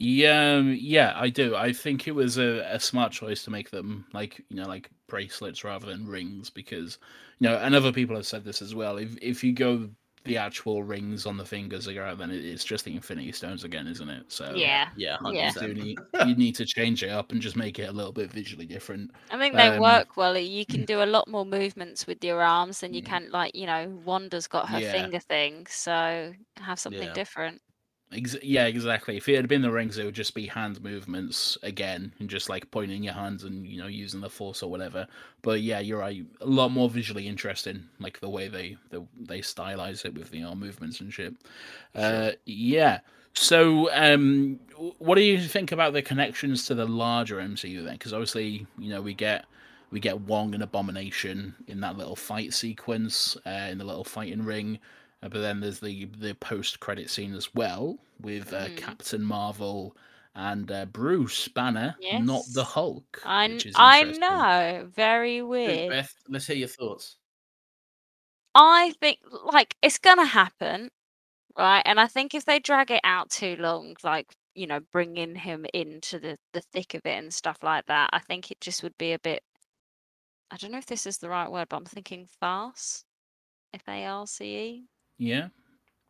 Yeah, 0.00 0.54
um, 0.58 0.76
yeah, 0.78 1.12
I 1.16 1.28
do. 1.28 1.56
I 1.56 1.72
think 1.72 2.06
it 2.06 2.12
was 2.12 2.38
a, 2.38 2.60
a 2.72 2.78
smart 2.78 3.12
choice 3.12 3.42
to 3.44 3.50
make 3.50 3.70
them 3.70 4.06
like 4.12 4.38
you 4.48 4.56
know 4.56 4.66
like 4.68 4.90
bracelets 5.08 5.64
rather 5.64 5.86
than 5.86 6.06
rings 6.06 6.50
because 6.50 6.98
you 7.40 7.48
know, 7.48 7.56
and 7.58 7.74
other 7.74 7.92
people 7.92 8.14
have 8.14 8.26
said 8.26 8.44
this 8.44 8.62
as 8.62 8.74
well. 8.76 8.96
If 8.98 9.16
if 9.20 9.42
you 9.42 9.52
go 9.52 9.90
the 10.24 10.36
actual 10.36 10.84
rings 10.84 11.26
on 11.26 11.36
the 11.36 11.44
fingers 11.44 11.86
again, 11.88 12.16
then 12.18 12.30
it's 12.30 12.64
just 12.64 12.84
the 12.84 12.94
Infinity 12.94 13.32
Stones 13.32 13.64
again, 13.64 13.86
isn't 13.88 14.08
it? 14.08 14.30
So 14.30 14.68
Yeah. 14.68 14.92
Yeah, 14.94 15.16
hundred 15.24 15.50
Yeah. 15.50 15.52
you, 15.60 15.74
need, 15.74 15.98
you 16.20 16.34
need 16.36 16.54
to 16.56 16.66
change 16.66 17.02
it 17.02 17.10
up 17.10 17.32
and 17.32 17.40
just 17.40 17.56
make 17.56 17.78
it 17.78 17.88
a 17.88 17.92
little 17.92 18.12
bit 18.12 18.30
visually 18.32 18.66
different. 18.66 19.10
I 19.30 19.38
think 19.38 19.56
they 19.56 19.70
Um, 19.70 19.70
work 19.70 20.16
well. 20.16 20.36
You 20.38 20.64
can 20.66 20.84
do 20.86 21.02
a 21.02 21.04
lot 21.06 21.28
more 21.28 21.44
movements 21.44 22.06
with 22.06 22.24
your 22.24 22.42
arms 22.42 22.80
than 22.80 22.94
you 22.94 23.02
can, 23.02 23.30
like, 23.30 23.54
you 23.54 23.66
know, 23.66 23.88
Wanda's 23.90 24.48
got 24.48 24.70
her 24.70 24.80
Yeah. 24.80 24.80
finger 24.80 25.18
thing, 25.20 25.66
so 25.66 26.34
have 26.56 26.80
something 26.80 27.10
Yeah. 27.10 27.12
different. 27.12 27.60
Ex- 28.12 28.36
yeah, 28.42 28.64
exactly. 28.66 29.18
If 29.18 29.28
it 29.28 29.36
had 29.36 29.48
been 29.48 29.62
the 29.62 29.70
rings, 29.70 29.98
it 29.98 30.04
would 30.04 30.14
just 30.14 30.34
be 30.34 30.46
hand 30.46 30.82
movements 30.82 31.58
again, 31.62 32.14
and 32.18 32.30
just 32.30 32.48
like 32.48 32.70
pointing 32.70 33.02
your 33.02 33.12
hands 33.12 33.44
and 33.44 33.66
you 33.66 33.78
know 33.78 33.86
using 33.86 34.20
the 34.20 34.30
force 34.30 34.62
or 34.62 34.70
whatever. 34.70 35.06
But 35.42 35.60
yeah, 35.60 35.80
you're 35.80 35.98
right. 35.98 36.24
A 36.40 36.46
lot 36.46 36.70
more 36.70 36.88
visually 36.88 37.28
interesting, 37.28 37.88
like 38.00 38.20
the 38.20 38.30
way 38.30 38.48
they 38.48 38.76
the, 38.90 39.04
they 39.20 39.40
stylize 39.40 40.04
it 40.06 40.14
with 40.14 40.30
the 40.30 40.42
arm 40.42 40.60
movements 40.60 41.00
and 41.00 41.12
shit. 41.12 41.34
Uh, 41.94 42.32
yeah. 42.46 43.00
So, 43.34 43.88
um, 43.92 44.58
what 44.98 45.16
do 45.16 45.22
you 45.22 45.38
think 45.40 45.70
about 45.70 45.92
the 45.92 46.02
connections 46.02 46.64
to 46.66 46.74
the 46.74 46.86
larger 46.86 47.36
MCU 47.36 47.84
then? 47.84 47.94
Because 47.94 48.12
obviously, 48.12 48.66
you 48.78 48.88
know, 48.88 49.02
we 49.02 49.12
get 49.12 49.44
we 49.90 50.00
get 50.00 50.20
Wong 50.22 50.54
and 50.54 50.62
Abomination 50.62 51.54
in 51.66 51.80
that 51.80 51.96
little 51.96 52.16
fight 52.16 52.52
sequence 52.52 53.36
uh, 53.46 53.68
in 53.70 53.78
the 53.78 53.84
little 53.84 54.04
fighting 54.04 54.44
ring. 54.44 54.78
Uh, 55.22 55.28
but 55.28 55.40
then 55.40 55.60
there's 55.60 55.80
the 55.80 56.04
the 56.06 56.34
post 56.34 56.80
credit 56.80 57.10
scene 57.10 57.34
as 57.34 57.54
well 57.54 57.98
with 58.20 58.52
uh, 58.52 58.68
Mhm. 58.68 58.76
Captain 58.76 59.22
Marvel 59.24 59.96
and 60.34 60.70
uh, 60.70 60.86
Bruce 60.86 61.48
Banner, 61.48 61.96
not 62.12 62.44
the 62.52 62.64
Hulk. 62.64 63.20
I, 63.24 63.58
I 63.74 64.04
know, 64.04 64.86
very 64.94 65.42
weird. 65.42 65.86
Beth, 65.88 66.14
let's 66.28 66.46
hear 66.46 66.56
your 66.56 66.68
thoughts. 66.68 67.16
I 68.54 68.92
think 69.00 69.20
like 69.44 69.74
it's 69.82 69.98
gonna 69.98 70.24
happen, 70.26 70.90
right? 71.58 71.82
And 71.86 72.00
I 72.00 72.06
think 72.08 72.34
if 72.34 72.44
they 72.46 72.60
drag 72.60 72.90
it 72.92 73.00
out 73.04 73.30
too 73.30 73.56
long, 73.56 73.96
like 74.04 74.34
you 74.54 74.66
know, 74.66 74.80
bringing 74.80 75.36
him 75.36 75.66
into 75.74 76.18
the 76.20 76.38
the 76.52 76.62
thick 76.62 76.94
of 76.94 77.02
it 77.06 77.18
and 77.18 77.34
stuff 77.34 77.62
like 77.62 77.86
that, 77.86 78.10
I 78.14 78.20
think 78.20 78.50
it 78.50 78.60
just 78.60 78.82
would 78.82 78.98
be 78.98 79.12
a 79.12 79.18
bit. 79.20 79.44
I 80.50 80.58
don't 80.58 80.72
know 80.72 80.76
if 80.78 80.84
this 80.84 81.06
is 81.06 81.16
the 81.18 81.30
right 81.30 81.50
word, 81.50 81.68
but 81.70 81.76
I'm 81.78 81.84
thinking 81.86 82.26
farce. 82.26 83.04
F 83.74 83.88
A 83.88 84.06
R 84.06 84.26
C 84.26 84.58
E. 84.58 84.88
Yeah, 85.18 85.48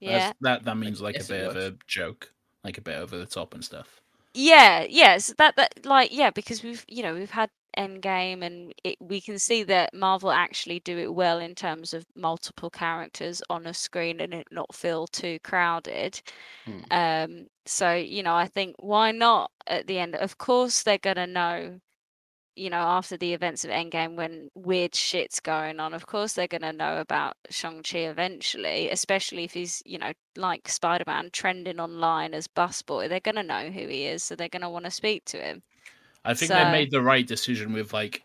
Yeah. 0.01 0.11
That's- 0.13 0.35
that 0.41 0.65
that 0.65 0.77
means 0.77 1.01
like 1.01 1.17
a 1.17 1.25
bit 1.25 1.47
of 1.47 1.57
a 1.57 1.77
joke, 1.87 2.33
like 2.65 2.79
a 2.79 2.83
bit 2.83 2.97
over 2.97 3.17
the 3.19 3.27
top 3.27 3.55
and 3.55 3.65
stuff. 3.65 4.01
Yeah, 4.35 4.85
yes, 4.89 5.33
that 5.39 5.57
that 5.57 5.85
like 5.85 6.13
yeah, 6.13 6.31
because 6.31 6.63
we've 6.63 6.85
you 6.89 7.03
know 7.03 7.15
we've 7.15 7.31
had 7.31 7.51
Endgame 7.77 8.43
and 8.45 8.73
it, 8.85 8.97
we 9.01 9.21
can 9.21 9.39
see 9.39 9.63
that 9.65 9.95
Marvel 9.95 10.31
actually 10.31 10.81
do 10.81 10.99
it 10.99 11.15
well 11.15 11.39
in 11.39 11.55
terms 11.55 11.95
of 11.95 12.05
multiple 12.17 12.71
characters 12.71 13.43
on 13.51 13.67
a 13.67 13.75
screen 13.75 14.21
and 14.21 14.35
it 14.35 14.47
not 14.51 14.75
feel 14.75 15.07
too 15.07 15.39
crowded. 15.45 16.21
Hmm. 16.65 16.81
Um, 16.91 17.47
so 17.67 17.95
you 17.95 18.23
know, 18.23 18.35
I 18.35 18.47
think 18.47 18.77
why 18.79 19.11
not 19.13 19.51
at 19.67 19.87
the 19.87 19.99
end? 19.99 20.15
Of 20.17 20.39
course, 20.39 20.83
they're 20.83 20.99
gonna 20.99 21.27
know. 21.27 21.81
You 22.59 22.71
know, 22.71 22.79
after 22.79 23.17
the 23.17 23.35
events 23.35 23.65
of 23.65 23.71
Endgame, 23.71 24.17
when 24.17 24.49
weird 24.55 24.95
shit's 24.95 25.39
going 25.39 25.79
on, 25.79 25.95
of 25.95 26.07
course 26.07 26.33
they're 26.33 26.49
gonna 26.49 26.73
know 26.73 26.99
about 26.99 27.37
Shang 27.51 27.83
Chi 27.83 27.99
eventually. 27.99 28.91
Especially 28.91 29.45
if 29.45 29.53
he's, 29.53 29.81
you 29.87 29.97
know, 29.99 30.13
like 30.37 30.69
Spider 30.69 31.05
Man 31.07 31.31
trending 31.33 31.79
online 31.79 32.35
as 32.35 32.49
busboy, 32.49 33.09
they're 33.09 33.21
gonna 33.21 33.45
know 33.45 33.71
who 33.71 33.87
he 33.87 34.07
is, 34.07 34.25
so 34.25 34.35
they're 34.35 34.49
gonna 34.49 34.69
want 34.71 34.87
to 34.87 34.91
speak 34.91 35.25
to 35.27 35.37
him. 35.39 35.63
I 36.25 36.35
think 36.35 36.51
So- 36.51 36.57
they 36.57 36.71
made 36.73 36.91
the 36.91 37.01
right 37.03 37.27
decision 37.27 37.73
with 37.73 37.93
like 37.93 38.23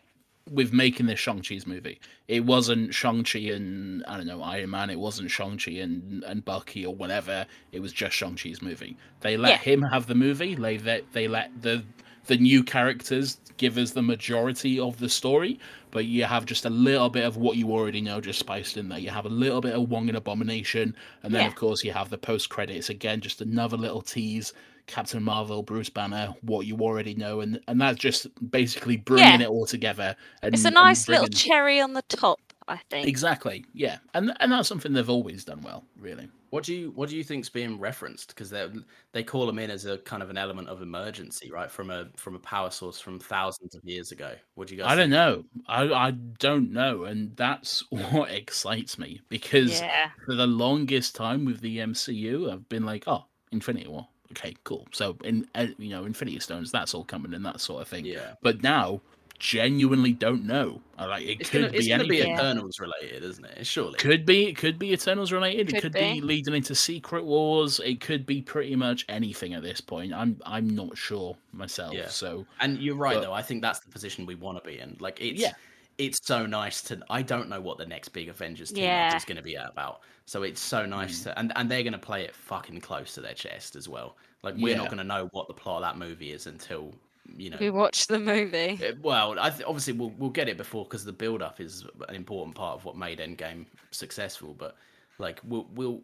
with 0.50 0.74
making 0.74 1.06
this 1.06 1.18
Shang 1.18 1.40
Chi's 1.40 1.66
movie. 1.66 1.98
It 2.28 2.44
wasn't 2.44 2.92
Shang 2.92 3.24
Chi 3.24 3.38
and 3.38 4.04
I 4.06 4.18
don't 4.18 4.26
know 4.26 4.42
Iron 4.42 4.70
Man. 4.70 4.90
It 4.90 4.98
wasn't 4.98 5.30
Shang 5.30 5.56
Chi 5.58 5.70
and 5.72 6.22
and 6.24 6.44
Bucky 6.44 6.84
or 6.84 6.94
whatever. 6.94 7.46
It 7.72 7.80
was 7.80 7.92
just 7.92 8.14
Shang 8.16 8.34
Chi's 8.36 8.60
movie. 8.60 8.96
They 9.20 9.36
let 9.36 9.50
Yeah. 9.50 9.58
him 9.58 9.82
have 9.82 10.06
the 10.06 10.14
movie. 10.14 10.54
They 10.54 10.76
let 10.76 11.12
they 11.12 11.28
let 11.28 11.62
the 11.62 11.84
the 12.26 12.36
new 12.36 12.62
characters 12.64 13.38
give 13.56 13.78
us 13.78 13.92
the 13.92 14.02
majority 14.02 14.80
of 14.80 14.98
the 14.98 15.08
story, 15.08 15.58
but 15.90 16.06
you 16.06 16.24
have 16.24 16.44
just 16.44 16.64
a 16.64 16.70
little 16.70 17.08
bit 17.08 17.24
of 17.24 17.36
what 17.36 17.56
you 17.56 17.70
already 17.70 18.00
know 18.00 18.20
just 18.20 18.38
spiced 18.38 18.76
in 18.76 18.88
there. 18.88 18.98
You 18.98 19.10
have 19.10 19.26
a 19.26 19.30
little 19.30 19.60
bit 19.60 19.74
of 19.74 19.88
Wong 19.90 20.08
and 20.08 20.16
Abomination, 20.16 20.96
and 21.22 21.32
then 21.34 21.42
Yeah. 21.42 21.46
of 21.48 21.54
course 21.54 21.84
you 21.84 21.92
have 21.92 22.10
the 22.10 22.18
post 22.18 22.48
credits 22.48 22.90
again, 22.90 23.20
just 23.20 23.40
another 23.40 23.76
little 23.76 24.02
tease. 24.02 24.52
Captain 24.86 25.22
Marvel, 25.22 25.62
Bruce 25.62 25.88
Banner, 25.88 26.34
what 26.42 26.66
you 26.66 26.76
already 26.80 27.14
know, 27.14 27.40
and 27.40 27.58
and 27.68 27.80
that's 27.80 27.98
just 27.98 28.26
basically 28.50 28.98
bringing 28.98 29.40
Yeah. 29.40 29.46
it 29.46 29.48
all 29.48 29.64
together. 29.64 30.14
And, 30.42 30.54
It's 30.54 30.66
a 30.66 30.70
nice 30.70 31.08
little 31.08 31.26
cherry 31.28 31.80
on 31.80 31.94
the 31.94 32.02
top, 32.02 32.38
I 32.66 32.78
think. 32.90 33.06
Exactly, 33.06 33.64
yeah, 33.74 33.98
and 34.14 34.32
and 34.40 34.50
that's 34.52 34.68
something 34.68 34.92
they've 34.92 35.10
always 35.10 35.44
done 35.44 35.60
well, 35.62 35.84
really. 35.98 36.28
What 36.50 36.64
do 36.64 36.74
you 36.74 36.92
what 36.94 37.08
do 37.08 37.16
you 37.16 37.24
think's 37.24 37.48
being 37.48 37.78
referenced? 37.78 38.28
Because 38.28 38.48
they 38.48 38.66
they 39.12 39.22
call 39.22 39.44
them 39.46 39.58
in 39.58 39.70
as 39.70 39.86
a 39.86 39.98
kind 39.98 40.22
of 40.22 40.30
an 40.30 40.38
element 40.38 40.68
of 40.68 40.80
emergency, 40.82 41.50
right? 41.50 41.70
From 41.70 41.90
a 41.90 42.08
from 42.16 42.36
a 42.36 42.38
power 42.38 42.70
source 42.70 43.00
from 43.00 43.18
thousands 43.18 43.74
of 43.74 43.84
years 43.84 44.12
ago. 44.12 44.34
What 44.54 44.68
do 44.68 44.76
you 44.76 44.82
guys? 44.82 44.92
I 44.92 44.94
don't 44.96 45.10
know. 45.10 45.44
I 45.68 45.82
I 45.92 46.10
don't 46.12 46.70
know, 46.72 47.04
and 47.04 47.36
that's 47.36 47.82
what 47.90 48.30
excites 48.30 48.98
me 48.98 49.20
because 49.28 49.80
Yeah. 49.80 50.10
for 50.24 50.34
the 50.34 50.46
longest 50.46 51.14
time 51.16 51.44
with 51.44 51.60
the 51.60 51.78
MCU, 51.78 52.50
I've 52.52 52.68
been 52.68 52.84
like, 52.84 53.04
oh, 53.08 53.24
Infinity 53.52 53.88
War, 53.88 54.06
okay, 54.30 54.54
cool. 54.64 54.86
So 54.92 55.16
in 55.24 55.46
uh, 55.54 55.66
you 55.78 55.90
know 55.90 56.04
Infinity 56.04 56.38
Stones, 56.40 56.70
that's 56.70 56.94
all 56.94 57.04
coming 57.04 57.34
and 57.34 57.44
that 57.44 57.60
sort 57.60 57.82
of 57.82 57.88
thing. 57.88 58.06
Yeah. 58.06 58.34
But 58.42 58.62
now, 58.62 59.02
genuinely 59.38 60.12
don't 60.12 60.44
know. 60.44 60.80
Like 60.98 61.22
it 61.24 61.40
It's 61.40 61.50
could 61.50 61.62
gonna, 61.62 61.72
be 61.72 61.88
gonna 61.88 62.04
anything. 62.04 62.26
be 62.26 62.32
Eternals 62.32 62.78
related, 62.80 63.24
isn't 63.24 63.44
it? 63.44 63.66
Surely. 63.66 63.98
Could 63.98 64.24
be, 64.24 64.46
it 64.46 64.56
could 64.56 64.78
be 64.78 64.92
Eternals 64.92 65.32
related. 65.32 65.68
it 65.68 65.72
Could 65.74 65.82
could 65.82 65.92
be. 65.92 66.14
be. 66.14 66.20
leading 66.20 66.54
into 66.54 66.74
Secret 66.74 67.24
Wars. 67.24 67.80
It 67.84 68.00
could 68.00 68.24
be 68.26 68.40
pretty 68.42 68.76
much 68.76 69.04
anything 69.08 69.54
at 69.54 69.62
this 69.62 69.80
point. 69.80 70.12
I'm, 70.14 70.40
I'm 70.46 70.68
not 70.70 70.96
sure 70.96 71.36
myself. 71.52 71.94
Yeah. 71.94 72.08
So 72.08 72.46
And 72.60 72.78
you're 72.78 72.96
right 72.96 73.14
But- 73.16 73.22
though. 73.22 73.32
I 73.32 73.42
think 73.42 73.62
that's 73.62 73.80
the 73.80 73.90
position 73.90 74.24
we 74.26 74.34
want 74.36 74.62
to 74.62 74.68
be 74.68 74.78
in. 74.78 74.96
Like 75.00 75.20
it's 75.20 75.40
Yeah. 75.40 75.52
it's 75.98 76.20
so 76.24 76.46
nice 76.46 76.80
to 76.82 77.00
I 77.10 77.22
don't 77.22 77.48
know 77.48 77.60
what 77.60 77.78
the 77.78 77.86
next 77.86 78.08
big 78.10 78.28
Avengers 78.28 78.70
team 78.72 78.84
Yeah. 78.84 79.16
is 79.16 79.24
going 79.24 79.36
to 79.36 79.42
be 79.42 79.54
about. 79.56 80.00
So 80.26 80.42
it's 80.42 80.60
so 80.60 80.86
nice 80.86 81.20
Mm. 81.20 81.24
to 81.24 81.38
and 81.38 81.52
and 81.56 81.70
they're 81.70 81.82
going 81.82 81.92
to 81.92 81.98
play 81.98 82.22
it 82.24 82.34
fucking 82.34 82.80
close 82.80 83.14
to 83.14 83.20
their 83.20 83.34
chest 83.34 83.76
as 83.76 83.88
well. 83.88 84.16
Like 84.42 84.54
we're 84.56 84.70
Yeah. 84.70 84.76
not 84.78 84.86
going 84.86 84.98
to 84.98 85.04
know 85.04 85.28
what 85.32 85.48
the 85.48 85.54
plot 85.54 85.82
of 85.82 85.82
that 85.82 85.98
movie 85.98 86.30
is 86.32 86.46
until 86.46 86.94
you 87.36 87.50
know 87.50 87.56
We 87.60 87.70
watch 87.70 88.06
the 88.06 88.18
movie. 88.18 88.78
Uh, 88.84 88.92
Well, 89.02 89.38
I 89.38 89.50
th- 89.50 89.64
obviously 89.66 89.92
we'll 89.94 90.12
we'll 90.18 90.30
get 90.30 90.48
it 90.48 90.56
before 90.56 90.84
because 90.84 91.04
the 91.04 91.12
build 91.12 91.42
up 91.42 91.60
is 91.60 91.84
an 92.08 92.14
important 92.14 92.54
part 92.56 92.76
of 92.76 92.84
what 92.84 92.96
made 92.96 93.18
Endgame 93.18 93.66
successful. 93.90 94.54
But 94.54 94.76
like 95.18 95.40
we'll 95.44 95.66
we'll 95.74 96.02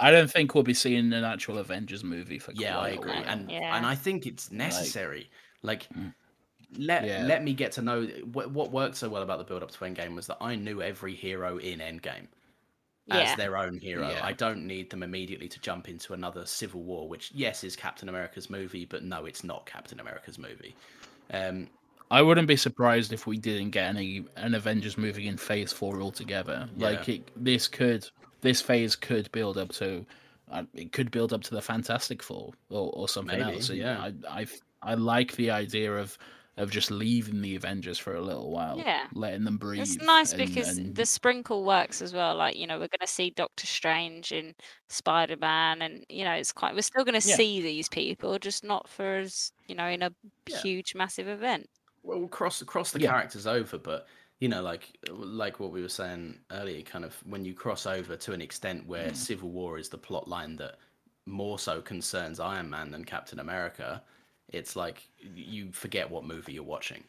I 0.00 0.10
don't 0.10 0.30
think 0.30 0.54
we'll 0.54 0.64
be 0.64 0.74
seeing 0.74 1.12
an 1.12 1.24
actual 1.24 1.58
Avengers 1.58 2.04
movie 2.04 2.38
for 2.38 2.52
yeah, 2.52 2.74
quite 2.74 2.84
I 2.84 2.88
a 2.90 2.94
agree, 2.98 3.12
while. 3.12 3.24
and 3.26 3.50
Yeah. 3.50 3.76
and 3.76 3.84
I 3.86 3.94
think 3.94 4.26
it's 4.26 4.50
necessary. 4.52 5.30
Like, 5.62 5.88
Mm. 5.92 6.14
let 6.76 7.04
Yeah. 7.04 7.24
let 7.24 7.42
me 7.42 7.52
get 7.54 7.72
to 7.72 7.82
know 7.82 8.04
what 8.32 8.50
what 8.50 8.70
worked 8.70 8.96
so 8.96 9.08
well 9.08 9.22
about 9.22 9.38
the 9.38 9.44
build 9.44 9.62
up 9.62 9.70
to 9.72 9.78
Endgame 9.78 10.14
was 10.14 10.26
that 10.28 10.38
I 10.40 10.54
knew 10.54 10.82
every 10.82 11.14
hero 11.14 11.58
in 11.58 11.78
Endgame 11.80 12.28
as 13.10 13.30
Yeah. 13.30 13.36
their 13.36 13.56
own 13.56 13.78
hero. 13.78 14.10
Yeah. 14.10 14.20
I 14.24 14.32
don't 14.32 14.66
need 14.66 14.90
them 14.90 15.02
immediately 15.02 15.48
to 15.48 15.60
jump 15.60 15.88
into 15.88 16.12
another 16.14 16.46
Civil 16.46 16.82
War, 16.82 17.08
which 17.08 17.30
yes 17.34 17.64
is 17.64 17.76
Captain 17.76 18.08
America's 18.08 18.50
movie, 18.50 18.84
but 18.84 19.02
no, 19.02 19.26
it's 19.26 19.44
not 19.44 19.66
Captain 19.66 20.00
America's 20.00 20.38
movie. 20.38 20.74
Um, 21.32 21.68
I 22.10 22.22
wouldn't 22.22 22.48
be 22.48 22.56
surprised 22.56 23.12
if 23.12 23.26
we 23.26 23.36
didn't 23.36 23.70
get 23.70 23.88
any 23.88 24.24
an 24.36 24.54
Avengers 24.54 24.96
movie 24.96 25.28
in 25.28 25.36
Phase 25.36 25.72
Four 25.72 26.00
altogether. 26.00 26.68
Like 26.76 27.08
it, 27.08 27.30
this 27.36 27.68
could, 27.68 28.08
this 28.40 28.60
phase 28.62 28.96
could 28.96 29.30
build 29.32 29.58
up 29.58 29.72
to, 29.72 30.06
uh, 30.50 30.62
it 30.74 30.92
could 30.92 31.10
build 31.10 31.32
up 31.34 31.42
to 31.42 31.54
the 31.54 31.60
Fantastic 31.60 32.22
Four 32.22 32.52
or, 32.70 32.90
or 32.94 33.08
something 33.08 33.38
Maybe, 33.38 33.56
else. 33.56 33.68
And 33.68 33.78
yeah. 33.78 34.10
I, 34.26 34.40
I, 34.40 34.46
I 34.82 34.94
like 34.94 35.32
the 35.36 35.50
idea 35.50 35.94
of 35.96 36.16
of 36.58 36.70
just 36.70 36.90
leaving 36.90 37.40
the 37.40 37.56
Avengers 37.56 37.98
for 37.98 38.14
a 38.14 38.20
little 38.20 38.50
while, 38.50 38.78
Yeah. 38.78 39.06
letting 39.14 39.44
them 39.44 39.56
breathe. 39.58 39.82
It's 39.82 39.96
nice 39.96 40.32
and- 40.32 40.46
because 40.46 40.76
and- 40.78 40.94
the 40.94 41.06
sprinkle 41.06 41.64
works 41.64 42.02
as 42.02 42.12
well. 42.12 42.34
Like, 42.36 42.56
you 42.56 42.66
know, 42.66 42.74
we're 42.74 42.88
going 42.88 43.00
to 43.00 43.06
see 43.06 43.30
Doctor 43.30 43.66
Strange 43.66 44.32
and 44.32 44.54
Spider 44.88 45.36
Man, 45.36 45.82
and, 45.82 46.04
you 46.08 46.24
know, 46.24 46.32
it's 46.32 46.52
quite, 46.52 46.74
we're 46.74 46.82
still 46.82 47.04
going 47.04 47.20
to 47.20 47.28
Yeah. 47.28 47.36
see 47.36 47.60
these 47.62 47.88
people, 47.88 48.38
just 48.38 48.64
not 48.64 48.88
for 48.88 49.18
as, 49.18 49.52
you 49.66 49.74
know, 49.74 49.86
in 49.86 50.02
a 50.02 50.12
Yeah. 50.46 50.60
huge, 50.60 50.94
massive 50.94 51.28
event. 51.28 51.68
well 52.04 52.20
we'll 52.20 52.28
cross 52.28 52.62
cross 52.62 52.92
the 52.92 53.00
Yeah. 53.00 53.10
characters 53.10 53.46
over 53.46 53.76
but 53.76 54.06
you 54.40 54.48
know 54.48 54.62
like 54.62 54.96
like 55.10 55.58
what 55.58 55.72
we 55.72 55.82
were 55.82 55.88
saying 55.88 56.38
earlier 56.52 56.80
kind 56.82 57.04
of 57.04 57.14
when 57.26 57.44
you 57.44 57.52
cross 57.52 57.86
over 57.86 58.16
to 58.16 58.32
an 58.32 58.40
extent 58.40 58.84
Mm. 58.84 58.86
where 58.86 59.14
civil 59.14 59.50
war 59.50 59.78
is 59.78 59.88
the 59.88 59.98
plot 59.98 60.28
line 60.28 60.54
that 60.56 60.76
more 61.26 61.58
so 61.58 61.82
concerns 61.82 62.38
iron 62.40 62.70
man 62.70 62.92
than 62.92 63.04
captain 63.04 63.40
america 63.40 64.02
it's 64.52 64.76
like 64.76 65.08
you 65.34 65.70
forget 65.72 66.10
what 66.10 66.24
movie 66.24 66.52
you're 66.54 66.62
watching 66.62 67.02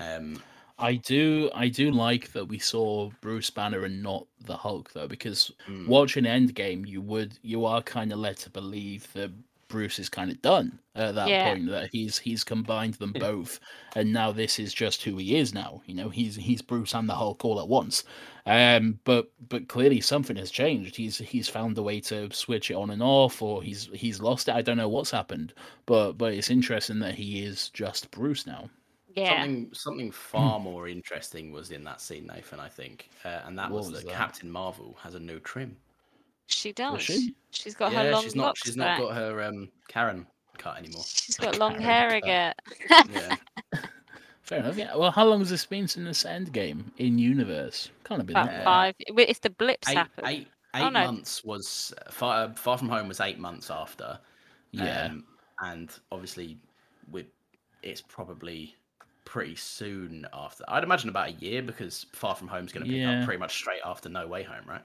um 0.00 0.42
I 0.80 0.94
do 0.94 1.50
I 1.54 1.68
do 1.68 1.90
like 1.90 2.30
that 2.32 2.44
we 2.46 2.58
saw 2.60 3.10
Bruce 3.20 3.50
Banner 3.50 3.84
and 3.84 4.00
not 4.00 4.26
the 4.44 4.56
Hulk 4.56 4.92
though, 4.92 5.08
because 5.08 5.50
Mm. 5.68 5.88
watching 5.88 6.24
Endgame 6.24 6.86
you 6.86 7.00
would 7.00 7.36
you 7.42 7.64
are 7.64 7.82
kind 7.82 8.12
of 8.12 8.20
led 8.20 8.36
to 8.38 8.50
believe 8.50 9.12
that 9.14 9.32
Bruce 9.68 9.98
is 9.98 10.08
kind 10.08 10.30
of 10.30 10.40
done 10.42 10.80
at 10.94 11.14
that 11.14 11.26
Yeah. 11.28 11.42
point 11.42 11.66
that 11.68 11.90
he's 11.92 12.18
he's 12.18 12.42
combined 12.44 12.94
them 12.94 13.14
both 13.14 13.60
and 13.94 14.12
now 14.12 14.32
this 14.32 14.58
is 14.58 14.72
just 14.74 15.02
who 15.02 15.16
he 15.18 15.36
is 15.36 15.54
now 15.54 15.82
you 15.86 15.94
know? 15.94 16.08
He's 16.08 16.36
he's 16.36 16.62
Bruce 16.62 16.94
and 16.94 17.08
the 17.08 17.14
Hulk 17.14 17.44
all 17.44 17.60
at 17.60 17.68
once. 17.68 18.04
Um 18.46 19.00
but 19.04 19.30
but 19.48 19.68
clearly 19.68 20.00
something 20.00 20.36
has 20.36 20.50
changed. 20.50 20.96
He's 20.96 21.18
he's 21.18 21.48
found 21.48 21.76
a 21.78 21.82
way 21.82 22.00
to 22.02 22.30
switch 22.32 22.70
it 22.70 22.74
on 22.74 22.90
and 22.90 23.02
off 23.02 23.42
or 23.42 23.62
he's 23.62 23.86
he's 23.94 24.20
lost 24.20 24.48
it. 24.48 24.54
I 24.54 24.62
don't 24.62 24.76
know 24.78 24.88
what's 24.88 25.10
happened 25.10 25.54
but 25.86 26.12
but 26.14 26.32
it's 26.34 26.50
interesting 26.50 26.98
that 27.00 27.14
he 27.16 27.44
is 27.44 27.70
just 27.70 28.10
Bruce 28.10 28.46
now. 28.46 28.70
Yeah. 29.14 29.42
something 29.42 29.72
something 29.74 30.10
far 30.12 30.60
more 30.60 30.86
interesting 30.88 31.50
was 31.52 31.70
in 31.72 31.82
that 31.84 32.00
scene 32.00 32.26
nathan 32.26 32.60
i 32.60 32.68
think 32.68 33.10
uh, 33.24 33.40
and 33.44 33.58
that 33.58 33.72
What 33.72 33.74
was, 33.74 33.90
was 33.90 34.04
that 34.04 34.04
that? 34.04 34.12
captain 34.12 34.50
marvel 34.50 34.94
has 35.02 35.14
a 35.14 35.20
new 35.20 35.40
trim 35.40 35.76
She 36.48 36.72
does. 36.72 37.02
she? 37.02 37.34
She's 37.50 37.74
got 37.74 37.92
her 37.92 38.04
yeah 38.04 38.10
long 38.10 38.22
she's 38.24 38.34
not 38.34 38.42
locks 38.46 38.62
she's 38.64 38.76
back. 38.76 38.98
not 38.98 39.08
got 39.08 39.16
her 39.16 39.42
um 39.42 39.68
karen 39.88 40.26
cut 40.58 40.76
anymore 40.78 41.02
She's 41.06 41.36
got 41.36 41.56
long 41.58 41.72
Karen 41.78 41.82
hair 41.84 42.14
again. 42.16 42.54
yeah 43.12 43.36
Fair 44.42 44.60
enough. 44.60 44.78
Yeah. 44.78 44.96
Well, 44.96 45.10
how 45.10 45.26
long 45.26 45.40
has 45.40 45.50
this 45.50 45.66
been 45.66 45.86
since 45.86 46.24
Endgame 46.24 46.84
in 46.96 47.18
universe? 47.18 47.90
Can't 48.04 48.18
have 48.20 48.26
been 48.26 48.34
About 48.36 48.50
that 48.50 48.64
five. 48.64 48.94
wi- 49.08 49.28
If 49.28 49.42
the 49.42 49.50
blips 49.50 49.86
eight, 49.90 49.96
happen. 49.98 50.26
eight, 50.26 50.48
Oh, 50.74 50.86
eight 50.86 50.92
no. 50.94 51.04
months 51.04 51.44
was 51.44 51.92
far, 52.10 52.54
far 52.54 52.78
from 52.78 52.88
home 52.88 53.08
was 53.08 53.20
eight 53.20 53.38
months 53.38 53.70
after 53.70 54.18
Yeah. 54.72 55.06
um, 55.06 55.24
and 55.60 55.90
obviously 56.10 56.56
with 57.10 57.26
it's 57.82 58.00
probably 58.00 58.74
pretty 59.24 59.54
soon 59.56 60.26
after 60.32 60.64
i'd 60.68 60.82
imagine 60.84 61.08
about 61.10 61.28
a 61.28 61.32
year 61.32 61.62
because 61.62 62.06
far 62.12 62.34
from 62.34 62.48
home's 62.48 62.72
going 62.72 62.84
to 62.84 62.90
pick 62.90 63.00
Yeah. 63.00 63.20
up 63.20 63.24
pretty 63.26 63.38
much 63.38 63.54
straight 63.54 63.80
after 63.84 64.08
no 64.08 64.26
way 64.26 64.42
home 64.42 64.64
right 64.66 64.82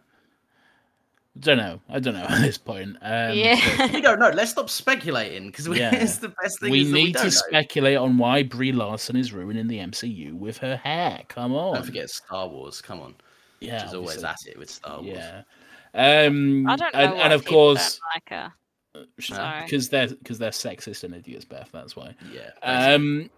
Don't 1.40 1.58
know. 1.58 1.80
I 1.90 2.00
don't 2.00 2.14
know 2.14 2.26
at 2.30 2.42
this 2.42 2.58
point. 2.60 2.96
Um, 3.02 3.34
yeah. 3.36 3.92
we 3.92 4.02
don't 4.02 4.20
know 4.20 4.30
let's 4.30 4.52
stop 4.52 4.70
speculating 4.70 5.48
because 5.48 5.68
Yeah. 5.76 5.94
it's 5.96 6.18
the 6.18 6.30
best 6.42 6.60
thing 6.60 6.72
We 6.72 6.82
is 6.82 6.92
need 6.92 7.04
we 7.08 7.14
to 7.14 7.24
know. 7.24 7.30
speculate 7.30 7.98
on 7.98 8.18
why 8.20 8.44
Brie 8.44 8.72
Larson 8.72 9.16
is 9.16 9.34
ruining 9.34 9.68
the 9.68 9.80
MCU 9.80 10.34
with 10.34 10.60
her 10.60 10.78
hair. 10.78 11.24
Come 11.30 11.54
on. 11.56 11.74
don't 11.76 11.86
forget 11.86 12.10
star 12.10 12.48
wars 12.48 12.82
come 12.82 13.00
on 13.02 13.16
yeah, 13.60 13.80
she's 13.82 13.90
is 13.90 13.96
always 13.96 14.24
at 14.24 14.36
it 14.46 14.58
with 14.60 14.70
star 14.70 15.02
wars 15.02 15.08
Yeah. 15.16 15.42
Um, 15.96 16.68
I 16.68 16.76
don't 16.76 16.94
know. 16.94 17.00
and, 17.00 17.14
why 17.14 17.20
and 17.24 17.34
of 17.34 17.42
people 17.46 17.76
don't 17.76 17.76
course, 17.78 18.00
like 18.16 18.30
her. 18.30 18.54
Sorry. 19.20 19.64
because 19.64 19.90
they're 19.90 20.08
because 20.08 20.38
they're 20.38 20.52
sexist 20.52 21.04
and 21.04 21.16
idiots, 21.16 21.46
Beth. 21.46 21.70
That's 21.74 21.96
why. 21.96 22.14
yeah 22.32 22.52
Um, 22.62 23.30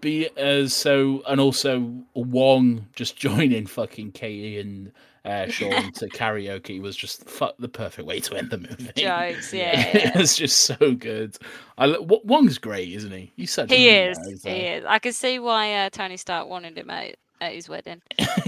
be 0.00 0.28
uh, 0.36 0.66
so 0.66 1.22
and 1.28 1.40
also 1.40 1.92
Wong 2.14 2.86
just 2.96 3.16
joining 3.26 3.66
fucking 3.66 4.10
Katy 4.12 4.58
and 4.58 4.90
uh, 5.24 5.46
Shaun 5.48 5.92
to 5.94 6.08
karaoke 6.10 6.80
was 6.80 6.96
just 6.96 7.28
fuck 7.28 7.54
the 7.58 7.68
perfect 7.68 8.06
way 8.06 8.20
to 8.20 8.36
end 8.36 8.50
the 8.50 8.58
movie. 8.58 9.12
Jokes, 9.32 9.52
yeah, 9.52 9.88
it 9.94 10.12
yeah. 10.14 10.18
was 10.18 10.36
just 10.36 10.60
so 10.60 10.94
good. 10.94 11.36
I 11.78 11.86
lo- 11.86 12.02
Wa- 12.02 12.20
Wong's 12.24 12.58
great, 12.58 12.90
isn't 12.92 13.12
he? 13.12 13.32
He's 13.36 13.52
such 13.52 13.68
He 13.68 13.88
good 13.88 13.88
is. 13.88 14.18
character. 14.18 14.38
He 14.42 14.66
is. 14.66 14.84
I 14.86 14.98
can 14.98 15.12
see 15.12 15.38
why 15.38 15.74
uh, 15.86 15.90
Tony 15.90 16.16
Stark 16.16 16.48
wanted 16.48 16.76
him 16.78 16.90
at, 16.90 17.16
at 17.40 17.52
his 17.54 17.68
wedding. 17.68 18.02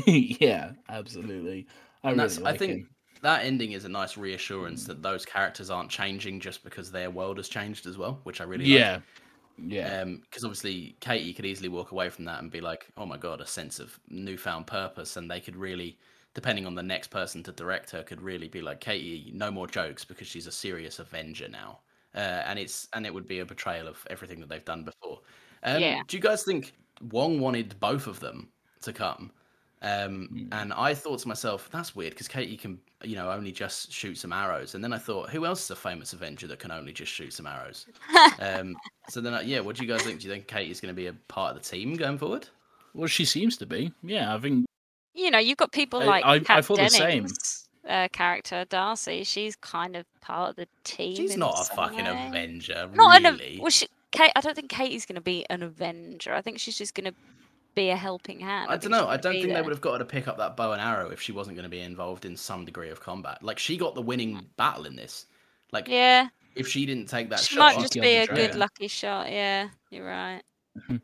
yeah, 0.06 0.72
absolutely. 0.88 1.66
I 2.02 2.10
And 2.10 2.20
really 2.20 2.38
like 2.38 2.52
I 2.52 2.56
think 2.56 2.80
him. 2.80 2.88
that 3.22 3.44
ending 3.44 3.72
is 3.72 3.84
a 3.84 3.88
nice 3.88 4.16
reassurance 4.16 4.84
that 4.86 5.02
those 5.02 5.24
characters 5.24 5.70
aren't 5.70 5.90
changing 5.90 6.40
just 6.40 6.62
because 6.64 6.90
their 6.90 7.10
world 7.10 7.36
has 7.38 7.48
changed 7.48 7.86
as 7.86 7.98
well, 7.98 8.20
which 8.24 8.40
I 8.40 8.44
really 8.44 8.66
like. 8.66 8.88
Yeah, 8.88 9.00
yeah, 9.58 10.04
because 10.04 10.44
obviously 10.44 10.96
Katy 11.00 11.32
could 11.34 11.46
easily 11.46 11.68
walk 11.68 11.92
away 11.92 12.10
from 12.10 12.24
that 12.26 12.40
and 12.42 12.50
be 12.50 12.60
like, 12.60 12.86
"Oh 12.96 13.06
my 13.06 13.16
god, 13.18 13.40
a 13.40 13.46
sense 13.46 13.78
of 13.80 13.98
newfound 14.08 14.66
purpose," 14.66 15.16
and 15.16 15.30
they 15.30 15.40
could 15.40 15.56
really, 15.56 15.98
depending 16.36 16.66
on 16.66 16.74
the 16.74 16.82
next 16.82 17.08
person 17.08 17.42
to 17.42 17.50
direct 17.50 17.90
her, 17.90 18.02
could 18.02 18.20
really 18.20 18.46
be 18.46 18.60
like, 18.60 18.78
"Katy, 18.78 19.32
no 19.34 19.50
more 19.50 19.66
jokes 19.66 20.04
because 20.04 20.28
she's 20.28 20.46
a 20.46 20.52
serious 20.52 20.98
Avenger 20.98 21.48
now," 21.48 21.80
uh, 22.14 22.44
and 22.46 22.58
it's 22.58 22.88
and 22.92 23.06
it 23.06 23.14
would 23.14 23.26
be 23.26 23.40
a 23.40 23.46
betrayal 23.46 23.88
of 23.88 24.06
everything 24.10 24.38
that 24.40 24.50
they've 24.50 24.64
done 24.64 24.84
before. 24.84 25.20
Um, 25.62 25.80
Yeah. 25.80 26.02
Do 26.06 26.14
you 26.14 26.22
guys 26.22 26.44
think 26.44 26.74
Wong 27.10 27.40
wanted 27.40 27.80
both 27.80 28.06
of 28.06 28.20
them 28.20 28.50
to 28.82 28.92
come? 28.92 29.32
Um, 29.80 30.48
and 30.52 30.74
I 30.74 30.92
thought 30.92 31.20
to 31.20 31.28
myself, 31.28 31.70
that's 31.72 31.96
weird 31.96 32.12
because 32.12 32.28
Katy 32.28 32.56
can, 32.58 32.80
you 33.02 33.16
know, 33.16 33.30
only 33.30 33.52
just 33.52 33.90
shoot 33.90 34.18
some 34.18 34.32
arrows. 34.32 34.74
And 34.74 34.84
then 34.84 34.92
I 34.92 34.98
thought, 34.98 35.30
who 35.30 35.46
else 35.46 35.64
is 35.64 35.70
a 35.70 35.76
famous 35.76 36.12
Avenger 36.12 36.46
that 36.48 36.58
can 36.58 36.70
only 36.70 36.92
just 36.92 37.12
shoot 37.12 37.32
some 37.32 37.46
arrows? 37.46 37.86
um, 38.40 38.76
so 39.08 39.20
then, 39.20 39.34
I, 39.34 39.42
yeah, 39.42 39.60
what 39.60 39.76
do 39.76 39.84
you 39.84 39.88
guys 39.88 40.02
think? 40.02 40.20
Do 40.20 40.26
you 40.26 40.32
think 40.32 40.48
Katy's 40.48 40.80
going 40.80 40.94
to 40.94 40.96
be 40.96 41.06
a 41.06 41.12
part 41.28 41.56
of 41.56 41.62
the 41.62 41.68
team 41.68 41.94
going 41.94 42.18
forward? 42.18 42.48
well, 42.94 43.06
she 43.06 43.24
seems 43.24 43.56
to 43.58 43.66
be. 43.66 43.92
Yeah, 44.02 44.34
I 44.34 44.38
think 44.38 44.66
You 45.16 45.30
know, 45.30 45.38
you've 45.38 45.56
got 45.56 45.72
people 45.72 46.04
like 46.04 46.24
I- 46.24 46.34
I 46.34 46.38
Kat 46.40 46.64
thought 46.64 46.78
the 46.78 46.88
same. 46.90 47.22
Dennings, 47.22 47.68
uh, 47.88 48.08
character 48.12 48.64
Darcy. 48.68 49.24
She's 49.24 49.56
kind 49.56 49.96
of 49.96 50.04
part 50.20 50.50
of 50.50 50.56
the 50.56 50.68
team. 50.84 51.16
She's 51.16 51.36
not 51.36 51.58
a 51.60 51.64
fucking 51.74 52.04
way. 52.04 52.26
Avenger, 52.28 52.88
Not 52.94 53.22
really. 53.22 53.54
an. 53.56 53.62
Well, 53.62 53.70
she, 53.70 53.88
Kate. 54.12 54.30
I 54.36 54.40
don't 54.40 54.54
think 54.54 54.70
Katy's 54.70 55.06
going 55.06 55.14
to 55.16 55.20
be 55.22 55.46
an 55.48 55.62
Avenger. 55.62 56.34
I 56.34 56.42
think 56.42 56.58
she's 56.60 56.76
just 56.76 56.94
going 56.94 57.06
to 57.06 57.14
be 57.74 57.90
a 57.90 57.96
helping 57.96 58.40
hand. 58.40 58.70
I 58.70 58.76
don't 58.76 58.90
know. 58.90 59.08
I 59.08 59.16
don't 59.16 59.32
be 59.32 59.42
think 59.42 59.54
they 59.54 59.62
would 59.62 59.70
have 59.72 59.80
got 59.80 59.92
her 59.92 59.98
to 59.98 60.04
pick 60.04 60.28
up 60.28 60.38
that 60.38 60.56
bow 60.56 60.72
and 60.72 60.80
arrow 60.80 61.10
if 61.10 61.20
she 61.20 61.32
wasn't 61.32 61.56
going 61.56 61.64
to 61.64 61.70
be 61.70 61.80
involved 61.80 62.24
in 62.24 62.36
some 62.36 62.64
degree 62.64 62.90
of 62.90 63.00
combat. 63.00 63.42
Like 63.42 63.58
she 63.58 63.76
got 63.76 63.94
the 63.94 64.02
winning 64.02 64.46
battle 64.56 64.86
in 64.86 64.96
this. 64.96 65.26
Like 65.72 65.88
Yeah, 65.88 66.28
if 66.54 66.68
she 66.68 66.86
didn't 66.86 67.06
take 67.08 67.30
that 67.30 67.40
she 67.40 67.54
shot, 67.54 67.74
might 67.76 67.80
just 67.82 67.94
be 67.94 68.16
a 68.16 68.26
good 68.26 68.54
lucky 68.54 68.88
shot. 68.88 69.30
Yeah, 69.30 69.68
you're 69.90 70.06
right. 70.06 70.42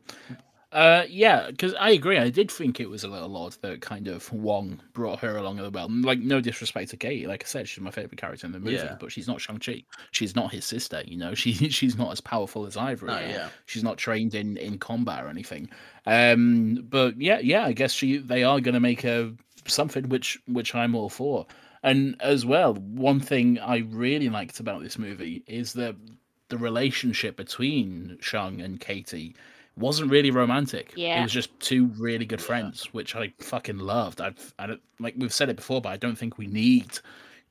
Uh, 0.73 1.05
yeah, 1.07 1.47
because 1.51 1.75
I 1.75 1.91
agree. 1.91 2.17
I 2.17 2.29
did 2.29 2.49
think 2.49 2.79
it 2.79 2.89
was 2.89 3.03
a 3.03 3.07
little 3.07 3.37
odd 3.37 3.55
that 3.61 3.81
kind 3.81 4.07
of 4.07 4.31
Wong 4.33 4.81
brought 4.93 5.19
her 5.19 5.37
along 5.37 5.59
as 5.59 5.69
well. 5.71 5.87
Like, 5.89 6.17
no 6.19 6.41
disrespect 6.41 6.89
to 6.89 6.97
Katy, 6.97 7.27
like 7.27 7.43
I 7.43 7.47
said, 7.47 7.69
she's 7.69 7.83
my 7.83 7.91
favorite 7.91 8.17
character 8.19 8.47
in 8.47 8.53
the 8.53 8.59
movie, 8.59 8.77
Yeah. 8.77 8.97
but 8.99 9.11
she's 9.11 9.27
not 9.27 9.39
Shang 9.39 9.59
Chi. 9.59 9.83
She's 10.11 10.35
not 10.35 10.51
his 10.51 10.65
sister. 10.65 11.03
You 11.05 11.17
know, 11.17 11.33
she 11.35 11.53
she's 11.53 11.95
not 11.95 12.11
as 12.11 12.21
powerful 12.21 12.65
as 12.65 12.75
Ivory. 12.75 13.09
No, 13.11 13.19
yeah. 13.19 13.49
she's 13.67 13.83
not 13.83 13.97
trained 13.97 14.33
in 14.33 14.57
in 14.57 14.79
combat 14.79 15.23
or 15.23 15.27
anything. 15.27 15.69
Um, 16.07 16.85
but 16.89 17.21
yeah, 17.21 17.39
yeah, 17.39 17.65
I 17.65 17.73
guess 17.73 17.91
she 17.93 18.17
they 18.17 18.43
are 18.43 18.59
going 18.59 18.73
to 18.73 18.79
make 18.79 19.03
a 19.03 19.31
something 19.67 20.09
which 20.09 20.39
which 20.47 20.73
I'm 20.73 20.95
all 20.95 21.09
for. 21.09 21.45
And 21.83 22.15
as 22.21 22.45
well, 22.45 22.73
one 22.75 23.19
thing 23.19 23.59
I 23.59 23.77
really 23.89 24.29
liked 24.29 24.59
about 24.59 24.81
this 24.81 24.97
movie 24.97 25.43
is 25.47 25.73
that 25.73 25.95
the 26.49 26.57
relationship 26.57 27.35
between 27.35 28.17
Shang 28.21 28.61
and 28.61 28.79
Katy 28.79 29.35
wasn't 29.75 30.11
really 30.11 30.31
romantic. 30.31 30.93
Yeah. 30.95 31.19
It 31.19 31.23
was 31.23 31.31
just 31.31 31.57
two 31.59 31.87
really 31.97 32.25
good 32.25 32.41
friends, 32.41 32.85
which 32.93 33.15
I 33.15 33.33
fucking 33.39 33.79
loved. 33.79 34.21
I've, 34.21 34.53
I 34.59 34.67
don't 34.67 34.81
like 34.99 35.15
we've 35.17 35.33
said 35.33 35.49
it 35.49 35.55
before, 35.55 35.81
but 35.81 35.89
I 35.89 35.97
don't 35.97 36.17
think 36.17 36.37
we 36.37 36.47
need 36.47 36.99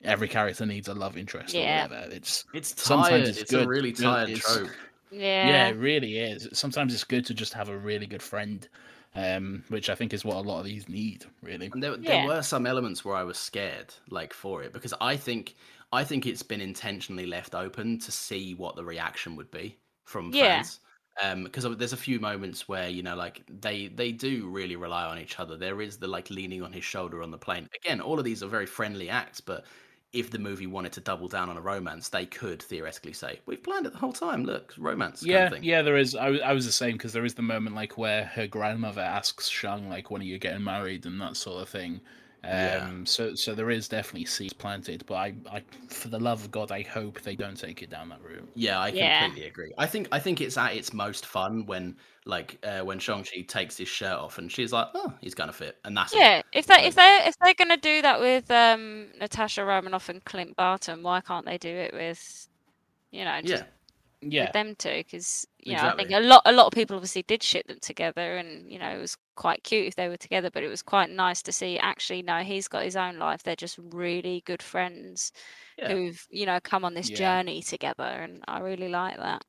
every 0.03 0.27
character 0.27 0.65
needs 0.65 0.87
a 0.87 0.93
love 0.93 1.17
interest 1.17 1.53
Yeah. 1.53 1.85
or 1.85 1.89
whatever. 1.89 2.13
It's 2.15 2.45
It's 2.53 2.81
Sometimes 2.81 3.29
it's 3.29 3.37
It's, 3.39 3.51
good. 3.51 3.65
a 3.65 3.67
really 3.67 3.91
tired 3.93 4.29
it's- 4.29 4.55
trope. 4.57 4.69
Yeah. 5.11 5.47
yeah, 5.47 5.67
it 5.67 5.77
really 5.77 6.17
is. 6.17 6.47
Sometimes 6.53 6.91
it's 6.93 7.03
good 7.03 7.23
to 7.27 7.33
just 7.35 7.53
have 7.53 7.69
a 7.69 7.77
really 7.77 8.07
good 8.07 8.23
friend, 8.23 8.67
um, 9.15 9.63
which 9.69 9.89
I 9.91 9.95
think 9.95 10.11
is 10.11 10.25
what 10.25 10.37
a 10.37 10.39
lot 10.39 10.59
of 10.59 10.65
these 10.65 10.89
need, 10.89 11.23
really. 11.43 11.69
And 11.71 11.83
there, 11.83 11.95
Yeah. 11.99 12.25
there 12.25 12.27
were 12.27 12.41
some 12.41 12.65
elements 12.65 13.05
where 13.05 13.15
I 13.15 13.23
was 13.23 13.37
scared, 13.37 13.93
like 14.09 14.33
for 14.33 14.63
it, 14.63 14.73
because 14.73 14.93
I 14.99 15.15
think 15.17 15.55
I 15.91 16.03
think 16.03 16.25
it's 16.25 16.41
been 16.41 16.59
intentionally 16.61 17.27
left 17.27 17.53
open 17.53 17.99
to 17.99 18.11
see 18.11 18.55
what 18.55 18.75
the 18.75 18.83
reaction 18.83 19.35
would 19.35 19.51
be 19.51 19.77
from 20.05 20.33
Yeah. 20.33 20.55
fans. 20.55 20.79
Um, 21.21 21.43
because 21.43 21.63
there's 21.77 21.93
a 21.93 21.97
few 21.97 22.19
moments 22.19 22.67
where 22.67 22.89
you 22.89 23.03
know, 23.03 23.15
like 23.15 23.43
they 23.47 23.87
they 23.87 24.11
do 24.11 24.49
really 24.49 24.75
rely 24.75 25.05
on 25.05 25.19
each 25.19 25.39
other. 25.39 25.55
There 25.57 25.79
is 25.81 25.97
the 25.99 26.07
like 26.07 26.29
leaning 26.31 26.63
on 26.63 26.73
his 26.73 26.83
shoulder 26.83 27.21
on 27.21 27.29
the 27.31 27.37
plane. 27.37 27.67
Again, 27.75 28.01
all 28.01 28.17
of 28.17 28.25
these 28.25 28.41
are 28.41 28.47
very 28.47 28.65
friendly 28.65 29.09
acts, 29.09 29.39
but 29.39 29.65
if 30.11 30.31
the 30.31 30.39
movie 30.39 30.67
wanted 30.67 30.93
to 30.93 31.01
double 31.01 31.27
down 31.27 31.49
on 31.49 31.57
a 31.57 31.61
romance, 31.61 32.09
they 32.09 32.25
could 32.25 32.61
theoretically 32.63 33.13
say, 33.13 33.41
"We've 33.45 33.61
planned 33.63 33.85
it 33.85 33.91
the 33.93 33.99
whole 33.99 34.13
time. 34.13 34.43
Look, 34.43 34.73
romance." 34.77 35.25
kind 35.25 35.43
of 35.43 35.49
Yeah, 35.49 35.49
thing. 35.49 35.67
yeah, 35.67 35.81
there 35.81 35.97
is. 35.97 36.15
I, 36.15 36.29
was- 36.29 36.41
I 36.41 36.53
was 36.53 36.65
the 36.65 36.71
same 36.71 36.93
because 36.93 37.13
there 37.13 37.25
is 37.25 37.35
the 37.35 37.41
moment 37.41 37.75
like 37.75 37.97
where 37.97 38.25
her 38.25 38.45
grandmother 38.47 39.01
asks 39.01 39.47
Shang 39.47 39.89
like, 39.89 40.11
"When 40.11 40.21
are 40.21 40.25
you 40.25 40.37
getting 40.39 40.63
married?" 40.63 41.05
and 41.05 41.19
that 41.21 41.37
sort 41.37 41.61
of 41.61 41.69
thing. 41.69 42.01
Um, 42.43 42.51
Yeah. 42.51 42.91
So, 43.05 43.35
so 43.35 43.55
there 43.55 43.71
is 43.71 43.87
definitely 43.87 44.25
seeds 44.25 44.53
planted, 44.53 45.05
but 45.05 45.15
I, 45.15 45.33
I, 45.49 45.63
for 45.87 46.09
the 46.09 46.19
love 46.19 46.43
of 46.43 46.51
God, 46.51 46.71
I 46.71 46.81
hope 46.81 47.21
they 47.21 47.35
don't 47.35 47.55
take 47.55 47.81
it 47.81 47.89
down 47.89 48.09
that 48.09 48.21
route. 48.21 48.49
Yeah, 48.55 48.79
I 48.79 48.89
Yeah. 48.89 49.19
completely 49.21 49.47
agree. 49.47 49.71
I 49.77 49.87
think 49.87 50.09
I 50.11 50.19
think 50.19 50.41
it's 50.41 50.57
at 50.57 50.75
its 50.75 50.93
most 50.93 51.25
fun 51.25 51.65
when 51.65 51.97
like 52.25 52.59
uh, 52.63 52.81
when 52.81 52.99
Shang 52.99 53.23
Chi 53.23 53.41
takes 53.47 53.77
his 53.77 53.87
shirt 53.87 54.17
off 54.17 54.37
and 54.37 54.51
she's 54.51 54.73
like, 54.73 54.87
"Oh, 54.93 55.13
he's 55.21 55.33
gonna 55.35 55.53
fit," 55.53 55.77
and 55.85 55.95
that's 55.95 56.13
Yeah, 56.13 56.39
it. 56.39 56.45
if 56.51 56.65
they 56.67 56.75
Like- 56.75 56.85
if 56.87 56.95
they 56.95 57.19
if 57.25 57.35
they're 57.41 57.53
gonna 57.53 57.77
do 57.77 58.01
that 58.01 58.19
with 58.19 58.51
um 58.51 59.11
Natasha 59.19 59.63
Romanoff 59.65 60.09
and 60.09 60.23
Clint 60.25 60.55
Barton, 60.57 61.01
why 61.03 61.21
can't 61.21 61.45
they 61.45 61.57
do 61.57 61.69
it 61.69 61.93
with, 61.93 62.47
you 63.11 63.25
know, 63.25 63.41
just 63.43 63.63
Yeah, 64.21 64.29
Yeah, 64.29 64.41
with 64.43 64.53
them 64.53 64.75
two? 64.75 64.89
Because 65.03 65.47
you 65.59 65.75
know, 65.75 65.83
I 65.87 65.91
think 65.93 66.11
a 66.11 66.19
lot 66.21 66.41
a 66.45 66.51
lot 66.53 66.67
of 66.67 66.73
people 66.73 66.95
obviously 66.97 67.23
did 67.23 67.43
ship 67.43 67.67
them 67.67 67.79
together, 67.81 68.37
and 68.37 68.71
you 68.71 68.79
know, 68.79 68.89
it 68.89 68.99
was 68.99 69.17
quite 69.35 69.63
cute 69.63 69.87
if 69.87 69.95
they 69.95 70.07
were 70.07 70.17
together. 70.17 70.49
But 70.51 70.63
it 70.63 70.69
was 70.69 70.81
quite 70.81 71.09
nice 71.09 71.41
to 71.43 71.51
see 71.51 71.77
actually, 71.79 72.21
no, 72.21 72.39
he's 72.39 72.67
got 72.67 72.83
his 72.83 72.95
own 72.95 73.17
life. 73.17 73.43
They're 73.43 73.55
just 73.55 73.79
really 73.91 74.43
good 74.45 74.61
friends 74.61 75.31
yeah. 75.77 75.91
who've 75.91 76.25
you 76.29 76.45
know 76.45 76.59
come 76.61 76.85
on 76.85 76.93
this 76.93 77.09
Yeah. 77.09 77.17
journey 77.17 77.61
together, 77.61 78.03
and 78.03 78.43
I 78.47 78.59
really 78.59 78.89
like 78.89 79.17
that. 79.17 79.43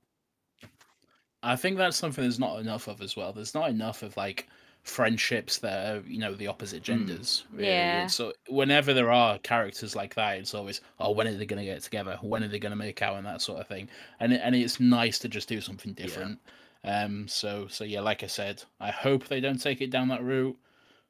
I 1.42 1.56
think 1.56 1.76
that's 1.76 1.96
something 1.96 2.22
there's 2.22 2.38
not 2.38 2.58
enough 2.58 2.88
of 2.88 3.02
as 3.02 3.16
well. 3.16 3.32
There's 3.32 3.54
not 3.54 3.68
enough 3.68 4.02
of 4.02 4.16
like 4.16 4.48
friendships 4.84 5.58
that 5.58 5.96
are, 5.96 6.00
you 6.06 6.18
know, 6.18 6.34
the 6.34 6.46
opposite 6.46 6.82
mm. 6.82 6.86
genders. 6.86 7.44
Really. 7.52 7.68
Yeah. 7.68 8.06
So 8.06 8.32
whenever 8.48 8.94
there 8.94 9.10
are 9.10 9.38
characters 9.38 9.96
like 9.96 10.14
that, 10.14 10.38
it's 10.38 10.54
always, 10.54 10.80
oh, 11.00 11.10
when 11.10 11.26
are 11.26 11.34
they 11.34 11.46
going 11.46 11.58
to 11.58 11.64
get 11.64 11.82
together? 11.82 12.18
When 12.22 12.44
are 12.44 12.48
they 12.48 12.58
going 12.58 12.70
to 12.70 12.76
make 12.76 13.02
out 13.02 13.16
and 13.16 13.26
that 13.26 13.42
sort 13.42 13.60
of 13.60 13.66
thing. 13.66 13.88
And 14.20 14.32
and 14.32 14.54
it's 14.54 14.80
nice 14.80 15.18
to 15.20 15.28
just 15.28 15.48
do 15.48 15.60
something 15.60 15.92
different. 15.94 16.38
Um. 16.84 17.26
So 17.28 17.66
so 17.68 17.84
yeah, 17.84 18.00
like 18.00 18.22
I 18.22 18.26
said, 18.26 18.62
I 18.80 18.90
hope 18.90 19.26
they 19.26 19.40
don't 19.40 19.60
take 19.60 19.80
it 19.80 19.90
down 19.90 20.08
that 20.08 20.22
route, 20.22 20.56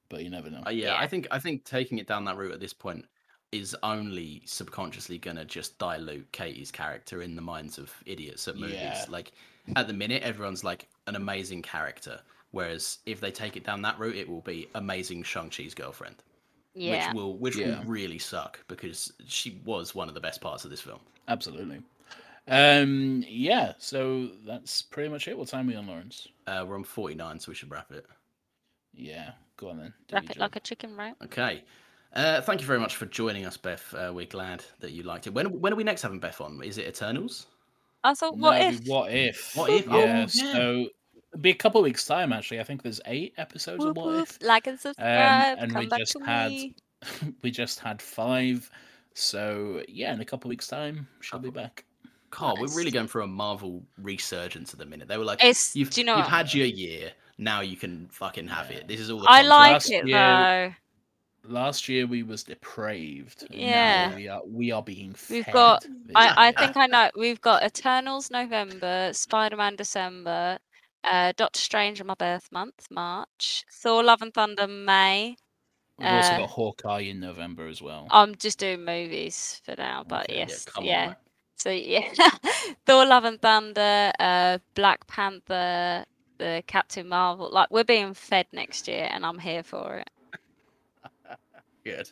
but 0.08 0.22
you 0.22 0.30
never 0.30 0.50
know. 0.50 0.62
Uh, 0.66 0.70
yeah, 0.70 0.86
Yeah. 0.92 0.96
I 0.98 1.06
think 1.06 1.26
I 1.30 1.38
think 1.38 1.64
taking 1.64 1.98
it 1.98 2.06
down 2.06 2.24
that 2.26 2.36
route 2.36 2.52
at 2.52 2.60
this 2.60 2.72
point 2.72 3.04
is 3.52 3.76
only 3.84 4.42
subconsciously 4.46 5.18
gonna 5.18 5.44
just 5.44 5.78
dilute 5.78 6.30
Katy's 6.32 6.70
character 6.72 7.22
in 7.22 7.36
the 7.36 7.42
minds 7.42 7.78
of 7.78 7.92
idiots 8.06 8.48
at 8.48 8.56
movies. 8.56 8.74
Yeah. 8.80 9.04
Like 9.08 9.32
at 9.76 9.86
the 9.86 9.92
minute, 9.92 10.22
everyone's 10.22 10.64
like 10.64 10.88
an 11.06 11.16
amazing 11.16 11.62
character, 11.62 12.20
whereas 12.50 12.98
if 13.06 13.20
they 13.20 13.30
take 13.30 13.56
it 13.56 13.64
down 13.64 13.82
that 13.82 13.98
route, 13.98 14.16
it 14.16 14.28
will 14.28 14.40
be 14.42 14.68
amazing 14.74 15.22
Shang 15.22 15.50
Chi's 15.50 15.72
girlfriend, 15.74 16.16
Yeah. 16.74 17.06
which 17.08 17.14
will 17.14 17.36
which 17.38 17.56
Yeah. 17.56 17.78
will 17.78 17.84
really 17.86 18.18
suck 18.18 18.58
because 18.68 19.12
she 19.26 19.60
was 19.64 19.94
one 19.94 20.08
of 20.08 20.14
the 20.14 20.20
best 20.20 20.40
parts 20.40 20.64
of 20.64 20.70
this 20.70 20.80
film. 20.80 21.00
Absolutely. 21.28 21.80
Um. 22.48 23.24
Yeah. 23.26 23.72
So 23.78 24.28
that's 24.46 24.82
pretty 24.82 25.08
much 25.08 25.28
it. 25.28 25.36
What 25.38 25.48
time 25.48 25.66
are 25.66 25.70
we 25.70 25.76
on, 25.76 25.86
Lawrence? 25.86 26.28
Uh, 26.46 26.64
we're 26.68 26.74
on 26.76 26.84
forty 26.84 27.14
nine, 27.14 27.38
so 27.40 27.50
we 27.50 27.54
should 27.54 27.70
wrap 27.70 27.90
it. 27.90 28.06
Yeah. 28.92 29.32
Go 29.56 29.70
on 29.70 29.78
then. 29.78 29.94
do 30.08 30.14
Wrap 30.14 30.24
it 30.24 30.28
job. 30.34 30.38
like 30.40 30.56
a 30.56 30.60
chicken, 30.60 30.96
right? 30.96 31.14
Okay. 31.24 31.62
Uh, 32.12 32.40
thank 32.42 32.60
you 32.60 32.66
very 32.66 32.78
much 32.78 32.96
for 32.96 33.06
joining 33.06 33.44
us, 33.46 33.56
Beth. 33.56 33.92
Uh, 33.94 34.12
we're 34.14 34.26
glad 34.26 34.64
that 34.80 34.92
you 34.92 35.02
liked 35.02 35.26
it. 35.26 35.34
When 35.34 35.60
when 35.60 35.72
are 35.72 35.76
we 35.76 35.84
next 35.84 36.02
having 36.02 36.18
Beth 36.20 36.40
on? 36.40 36.62
Is 36.62 36.78
it 36.78 36.86
Eternals? 36.86 37.46
I 38.04 38.12
thought, 38.14 38.36
No, 38.36 38.48
what 38.48 38.60
it'd 38.60 38.80
if? 38.82 38.86
What 38.88 39.10
if? 39.10 39.52
What 39.56 39.70
if? 39.70 39.86
Oh, 39.90 39.98
Yeah. 39.98 40.26
yeah. 40.32 40.52
So 40.52 40.86
it'll 41.32 41.40
be 41.40 41.50
a 41.50 41.54
couple 41.54 41.80
of 41.80 41.84
weeks 41.84 42.04
time 42.04 42.32
actually. 42.32 42.60
I 42.60 42.64
think 42.64 42.82
there's 42.82 43.00
eight 43.06 43.32
episodes 43.38 43.80
Woof, 43.80 43.90
of 43.92 43.96
What 43.96 44.06
woof, 44.06 44.38
If. 44.40 44.46
like 44.46 44.66
and 44.66 44.78
subscribe. 44.78 45.56
and 45.58 45.72
come 45.72 45.80
we 45.80 45.86
back 45.86 46.00
just 46.00 46.12
to 46.12 46.20
had- 46.20 46.50
me. 46.50 46.74
we 47.42 47.50
just 47.50 47.78
had 47.80 48.02
five. 48.02 48.70
So 49.14 49.82
yeah, 49.88 50.12
in 50.12 50.20
a 50.20 50.24
couple 50.24 50.48
of 50.48 50.50
weeks 50.50 50.66
time, 50.68 51.08
she'll 51.20 51.38
be 51.40 51.50
back. 51.50 51.84
God, 52.38 52.58
we're 52.60 52.74
really 52.76 52.90
going 52.90 53.06
through 53.08 53.24
a 53.24 53.28
Marvel 53.28 53.82
resurgence 53.98 54.72
at 54.72 54.78
the 54.78 54.86
minute. 54.86 55.08
They 55.08 55.18
were 55.18 55.24
like, 55.24 55.40
It's- 55.40 55.74
"You've, 55.76 55.90
do 55.90 56.00
you 56.00 56.04
know 56.06 56.16
you've 56.18 56.26
had 56.26 56.52
your 56.54 56.66
year. 56.66 57.12
Now 57.38 57.60
you 57.60 57.76
can 57.76 58.08
fucking 58.08 58.48
have 58.48 58.70
it. 58.70 58.86
This 58.88 59.00
is 59.00 59.10
all." 59.10 59.20
The 59.20 59.26
I 59.28 59.42
like 59.42 59.72
Last 59.72 59.90
it 59.90 60.06
year- 60.06 60.16
though. 60.16 60.74
Last 61.46 61.88
year 61.90 62.06
we 62.06 62.22
was 62.22 62.42
depraved. 62.42 63.46
Now 63.50 63.56
Yeah. 63.56 64.14
we 64.14 64.28
are 64.28 64.42
we 64.46 64.70
are 64.72 64.82
being. 64.82 65.14
We've 65.28 65.44
fed 65.44 65.52
got- 65.52 65.84
I, 66.14 66.48
I 66.48 66.52
think 66.58 66.76
I 66.76 66.86
know. 66.86 67.10
We've 67.16 67.40
got 67.40 67.62
Eternals 67.62 68.30
November, 68.30 69.10
Spider 69.12 69.56
Man 69.56 69.76
December, 69.76 70.58
uh, 71.04 71.32
Doctor 71.36 71.60
Strange 71.60 72.00
on 72.00 72.06
my 72.06 72.14
birth 72.14 72.50
month, 72.50 72.86
March, 72.90 73.64
Thor 73.70 74.02
Love 74.02 74.22
and 74.22 74.32
Thunder, 74.32 74.66
May. 74.66 75.36
We've 75.98 76.08
also 76.08 76.32
uh, 76.32 76.38
got 76.38 76.48
Hawkeye 76.50 77.00
in 77.00 77.20
November 77.20 77.68
as 77.68 77.82
well. 77.82 78.08
I'm 78.10 78.34
just 78.36 78.58
doing 78.58 78.84
movies 78.84 79.60
for 79.64 79.74
now, 79.76 80.02
but 80.08 80.24
Okay, 80.30 80.38
yes, 80.38 80.64
come 80.64 80.84
yeah. 80.84 81.14
So 81.56 81.70
yeah, 81.70 82.08
Thor 82.86 83.06
Love 83.06 83.24
and 83.24 83.40
Thunder, 83.40 84.12
uh, 84.18 84.58
Black 84.74 85.06
Panther, 85.06 86.04
the 86.38 86.62
Captain 86.66 87.08
Marvel. 87.08 87.50
Like 87.50 87.70
we're 87.70 87.84
being 87.84 88.14
fed 88.14 88.46
next 88.52 88.88
year, 88.88 89.08
and 89.10 89.24
I'm 89.24 89.38
here 89.38 89.62
for 89.62 89.98
it. 89.98 90.10
Good. 91.84 92.10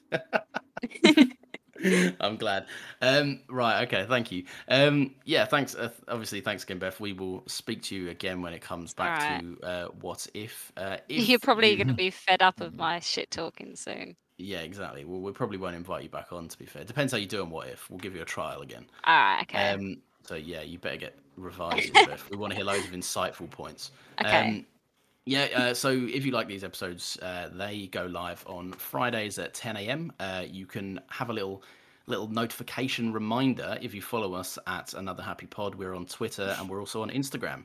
I'm 2.20 2.36
glad. 2.36 2.66
Um, 3.00 3.40
right. 3.48 3.82
Okay. 3.86 4.06
Thank 4.08 4.30
you. 4.30 4.44
Um, 4.68 5.14
yeah. 5.24 5.44
Thanks. 5.46 5.74
Uh, 5.74 5.90
obviously, 6.06 6.40
thanks 6.40 6.62
again, 6.62 6.78
Beth. 6.78 7.00
We 7.00 7.12
will 7.12 7.42
speak 7.46 7.82
to 7.84 7.96
you 7.96 8.10
again 8.10 8.42
when 8.42 8.52
it 8.52 8.60
comes 8.60 8.94
back 8.94 9.20
Alright. 9.22 9.40
to 9.60 9.66
uh, 9.66 9.86
what 10.00 10.26
if. 10.34 10.70
Uh, 10.76 10.98
if 11.08 11.28
You're 11.28 11.38
probably 11.40 11.70
you- 11.70 11.76
going 11.76 11.88
to 11.88 11.94
be 11.94 12.10
fed 12.10 12.42
up 12.42 12.60
of 12.60 12.74
my 12.76 13.00
shit 13.00 13.30
talking 13.30 13.74
soon. 13.74 14.16
Yeah. 14.42 14.60
Exactly. 14.60 15.04
Well, 15.04 15.20
we 15.20 15.32
probably 15.32 15.58
won't 15.58 15.76
invite 15.76 16.02
you 16.02 16.08
back 16.08 16.32
on. 16.32 16.48
To 16.48 16.58
be 16.58 16.66
fair, 16.66 16.84
depends 16.84 17.12
how 17.12 17.18
you 17.18 17.26
do 17.26 17.42
on 17.42 17.50
what 17.50 17.68
if. 17.68 17.88
We'll 17.90 17.98
give 17.98 18.14
you 18.14 18.22
a 18.22 18.26
trial 18.26 18.62
again. 18.62 18.86
All 19.04 19.14
right, 19.14 19.42
okay. 19.42 19.70
Um, 19.70 19.98
so 20.24 20.34
yeah, 20.34 20.62
you 20.62 20.78
better 20.78 20.96
get 20.96 21.18
revised. 21.36 21.96
We 22.30 22.36
want 22.36 22.52
to 22.52 22.56
hear 22.56 22.64
loads 22.64 22.86
of 22.86 22.92
insightful 22.92 23.50
points. 23.50 23.90
Okay. 24.20 24.48
Um, 24.48 24.66
yeah. 25.24 25.48
Uh, 25.54 25.74
so 25.74 25.90
if 25.90 26.24
you 26.24 26.32
like 26.32 26.48
these 26.48 26.64
episodes, 26.64 27.18
uh, 27.22 27.48
they 27.52 27.86
go 27.86 28.06
live 28.06 28.44
on 28.46 28.72
Fridays 28.72 29.38
at 29.38 29.54
10 29.54 29.76
a.m. 29.76 30.12
Uh, 30.18 30.44
you 30.48 30.66
can 30.66 31.00
have 31.08 31.30
a 31.30 31.32
little 31.32 31.62
little 32.06 32.28
notification 32.28 33.12
reminder 33.12 33.78
if 33.80 33.94
you 33.94 34.02
follow 34.02 34.34
us 34.34 34.58
at 34.66 34.92
Another 34.94 35.22
Happy 35.22 35.46
Pod. 35.46 35.76
We're 35.76 35.94
on 35.94 36.04
Twitter 36.06 36.56
and 36.58 36.68
we're 36.68 36.80
also 36.80 37.02
on 37.02 37.10
Instagram. 37.10 37.64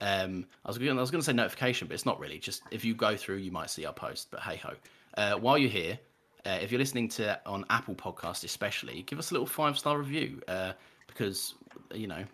Um, 0.00 0.46
I 0.64 0.68
was 0.68 0.78
going 0.78 0.98
I 0.98 1.00
was 1.00 1.10
going 1.10 1.20
to 1.20 1.24
say 1.24 1.32
notification, 1.32 1.88
but 1.88 1.94
it's 1.94 2.06
not 2.06 2.20
really. 2.20 2.38
Just 2.38 2.62
if 2.70 2.84
you 2.84 2.94
go 2.94 3.16
through, 3.16 3.36
you 3.36 3.50
might 3.50 3.70
see 3.70 3.84
our 3.86 3.92
post. 3.92 4.30
But 4.30 4.40
hey 4.40 4.56
ho. 4.56 4.74
Uh, 5.16 5.34
while 5.34 5.58
you're 5.58 5.70
here, 5.70 5.98
uh, 6.46 6.58
if 6.60 6.70
you're 6.72 6.78
listening 6.78 7.08
to 7.10 7.38
on 7.46 7.64
Apple 7.70 7.94
Podcast 7.94 8.44
especially, 8.44 9.02
give 9.02 9.18
us 9.18 9.30
a 9.30 9.34
little 9.34 9.46
five 9.46 9.78
star 9.78 9.98
review 9.98 10.40
uh, 10.48 10.72
because 11.06 11.54
you 11.94 12.06
know 12.06 12.24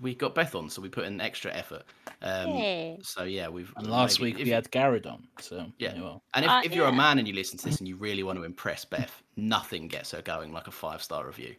we 0.00 0.14
got 0.14 0.34
Beth 0.34 0.54
on, 0.54 0.70
so 0.70 0.80
we 0.80 0.88
put 0.88 1.04
in 1.06 1.20
extra 1.20 1.52
effort. 1.52 1.82
Um, 2.22 2.54
Yeah. 2.56 2.96
So 3.02 3.24
yeah, 3.24 3.48
we've 3.48 3.72
And 3.76 3.88
last 3.88 4.20
maybe- 4.20 4.32
week 4.32 4.40
if- 4.40 4.44
we 4.46 4.52
had 4.52 4.70
Garrett 4.70 5.06
on. 5.06 5.26
So 5.40 5.66
Yeah. 5.78 5.94
yeah, 5.96 6.00
well, 6.02 6.22
and 6.34 6.44
if, 6.44 6.50
Uh, 6.50 6.62
if 6.64 6.72
you're 6.74 6.86
a 6.86 6.92
man 6.92 7.18
and 7.18 7.26
you 7.26 7.34
listen 7.34 7.58
to 7.58 7.64
this 7.64 7.78
and 7.78 7.88
you 7.88 7.96
really 7.96 8.22
want 8.22 8.38
to 8.38 8.44
impress 8.44 8.84
Beth, 8.84 9.22
nothing 9.36 9.88
gets 9.88 10.12
her 10.12 10.22
going 10.22 10.52
like 10.52 10.68
a 10.68 10.70
five 10.72 11.02
star 11.02 11.26
review. 11.26 11.56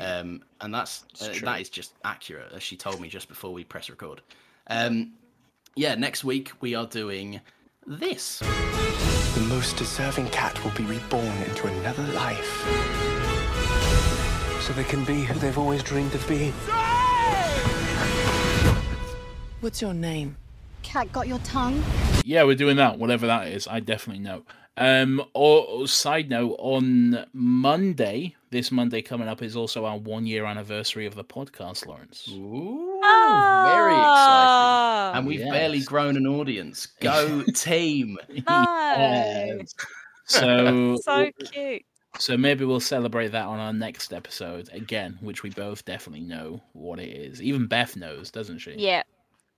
Um, 0.00 0.42
and 0.62 0.72
that's 0.74 1.04
uh, 1.20 1.34
that 1.42 1.60
is 1.60 1.68
just 1.68 1.92
accurate, 2.02 2.50
as 2.54 2.62
she 2.62 2.78
told 2.78 2.98
me 2.98 3.08
just 3.08 3.28
before 3.28 3.52
we 3.52 3.62
press 3.62 3.90
record. 3.90 4.22
Um, 4.68 5.12
yeah, 5.76 5.94
next 5.94 6.24
week 6.24 6.52
we 6.62 6.74
are 6.74 6.86
doing 6.86 7.42
this. 7.86 8.40
The 9.34 9.40
most 9.48 9.78
deserving 9.78 10.28
cat 10.28 10.62
will 10.62 10.72
be 10.72 10.84
reborn 10.84 11.24
into 11.44 11.66
another 11.66 12.02
life. 12.12 12.66
So 14.60 14.74
they 14.74 14.84
can 14.84 15.04
be 15.04 15.22
who 15.22 15.38
they've 15.38 15.56
always 15.56 15.82
dreamed 15.82 16.14
of 16.14 16.28
being. 16.28 16.52
What's 19.62 19.80
your 19.80 19.94
name? 19.94 20.36
Cat 20.82 21.10
got 21.12 21.28
your 21.28 21.38
tongue? 21.38 21.82
Yeah, 22.26 22.42
we're 22.44 22.56
doing 22.56 22.76
that, 22.76 22.98
whatever 22.98 23.26
that 23.26 23.48
is. 23.48 23.66
I 23.66 23.80
definitely 23.80 24.22
know. 24.22 24.42
Um, 24.76 25.22
or, 25.32 25.66
or 25.66 25.88
side 25.88 26.28
note, 26.28 26.56
on 26.58 27.24
Monday, 27.32 28.36
this 28.50 28.70
Monday 28.70 29.00
coming 29.00 29.28
up 29.28 29.40
is 29.40 29.56
also 29.56 29.86
our 29.86 29.96
one 29.96 30.26
year 30.26 30.44
anniversary 30.44 31.06
of 31.06 31.14
the 31.14 31.24
podcast, 31.24 31.86
Lawrence. 31.86 32.28
Ooh, 32.30 32.91
Ah. 33.02 33.62
very 33.66 33.92
exciting. 33.94 35.18
And 35.18 35.26
we've 35.26 35.40
Yes. 35.40 35.50
barely 35.50 35.80
grown 35.80 36.16
an 36.16 36.26
audience. 36.26 36.86
Go 37.00 37.42
team. 37.54 38.18
Nice. 38.46 39.74
So, 40.24 40.96
so 41.04 41.30
cute. 41.52 41.82
so 42.18 42.36
maybe 42.38 42.64
we'll 42.64 42.80
celebrate 42.80 43.32
that 43.32 43.44
on 43.44 43.58
our 43.58 43.72
next 43.72 44.12
episode 44.14 44.70
again, 44.72 45.18
which 45.20 45.42
we 45.42 45.50
both 45.50 45.84
definitely 45.84 46.24
know 46.24 46.62
what 46.72 47.00
it 47.00 47.10
is. 47.10 47.42
Even 47.42 47.66
Beth 47.66 47.96
knows, 47.96 48.30
doesn't 48.30 48.58
she? 48.58 48.74
Yeah. 48.78 49.02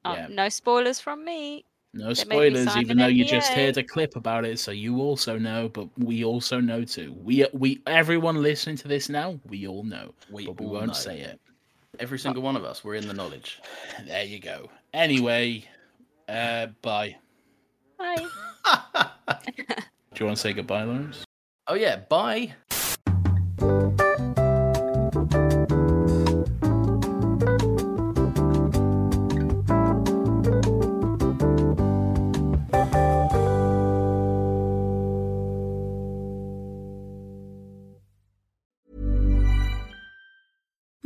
Um, 0.04 0.16
Yeah. 0.16 0.26
No 0.30 0.48
spoilers 0.48 0.98
from 0.98 1.24
me. 1.24 1.64
No 1.92 2.08
They 2.08 2.14
spoilers, 2.14 2.76
even 2.76 2.92
an 2.92 2.98
though 2.98 3.06
you 3.06 3.24
just 3.24 3.52
heard 3.52 3.76
a 3.76 3.84
clip 3.84 4.16
about 4.16 4.44
it, 4.44 4.58
so 4.58 4.72
you 4.72 4.98
also 5.00 5.38
know, 5.38 5.68
but 5.68 5.86
we 5.96 6.24
also 6.24 6.58
know 6.58 6.82
too. 6.82 7.14
We 7.22 7.46
we 7.52 7.82
everyone 7.86 8.42
listening 8.42 8.76
to 8.78 8.88
this 8.88 9.08
now, 9.08 9.38
we 9.46 9.68
all 9.68 9.84
know, 9.84 10.12
We 10.28 10.46
but 10.46 10.58
we 10.60 10.66
won't 10.66 10.88
know. 10.88 10.92
say 10.94 11.20
it. 11.20 11.40
Every 11.98 12.18
single 12.18 12.42
one 12.42 12.56
of 12.56 12.64
us, 12.64 12.84
we're 12.84 12.94
in 12.94 13.06
the 13.06 13.14
knowledge. 13.14 13.60
There 14.06 14.24
you 14.24 14.40
go. 14.40 14.70
Anyway, 14.92 15.66
uh, 16.28 16.66
bye. 16.82 17.16
Bye. 17.96 18.26
Do 19.26 20.20
you 20.20 20.26
want 20.26 20.36
to 20.36 20.42
say 20.42 20.52
goodbye, 20.52 20.82
Lawrence? 20.82 21.24
Oh 21.66 21.74
yeah, 21.74 21.96
bye. 22.08 22.54